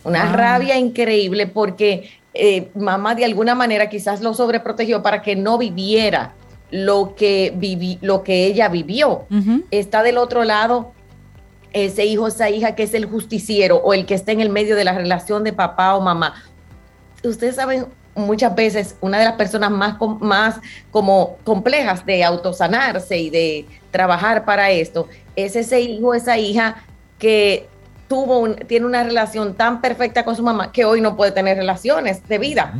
Una 0.03 0.30
ah. 0.30 0.36
rabia 0.36 0.77
increíble 0.77 1.48
porque 1.48 2.10
eh, 2.34 2.68
mamá 2.76 3.15
de 3.15 3.23
alguna 3.23 3.56
manera 3.56 3.88
quizás 3.88 4.19
lo 4.19 4.34
sobreprotegió 4.34 5.02
para 5.02 5.22
que 5.22 5.38
no 5.38 5.57
viviera 5.57 6.34
lo 6.69 7.15
que, 7.15 7.98
lo 8.02 8.23
que 8.23 8.48
ella 8.48 8.68
vivió. 8.68 9.26
Está 9.72 10.03
del 10.03 10.18
otro 10.18 10.44
lado 10.44 10.91
ese 11.72 12.03
hijo, 12.03 12.27
esa 12.27 12.49
hija 12.49 12.76
que 12.76 12.84
es 12.84 12.94
el 12.94 13.06
justiciero 13.06 13.77
o 13.77 13.94
el 13.94 14.06
que 14.06 14.15
está 14.15 14.34
en 14.34 14.41
el 14.41 14.49
medio 14.49 14.76
de 14.76 14.84
la 14.84 14.91
relación 14.91 15.45
de 15.45 15.53
papá 15.53 15.95
o 15.95 16.02
mamá. 16.02 16.44
Ustedes 17.23 17.56
saben, 17.56 17.86
muchas 18.16 18.56
veces 18.56 18.96
una 19.02 19.20
de 19.20 19.26
las 19.26 19.36
personas 19.36 19.72
más, 19.72 19.96
más 20.20 20.60
como 20.92 21.38
complejas 21.44 22.06
de 22.06 22.24
autosanarse 22.24 23.18
y 23.18 23.30
de 23.30 23.66
trabajar 23.92 24.46
para 24.46 24.72
esto 24.72 25.08
es 25.36 25.56
ese 25.56 25.82
hijo, 25.82 26.14
esa 26.14 26.38
hija 26.38 26.78
que 27.20 27.68
tuvo 28.08 28.48
tiene 28.68 28.86
una 28.86 29.04
relación 29.04 29.56
tan 29.56 29.82
perfecta 29.82 30.24
con 30.24 30.36
su 30.36 30.44
mamá 30.44 30.72
que 30.72 30.86
hoy 30.86 31.02
no 31.02 31.16
puede 31.16 31.32
tener 31.32 31.58
relaciones 31.58 32.28
de 32.28 32.38
vida 32.38 32.74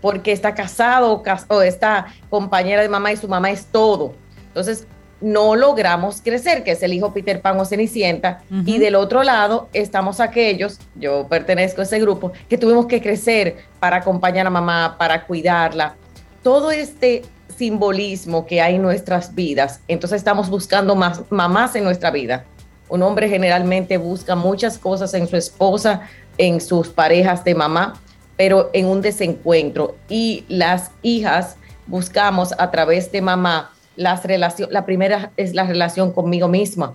porque 0.00 0.32
está 0.32 0.54
casado 0.54 1.22
o 1.48 1.62
está 1.62 2.06
compañera 2.28 2.82
de 2.82 2.88
mamá 2.88 3.12
y 3.12 3.16
su 3.16 3.28
mamá 3.28 3.50
es 3.50 3.66
todo. 3.66 4.14
Entonces, 4.48 4.86
no 5.22 5.56
logramos 5.56 6.20
crecer, 6.20 6.64
que 6.64 6.72
es 6.72 6.82
el 6.82 6.92
hijo 6.92 7.12
Peter 7.12 7.40
Pan 7.40 7.58
o 7.58 7.64
Cenicienta, 7.64 8.42
y 8.66 8.78
del 8.78 8.96
otro 8.96 9.22
lado 9.22 9.68
estamos 9.72 10.20
aquellos, 10.20 10.78
yo 10.96 11.26
pertenezco 11.28 11.80
a 11.80 11.84
ese 11.84 12.00
grupo, 12.00 12.32
que 12.48 12.58
tuvimos 12.58 12.86
que 12.86 13.00
crecer 13.00 13.56
para 13.78 13.96
acompañar 13.96 14.46
a 14.46 14.50
mamá, 14.50 14.96
para 14.98 15.24
cuidarla. 15.24 15.94
Todo 16.42 16.70
este 16.70 17.22
simbolismo 17.56 18.46
que 18.46 18.60
hay 18.60 18.74
en 18.74 18.82
nuestras 18.82 19.34
vidas, 19.34 19.80
entonces 19.88 20.16
estamos 20.16 20.50
buscando 20.50 20.96
más 20.96 21.22
mamás 21.30 21.76
en 21.76 21.84
nuestra 21.84 22.10
vida. 22.10 22.44
Un 22.88 23.02
hombre 23.02 23.28
generalmente 23.28 23.96
busca 23.96 24.34
muchas 24.34 24.76
cosas 24.76 25.14
en 25.14 25.28
su 25.28 25.36
esposa, 25.36 26.02
en 26.36 26.60
sus 26.60 26.88
parejas 26.88 27.44
de 27.44 27.54
mamá, 27.54 27.94
pero 28.36 28.70
en 28.72 28.86
un 28.86 29.00
desencuentro. 29.00 29.96
Y 30.08 30.44
las 30.48 30.90
hijas 31.02 31.56
buscamos 31.86 32.52
a 32.58 32.70
través 32.70 33.10
de 33.12 33.22
mamá 33.22 33.70
las 33.96 34.22
la 34.70 34.86
primera 34.86 35.32
es 35.36 35.54
la 35.54 35.64
relación 35.64 36.12
conmigo 36.12 36.48
misma, 36.48 36.94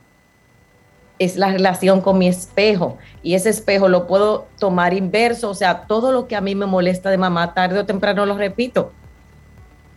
es 1.20 1.36
la 1.36 1.52
relación 1.52 2.02
con 2.02 2.18
mi 2.18 2.28
espejo 2.28 2.98
y 3.24 3.34
ese 3.34 3.50
espejo 3.50 3.88
lo 3.88 4.08
puedo 4.08 4.48
tomar 4.60 4.94
inverso, 4.94 5.50
o 5.50 5.56
sea, 5.56 5.82
todo 5.88 6.12
lo 6.12 6.28
que 6.28 6.36
a 6.36 6.42
mí 6.42 6.56
me 6.56 6.66
molesta 6.66 7.10
de 7.10 7.18
mamá 7.18 7.54
tarde 7.54 7.80
o 7.80 7.86
temprano 7.86 8.26
lo 8.26 8.38
repito. 8.38 8.92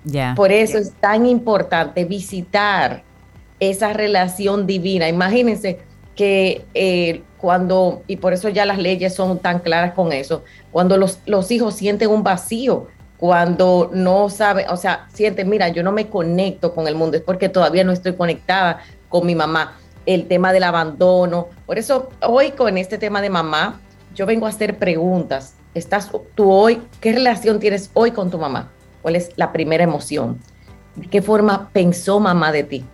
Ya. 0.04 0.34
Por 0.34 0.50
eso 0.50 0.78
es 0.78 0.92
tan 0.92 1.26
importante 1.26 2.06
visitar 2.06 3.02
esa 3.58 3.92
relación 3.92 4.66
divina. 4.66 5.08
Imagínense 5.08 5.80
que 6.16 6.64
eh, 6.72 7.22
cuando, 7.38 8.02
y 8.06 8.16
por 8.16 8.32
eso 8.32 8.48
ya 8.48 8.64
las 8.64 8.78
leyes 8.78 9.14
son 9.14 9.38
tan 9.38 9.60
claras 9.60 9.92
con 9.92 10.12
eso, 10.12 10.42
cuando 10.72 10.96
los, 10.96 11.20
los 11.26 11.50
hijos 11.50 11.74
sienten 11.74 12.10
un 12.10 12.22
vacío, 12.22 12.88
cuando 13.20 13.90
no 13.92 14.30
sabe, 14.30 14.64
o 14.70 14.78
sea, 14.78 15.06
siente, 15.12 15.44
mira, 15.44 15.68
yo 15.68 15.82
no 15.82 15.92
me 15.92 16.08
conecto 16.08 16.74
con 16.74 16.88
el 16.88 16.94
mundo, 16.94 17.18
es 17.18 17.22
porque 17.22 17.50
todavía 17.50 17.84
no 17.84 17.92
estoy 17.92 18.14
conectada 18.14 18.80
con 19.10 19.26
mi 19.26 19.34
mamá. 19.34 19.76
El 20.06 20.26
tema 20.26 20.54
del 20.54 20.64
abandono. 20.64 21.48
Por 21.66 21.78
eso 21.78 22.08
hoy 22.22 22.52
con 22.52 22.78
este 22.78 22.96
tema 22.96 23.20
de 23.20 23.28
mamá, 23.28 23.78
yo 24.14 24.24
vengo 24.24 24.46
a 24.46 24.48
hacer 24.48 24.78
preguntas. 24.78 25.52
¿Estás 25.74 26.10
tú 26.34 26.50
hoy, 26.50 26.80
qué 27.02 27.12
relación 27.12 27.60
tienes 27.60 27.90
hoy 27.92 28.12
con 28.12 28.30
tu 28.30 28.38
mamá? 28.38 28.70
¿Cuál 29.02 29.16
es 29.16 29.32
la 29.36 29.52
primera 29.52 29.84
emoción? 29.84 30.40
¿De 30.96 31.06
qué 31.06 31.20
forma 31.20 31.68
pensó 31.74 32.20
mamá 32.20 32.52
de 32.52 32.64
ti? 32.64 32.84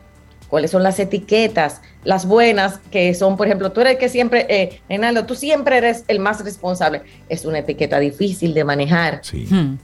¿Cuáles 0.49 0.73
son 0.73 0.83
las 0.83 0.99
etiquetas? 0.99 1.83
Las 2.03 2.27
buenas, 2.27 2.79
que 2.91 3.15
son, 3.15 3.37
por 3.37 3.47
ejemplo, 3.47 3.71
tú 3.71 3.81
eres 3.81 3.93
el 3.93 3.99
que 4.01 4.09
siempre, 4.09 4.45
eh, 4.49 4.81
Enaldo, 4.89 5.25
tú 5.25 5.37
siempre 5.37 5.79
eres 5.79 6.03
el 6.09 6.19
más 6.19 6.45
responsable. 6.45 7.03
Es 7.29 7.45
una 7.45 7.61
etiqueta 7.61 8.01
difícil 8.01 8.55
de 8.55 8.65
manejar. 8.65 9.21
Sí. 9.23 9.47
Hmm 9.49 9.77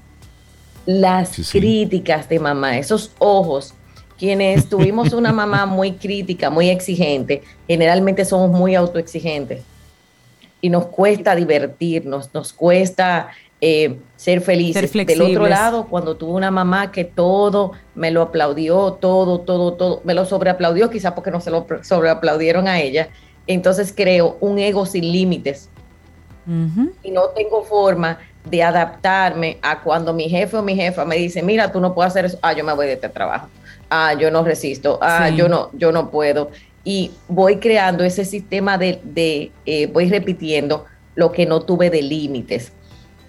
las 0.87 1.51
críticas 1.51 2.29
de 2.29 2.39
mamá, 2.39 2.79
esos 2.79 3.13
ojos. 3.19 3.75
Quienes 4.19 4.69
tuvimos 4.69 5.13
una 5.13 5.33
mamá 5.33 5.67
muy 5.67 5.93
crítica, 5.93 6.51
muy 6.51 6.71
exigente, 6.71 7.43
generalmente 7.67 8.25
somos 8.25 8.51
muy 8.51 8.75
autoexigentes 8.75 9.63
y 10.61 10.71
nos 10.71 10.87
cuesta 10.87 11.35
divertirnos, 11.35 12.33
nos 12.33 12.53
cuesta 12.53 13.31
eh, 13.61 13.99
ser 14.17 14.41
felices. 14.41 14.93
Del 14.93 15.23
otro 15.23 15.47
lado, 15.47 15.87
cuando 15.89 16.17
tuve 16.17 16.33
una 16.33 16.51
mamá 16.51 16.91
que 16.93 17.05
todo 17.05 17.73
me 17.95 18.11
lo 18.11 18.23
aplaudió, 18.23 18.93
todo, 18.95 19.41
todo, 19.41 19.75
todo, 19.75 20.01
me 20.05 20.15
lo 20.15 20.25
sobreaplaudió, 20.25 20.89
quizá 20.89 21.15
porque 21.15 21.31
no 21.31 21.41
se 21.41 21.51
lo 21.51 21.67
sobreaplaudieron 21.83 22.69
a 22.69 22.81
ella, 22.81 23.09
entonces 23.47 23.93
creo 23.95 24.37
un 24.41 24.59
ego 24.59 24.87
sin 24.87 25.11
límites. 25.13 25.69
Y 27.05 27.13
no 27.13 27.29
tengo 27.37 27.63
forma 27.63 28.19
de 28.44 28.62
adaptarme 28.62 29.59
a 29.62 29.81
cuando 29.81 30.12
mi 30.12 30.28
jefe 30.28 30.56
o 30.56 30.62
mi 30.62 30.74
jefa 30.74 31.05
me 31.05 31.16
dice, 31.16 31.43
mira, 31.43 31.70
tú 31.70 31.81
no 31.81 31.94
puedes 31.94 32.12
hacer 32.12 32.24
eso, 32.24 32.39
ah, 32.43 32.52
yo 32.52 32.64
me 32.64 32.73
voy 32.73 32.86
de 32.86 32.94
este 32.94 33.09
trabajo, 33.09 33.48
ah, 33.90 34.14
yo 34.14 34.31
no 34.31 34.43
resisto, 34.44 34.98
ah, 35.01 35.28
yo 35.31 35.48
no, 35.48 35.70
yo 35.73 35.93
no 35.93 36.10
puedo. 36.10 36.51
Y 36.85 37.12
voy 37.28 37.59
creando 37.59 38.02
ese 38.02 38.24
sistema 38.24 38.77
de, 38.77 39.52
eh, 39.66 39.86
voy 39.86 40.09
repitiendo 40.09 40.86
lo 41.14 41.31
que 41.31 41.47
no 41.47 41.62
tuve 41.62 41.90
de 41.90 42.02
límites. 42.02 42.73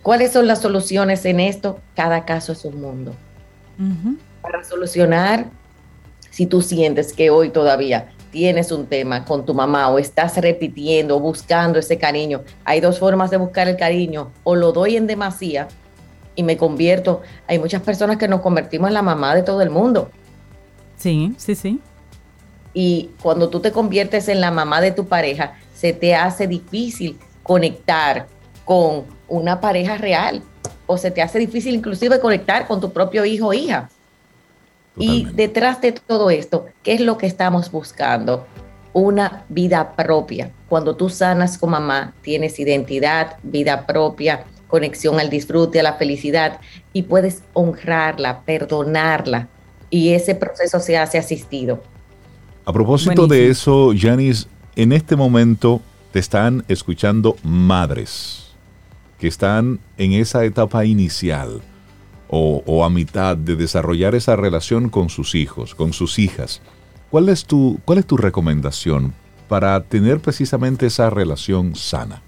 ¿Cuáles 0.01 0.31
son 0.31 0.47
las 0.47 0.61
soluciones 0.61 1.23
en 1.25 1.39
esto? 1.39 1.79
Cada 1.95 2.25
caso 2.25 2.51
es 2.51 2.65
un 2.65 2.81
mundo. 2.81 3.15
Para 4.41 4.63
solucionar, 4.63 5.45
si 6.29 6.47
tú 6.47 6.61
sientes 6.61 7.13
que 7.13 7.29
hoy 7.29 7.49
todavía 7.49 8.11
tienes 8.33 8.71
un 8.71 8.87
tema 8.87 9.23
con 9.25 9.45
tu 9.45 9.53
mamá 9.53 9.89
o 9.89 9.99
estás 9.99 10.35
repitiendo, 10.37 11.19
buscando 11.19 11.77
ese 11.77 11.99
cariño, 11.99 12.41
hay 12.65 12.81
dos 12.81 12.97
formas 12.97 13.29
de 13.29 13.37
buscar 13.37 13.67
el 13.67 13.77
cariño. 13.77 14.31
O 14.43 14.55
lo 14.55 14.71
doy 14.71 14.97
en 14.97 15.05
demasía 15.05 15.67
y 16.35 16.41
me 16.41 16.57
convierto. 16.57 17.21
Hay 17.47 17.59
muchas 17.59 17.83
personas 17.83 18.17
que 18.17 18.27
nos 18.27 18.41
convertimos 18.41 18.87
en 18.87 18.95
la 18.95 19.03
mamá 19.03 19.35
de 19.35 19.43
todo 19.43 19.61
el 19.61 19.69
mundo. 19.69 20.09
Sí, 20.97 21.31
sí, 21.37 21.53
sí. 21.53 21.79
Y 22.73 23.11
cuando 23.21 23.49
tú 23.49 23.59
te 23.59 23.71
conviertes 23.71 24.27
en 24.27 24.41
la 24.41 24.49
mamá 24.49 24.81
de 24.81 24.91
tu 24.91 25.05
pareja, 25.05 25.53
se 25.75 25.93
te 25.93 26.15
hace 26.15 26.47
difícil 26.47 27.19
conectar 27.43 28.25
con 28.65 29.03
una 29.27 29.61
pareja 29.61 29.97
real 29.97 30.41
o 30.87 30.97
se 30.97 31.11
te 31.11 31.21
hace 31.21 31.37
difícil 31.37 31.75
inclusive 31.75 32.19
conectar 32.19 32.65
con 32.65 32.81
tu 32.81 32.91
propio 32.91 33.25
hijo 33.25 33.49
o 33.49 33.53
hija. 33.53 33.91
Y 34.97 35.25
detrás 35.33 35.81
de 35.81 35.91
todo 35.91 36.29
esto, 36.29 36.67
¿qué 36.83 36.93
es 36.93 37.01
lo 37.01 37.17
que 37.17 37.25
estamos 37.25 37.71
buscando? 37.71 38.45
Una 38.93 39.43
vida 39.49 39.95
propia. 39.95 40.51
Cuando 40.69 40.95
tú 40.95 41.09
sanas 41.09 41.57
con 41.57 41.71
mamá, 41.71 42.13
tienes 42.21 42.59
identidad, 42.59 43.37
vida 43.41 43.87
propia, 43.87 44.45
conexión 44.67 45.19
al 45.19 45.29
disfrute, 45.29 45.79
a 45.79 45.83
la 45.83 45.93
felicidad 45.93 46.59
y 46.93 47.03
puedes 47.03 47.43
honrarla, 47.53 48.41
perdonarla. 48.41 49.47
Y 49.89 50.13
ese 50.13 50.35
proceso 50.35 50.79
se 50.79 50.97
hace 50.97 51.17
asistido. 51.17 51.81
A 52.65 52.73
propósito 52.73 53.27
de 53.27 53.49
eso, 53.49 53.91
Janice, 53.95 54.47
en 54.75 54.91
este 54.91 55.15
momento 55.15 55.81
te 56.11 56.19
están 56.19 56.63
escuchando 56.67 57.35
madres 57.43 58.55
que 59.19 59.27
están 59.27 59.79
en 59.97 60.13
esa 60.13 60.45
etapa 60.45 60.85
inicial 60.85 61.61
o, 62.35 62.83
a 62.83 62.89
mitad 62.89 63.37
de 63.37 63.55
desarrollar 63.55 64.15
esa 64.15 64.35
relación 64.35 64.89
con 64.89 65.09
sus 65.09 65.35
hijos, 65.35 65.75
con 65.75 65.93
sus 65.93 66.17
hijas. 66.17 66.61
¿Cuál 67.11 67.29
es 67.29 67.45
tu, 67.45 67.79
cuál 67.85 67.99
es 67.99 68.07
tu 68.07 68.17
recomendación 68.17 69.13
para 69.47 69.79
tener 69.83 70.19
precisamente 70.19 70.87
esa 70.87 71.11
relación 71.11 71.75
sana? 71.75 72.23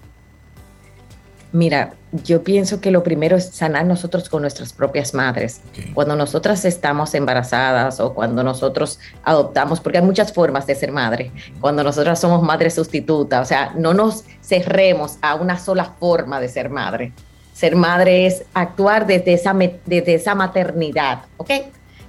Mira, 1.52 1.96
yo 2.24 2.44
pienso 2.44 2.82
que 2.82 2.92
lo 2.92 3.02
primero 3.02 3.36
es 3.36 3.46
sanar 3.46 3.86
nosotros 3.86 4.30
con 4.30 4.42
nuestras 4.42 4.74
propias 4.74 5.16
madres. 5.16 5.62
Cuando 5.96 6.16
nosotras 6.16 6.66
estamos 6.66 7.16
embarazadas 7.16 8.00
o 8.00 8.14
cuando 8.14 8.44
nosotros 8.44 9.00
adoptamos, 9.24 9.80
porque 9.80 9.98
hay 9.98 10.04
muchas 10.04 10.32
formas 10.34 10.68
de 10.68 10.76
ser 10.76 10.92
madre, 10.92 11.32
cuando 11.60 11.84
nosotras 11.84 12.20
somos 12.20 12.44
madre 12.44 12.70
sustituta, 12.70 13.42
o 13.42 13.46
sea, 13.46 13.74
no 13.76 13.94
nos 13.96 14.26
cerremos 14.44 15.18
a 15.22 15.34
una 15.36 15.58
sola 15.58 15.96
forma 16.00 16.40
de 16.40 16.50
ser 16.50 16.70
madre. 16.70 17.14
Ser 17.56 17.78
madre 17.78 18.26
es 18.26 18.44
actuar 18.54 19.08
desde 19.08 19.32
esa, 19.32 19.56
desde 19.86 20.16
esa 20.16 20.36
maternidad, 20.36 21.22
¿ok? 21.38 21.52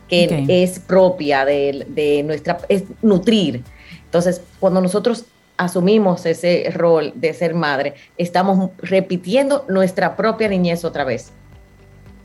Que 0.08 0.44
es 0.48 0.80
propia 0.80 1.44
de, 1.44 1.86
de 1.88 2.24
nuestra, 2.24 2.58
es 2.68 2.82
nutrir. 3.00 3.62
Entonces, 4.04 4.40
cuando 4.58 4.80
nosotros 4.80 5.24
asumimos 5.56 6.26
ese 6.26 6.68
rol 6.74 7.12
de 7.14 7.32
ser 7.32 7.54
madre, 7.54 7.94
estamos 8.18 8.70
repitiendo 8.78 9.64
nuestra 9.68 10.16
propia 10.16 10.48
niñez 10.48 10.84
otra 10.84 11.04
vez. 11.04 11.30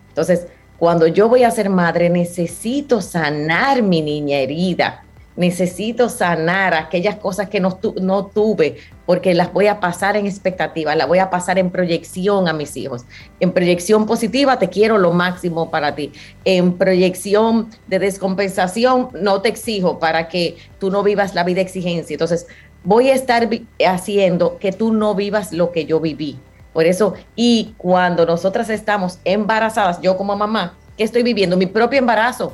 Entonces, 0.10 0.48
cuando 0.80 1.06
yo 1.06 1.30
voy 1.30 1.43
a 1.43 1.52
ser 1.52 1.69
madre, 1.69 2.10
necesito 2.10 3.02
sanar 3.02 3.84
mi 3.84 4.02
niña 4.02 4.39
herida, 4.39 5.03
necesito 5.36 6.10
sanar 6.10 6.74
aquellas 6.74 7.16
cosas 7.16 7.49
que 7.49 7.60
no, 7.60 7.76
tuve, 8.34 8.78
porque 9.06 9.34
las 9.34 9.52
voy 9.53 9.68
a 9.68 9.80
pasar 9.80 10.18
en 10.18 10.26
expectativa, 10.26 10.95
las 10.95 11.08
voy 11.08 11.20
a 11.20 11.30
pasar 11.30 11.58
en 11.58 11.70
proyección 11.70 12.48
a 12.48 12.53
mis 12.53 12.76
hijos. 12.78 13.06
En 13.40 13.52
proyección 13.52 14.06
positiva, 14.06 14.60
te 14.60 14.70
quiero 14.70 14.98
lo 14.98 15.12
máximo 15.14 15.72
para 15.72 15.95
ti. 15.95 16.12
En 16.45 16.78
proyección 16.78 17.70
de 17.88 17.99
descompensación, 17.99 19.10
no 19.14 19.41
te 19.41 19.49
exijo 19.49 19.99
para 19.99 20.28
que 20.28 20.58
tú 20.80 20.91
no 20.91 21.03
vivas 21.03 21.36
la 21.36 21.44
vida 21.44 21.62
exigencia. 21.62 22.14
Entonces, 22.14 22.48
voy 22.84 23.10
a 23.10 23.16
estar 23.16 23.48
haciendo 23.86 24.58
que 24.58 24.72
tú 24.72 24.94
no 24.94 25.16
vivas 25.16 25.52
lo 25.52 25.72
que 25.72 25.86
yo 25.86 25.99
viví. 25.99 26.38
Por 26.74 26.86
eso, 26.86 27.16
y 27.36 27.74
cuando 27.78 28.26
nosotras 28.26 28.70
estamos 28.70 29.20
embarazadas, 29.26 30.02
yo 30.02 30.16
como 30.18 30.36
mamá, 30.38 30.78
que 30.98 31.03
estoy 31.03 31.24
viviendo 31.24 31.58
mi 31.58 31.66
propio 31.66 31.99
embarazo 31.99 32.53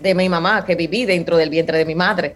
de 0.00 0.14
mi 0.14 0.28
mamá, 0.28 0.64
que 0.64 0.74
viví 0.74 1.04
dentro 1.04 1.36
del 1.36 1.50
vientre 1.50 1.78
de 1.78 1.84
mi 1.84 1.94
madre. 1.94 2.34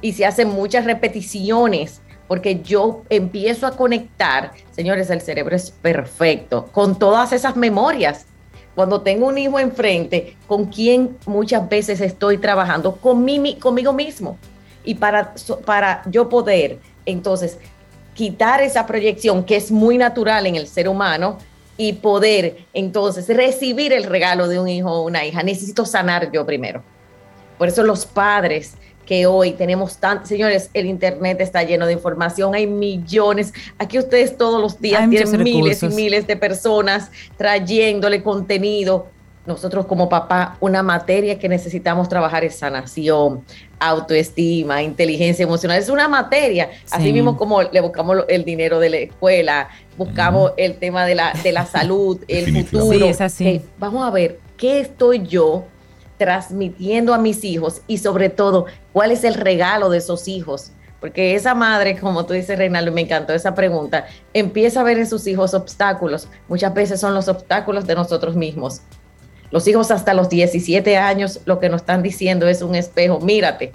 Y 0.00 0.12
se 0.12 0.26
hacen 0.26 0.48
muchas 0.48 0.84
repeticiones 0.84 2.00
porque 2.30 2.60
yo 2.60 3.02
empiezo 3.10 3.66
a 3.66 3.76
conectar, 3.76 4.52
señores, 4.70 5.10
el 5.10 5.20
cerebro 5.20 5.56
es 5.56 5.72
perfecto, 5.72 6.68
con 6.70 6.96
todas 6.96 7.32
esas 7.32 7.56
memorias. 7.56 8.26
Cuando 8.76 9.00
tengo 9.00 9.26
un 9.26 9.36
hijo 9.36 9.58
enfrente, 9.58 10.36
con 10.46 10.66
quien 10.66 11.18
muchas 11.26 11.68
veces 11.68 12.00
estoy 12.00 12.38
trabajando, 12.38 12.94
con 12.94 13.26
conmigo 13.58 13.92
mismo 13.92 14.38
y 14.84 14.94
para, 14.94 15.34
para 15.64 16.02
yo 16.06 16.28
poder 16.28 16.78
entonces 17.04 17.58
quitar 18.14 18.60
esa 18.60 18.86
proyección 18.86 19.44
que 19.44 19.56
es 19.56 19.70
muy 19.70 19.98
natural 19.98 20.46
en 20.46 20.54
el 20.54 20.68
ser 20.68 20.88
humano 20.88 21.38
y 21.76 21.94
poder 21.94 22.66
entonces 22.74 23.26
recibir 23.28 23.92
el 23.92 24.04
regalo 24.04 24.48
de 24.48 24.58
un 24.60 24.68
hijo 24.68 24.90
o 24.90 25.06
una 25.06 25.24
hija, 25.24 25.42
necesito 25.42 25.84
sanar 25.84 26.30
yo 26.32 26.44
primero. 26.44 26.82
Por 27.58 27.68
eso 27.68 27.82
los 27.82 28.06
padres 28.06 28.74
que 29.06 29.26
hoy 29.26 29.52
tenemos 29.52 29.96
tan, 29.96 30.24
señores, 30.24 30.70
el 30.72 30.86
internet 30.86 31.40
está 31.40 31.62
lleno 31.62 31.86
de 31.86 31.94
información, 31.94 32.54
hay 32.54 32.66
millones, 32.66 33.52
aquí 33.76 33.98
ustedes 33.98 34.36
todos 34.36 34.60
los 34.60 34.80
días 34.80 35.10
tienen 35.10 35.42
miles 35.42 35.82
y 35.82 35.88
miles 35.88 36.26
de 36.26 36.36
personas 36.36 37.10
trayéndole 37.36 38.22
contenido 38.22 39.08
nosotros 39.46 39.86
como 39.86 40.08
papá, 40.08 40.56
una 40.60 40.82
materia 40.82 41.38
que 41.38 41.48
necesitamos 41.48 42.08
trabajar 42.08 42.44
es 42.44 42.56
sanación, 42.56 43.42
autoestima, 43.78 44.82
inteligencia 44.82 45.42
emocional. 45.42 45.78
Es 45.78 45.88
una 45.88 46.08
materia, 46.08 46.70
así 46.90 47.12
mismo 47.12 47.36
como 47.36 47.62
le 47.62 47.80
buscamos 47.80 48.24
el 48.28 48.44
dinero 48.44 48.78
de 48.78 48.90
la 48.90 48.96
escuela, 48.98 49.68
buscamos 49.96 50.52
el 50.56 50.76
tema 50.76 51.06
de 51.06 51.14
la, 51.14 51.32
de 51.42 51.52
la 51.52 51.64
salud, 51.64 52.20
el 52.28 52.66
futuro. 52.66 53.06
es 53.06 53.20
así. 53.20 53.46
Eh, 53.46 53.62
vamos 53.78 54.06
a 54.06 54.10
ver, 54.10 54.38
¿qué 54.58 54.80
estoy 54.80 55.26
yo 55.26 55.64
transmitiendo 56.18 57.14
a 57.14 57.18
mis 57.18 57.42
hijos? 57.44 57.80
Y 57.86 57.98
sobre 57.98 58.28
todo, 58.28 58.66
¿cuál 58.92 59.10
es 59.10 59.24
el 59.24 59.34
regalo 59.34 59.88
de 59.88 59.98
esos 59.98 60.28
hijos? 60.28 60.72
Porque 61.00 61.34
esa 61.34 61.54
madre, 61.54 61.98
como 61.98 62.26
tú 62.26 62.34
dices, 62.34 62.58
Reinaldo, 62.58 62.92
me 62.92 63.00
encantó 63.00 63.32
esa 63.32 63.54
pregunta, 63.54 64.06
empieza 64.34 64.80
a 64.80 64.84
ver 64.84 64.98
en 64.98 65.08
sus 65.08 65.26
hijos 65.26 65.54
obstáculos. 65.54 66.28
Muchas 66.46 66.74
veces 66.74 67.00
son 67.00 67.14
los 67.14 67.26
obstáculos 67.26 67.86
de 67.86 67.94
nosotros 67.94 68.36
mismos. 68.36 68.82
Los 69.50 69.66
hijos 69.66 69.90
hasta 69.90 70.14
los 70.14 70.28
17 70.28 70.96
años 70.96 71.40
lo 71.44 71.58
que 71.58 71.68
nos 71.68 71.82
están 71.82 72.02
diciendo 72.02 72.46
es 72.46 72.62
un 72.62 72.74
espejo, 72.74 73.20
mírate, 73.20 73.72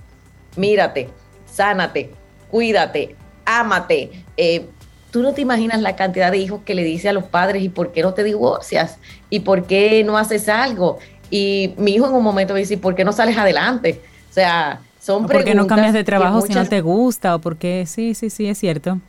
mírate, 0.55 1.09
sánate, 1.51 2.11
cuídate, 2.49 3.15
ámate. 3.45 4.11
Eh, 4.37 4.65
tú 5.11 5.21
no 5.21 5.33
te 5.33 5.41
imaginas 5.41 5.81
la 5.81 5.95
cantidad 5.95 6.31
de 6.31 6.37
hijos 6.37 6.61
que 6.65 6.75
le 6.75 6.83
dice 6.83 7.09
a 7.09 7.13
los 7.13 7.25
padres 7.25 7.63
y 7.63 7.69
por 7.69 7.91
qué 7.91 8.01
no 8.01 8.13
te 8.13 8.23
divorcias 8.23 8.97
y 9.29 9.41
por 9.41 9.65
qué 9.65 10.03
no 10.03 10.17
haces 10.17 10.47
algo. 10.49 10.99
Y 11.29 11.73
mi 11.77 11.95
hijo 11.95 12.07
en 12.07 12.13
un 12.13 12.23
momento 12.23 12.53
me 12.53 12.59
dice, 12.59 12.77
¿por 12.77 12.95
qué 12.95 13.03
no 13.03 13.11
sales 13.11 13.37
adelante? 13.37 14.01
O 14.29 14.33
sea, 14.33 14.81
son 14.99 15.25
preguntas. 15.25 15.37
¿Por 15.37 15.45
qué 15.45 15.55
no 15.55 15.67
cambias 15.67 15.93
de 15.93 16.03
trabajo 16.03 16.41
si 16.41 16.53
no 16.53 16.65
te 16.67 16.81
gusta? 16.81 17.35
O 17.35 17.39
por 17.39 17.57
qué, 17.57 17.85
sí, 17.85 18.13
sí, 18.13 18.29
sí, 18.29 18.47
es 18.47 18.57
cierto. 18.57 18.99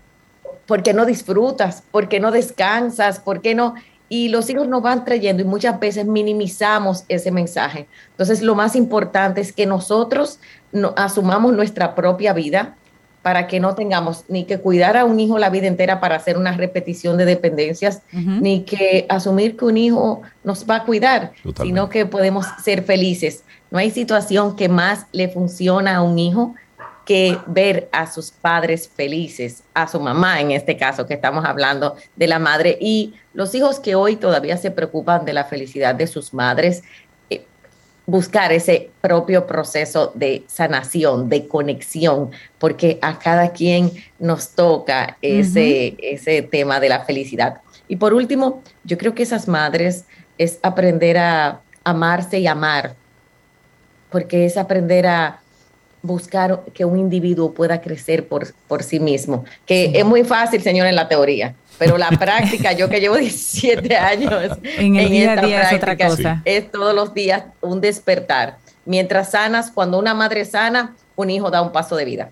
¿Por 0.67 0.83
qué 0.83 0.93
no 0.93 1.07
disfrutas? 1.07 1.83
¿Por 1.91 2.09
qué 2.09 2.19
no 2.19 2.33
descansas? 2.33 3.21
¿Por 3.21 3.41
qué 3.41 3.55
no? 3.55 3.75
Y 4.09 4.29
los 4.29 4.49
hijos 4.51 4.69
nos 4.69 4.83
van 4.83 5.05
trayendo 5.05 5.43
y 5.43 5.47
muchas 5.47 5.79
veces 5.81 6.07
minimizamos 6.07 7.05
ese 7.09 7.31
mensaje. 7.31 7.87
Entonces, 8.11 8.43
lo 8.43 8.55
más 8.55 8.77
importante 8.77 9.41
es 9.41 9.53
que 9.53 9.67
nosotros 9.67 10.39
no, 10.73 10.95
asumamos 10.97 11.53
nuestra 11.53 11.95
propia 11.95 12.33
vida 12.33 12.77
para 13.23 13.49
que 13.49 13.59
no 13.59 13.75
tengamos 13.75 14.23
ni 14.29 14.45
que 14.45 14.59
cuidar 14.59 14.97
a 14.97 15.05
un 15.05 15.19
hijo 15.19 15.37
la 15.39 15.51
vida 15.51 15.67
entera 15.67 15.99
para 15.99 16.15
hacer 16.15 16.39
una 16.39 16.53
repetición 16.53 17.17
de 17.17 17.25
dependencias, 17.25 18.03
ni 18.13 18.63
que 18.63 19.05
asumir 19.09 19.57
que 19.57 19.65
un 19.65 19.77
hijo 19.77 20.23
nos 20.45 20.65
va 20.65 20.77
a 20.77 20.85
cuidar, 20.85 21.33
sino 21.61 21.89
que 21.89 22.07
podemos 22.07 22.47
ser 22.63 22.85
felices. 22.85 23.43
No 23.73 23.81
hay 23.81 23.91
situación 23.91 24.55
que 24.55 24.69
más 24.69 25.07
le 25.11 25.29
funciona 25.29 25.97
a 25.97 26.03
un 26.03 26.21
hijo 26.21 26.55
que 27.07 27.39
ver 27.47 27.89
a 27.93 28.11
sus 28.11 28.33
padres 28.33 28.89
felices, 28.89 29.63
a 29.73 29.87
su 29.87 30.01
mamá 30.01 30.41
en 30.41 30.51
este 30.51 30.77
caso 30.77 31.07
que 31.07 31.15
estamos 31.15 31.45
hablando 31.45 31.97
de 32.17 32.27
la 32.27 32.41
madre 32.41 32.77
y 32.81 33.15
los 33.33 33.55
hijos 33.55 33.79
que 33.79 33.95
hoy 33.95 34.17
todavía 34.17 34.57
se 34.57 34.73
preocupan 34.73 35.25
de 35.25 35.33
la 35.33 35.45
felicidad 35.45 35.95
de 35.95 36.09
sus 36.09 36.35
madres, 36.35 36.83
eh, 37.31 37.45
buscar 38.07 38.53
ese 38.53 38.91
propio 39.01 39.47
proceso 39.47 40.11
de 40.17 40.43
sanación, 40.49 41.29
de 41.29 41.47
conexión, 41.47 42.33
porque 42.59 42.99
a 43.01 43.21
cada 43.21 43.53
quien 43.53 43.93
nos 44.19 44.51
toca 44.51 45.17
ese, 45.23 45.97
ese 46.03 46.43
tema 46.43 46.81
de 46.81 46.89
la 46.89 47.05
felicidad. 47.05 47.61
Y 47.87 47.97
por 47.97 48.15
último, 48.15 48.65
yo 48.83 48.99
creo 48.99 49.15
que 49.15 49.23
esas 49.23 49.47
madres 49.47 50.07
es 50.39 50.59
aprender 50.61 51.19
a 51.19 51.61
amarse 51.85 52.41
y 52.41 52.49
amar, 52.49 52.97
porque 54.11 54.45
es 54.45 54.57
aprender 54.57 55.07
a 55.07 55.41
buscar 56.07 56.63
que 56.73 56.85
un 56.85 56.99
individuo 56.99 57.53
pueda 57.53 57.81
crecer 57.81 58.27
por, 58.29 58.53
por 58.69 58.83
sí 58.83 59.01
mismo, 59.01 59.45
que 59.65 59.93
es 59.95 60.05
muy 60.05 60.25
fácil, 60.25 60.63
señor, 60.63 60.87
en 60.87 60.97
la 60.97 61.09
teoría, 61.09 61.55
pero 61.79 61.99
la 61.99 62.11
práctica, 62.19 62.73
yo 62.73 62.89
que 62.89 63.01
llevo 63.01 63.17
17 63.17 63.97
años 63.97 64.59
en, 64.63 64.97
el 64.97 65.11
día 65.11 65.33
a 65.33 65.37
día 65.37 65.63
es 65.63 65.73
otra 65.77 65.97
cosa. 65.97 66.43
Es 66.45 66.71
todos 66.71 66.95
los 66.95 67.15
días 67.15 67.45
un 67.61 67.81
despertar. 67.81 68.59
Mientras 68.85 69.33
sanas, 69.33 69.71
cuando 69.71 69.99
una 69.99 70.15
madre 70.15 70.45
sana, 70.45 70.95
un 71.17 71.31
hijo 71.31 71.51
da 71.51 71.63
un 71.63 71.73
paso 71.73 71.97
de 71.97 72.05
vida. 72.05 72.31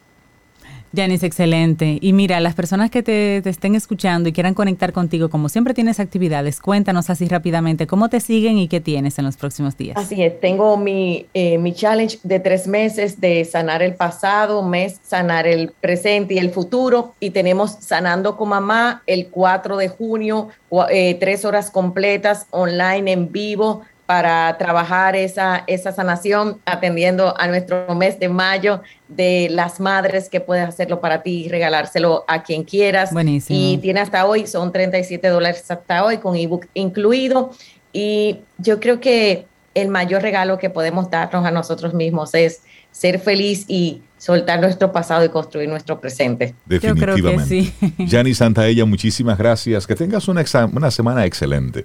Janice, 0.95 1.27
excelente. 1.27 1.99
Y 2.01 2.13
mira, 2.13 2.41
las 2.41 2.55
personas 2.55 2.91
que 2.91 3.03
te, 3.03 3.39
estén 3.49 3.75
escuchando 3.75 4.29
y 4.29 4.33
quieran 4.33 4.55
conectar 4.55 4.93
contigo, 4.93 5.29
como 5.29 5.49
siempre 5.49 5.75
tienes 5.75 6.01
actividades, 6.01 6.61
cuéntanos 6.61 7.11
así 7.11 7.29
rápidamente 7.29 7.87
cómo 7.87 8.09
te 8.09 8.21
siguen 8.21 8.59
y 8.59 8.69
qué 8.69 8.81
tienes 8.81 9.19
en 9.19 9.25
los 9.25 9.37
próximos 9.37 9.77
días. 9.77 9.97
Así 9.97 10.23
es, 10.23 10.41
tengo 10.41 10.77
mi, 10.77 11.27
eh, 11.35 11.59
mi 11.59 11.73
challenge 11.75 12.19
de 12.23 12.41
tres 12.41 12.67
meses 12.67 13.21
de 13.21 13.45
sanar 13.45 13.83
el 13.83 13.95
pasado, 13.95 14.63
mes 14.63 15.01
sanar 15.03 15.47
el 15.47 15.73
presente 15.81 16.35
y 16.35 16.39
el 16.39 16.51
futuro. 16.51 17.15
Y 17.21 17.31
tenemos 17.31 17.73
Sanando 17.81 18.37
con 18.37 18.51
Mamá 18.51 19.03
el 19.07 19.29
4 19.29 19.77
de 19.77 19.89
junio, 19.89 20.49
eh, 20.91 21.17
tres 21.21 21.45
horas 21.45 21.71
completas 21.71 22.47
online 22.51 23.13
en 23.13 23.33
vivo 23.33 23.83
para 24.07 24.57
trabajar 24.59 25.17
esa, 25.17 25.65
esa 25.67 25.93
sanación, 25.93 26.61
atendiendo 26.67 27.35
a 27.39 27.47
nuestro 27.49 27.95
mes 27.95 28.19
de 28.19 28.29
mayo 28.29 28.83
de 29.09 29.49
las 29.51 29.81
madres 29.81 30.29
que 30.29 30.41
puedes 30.41 30.67
hacerlo 30.67 31.01
para 31.01 31.23
ti 31.23 31.45
y 31.47 31.49
regalárselo 31.49 32.25
a 32.29 32.43
quien 32.43 32.65
quieras. 32.65 33.13
Buenísimo. 33.13 33.59
Y 33.59 33.79
tiene 33.79 34.01
hasta 34.01 34.27
hoy, 34.27 34.47
son 34.47 34.73
37 34.73 35.29
dólares 35.29 35.71
hasta 35.71 36.05
hoy 36.05 36.19
con 36.19 36.37
ebook 36.37 36.67
incluido. 36.75 37.53
Y 37.93 38.41
yo 38.59 38.79
creo 38.81 39.01
que 39.01 39.47
el 39.75 39.89
mayor 39.89 40.23
regalo 40.23 40.59
que 40.59 40.71
podemos 40.71 41.11
darnos 41.11 41.45
a 41.47 41.51
nosotros 41.51 41.95
mismos 41.95 42.35
es 42.35 42.63
ser 42.91 43.19
feliz 43.19 43.65
y 43.69 44.03
soltar 44.19 44.61
nuestro 44.61 44.93
pasado 44.93 45.25
y 45.25 45.29
construir 45.29 45.69
nuestro 45.69 46.01
presente. 46.01 46.55
Definitivamente. 46.65 47.23
Yo 47.23 47.73
creo 47.81 47.91
que 47.91 48.07
sí. 48.07 48.07
Santa 48.09 48.35
Santaella, 48.35 48.85
muchísimas 48.85 49.37
gracias. 49.37 49.87
Que 49.87 49.95
tengas 49.95 50.29
una, 50.29 50.45
una 50.73 50.91
semana 50.91 51.25
excelente. 51.25 51.85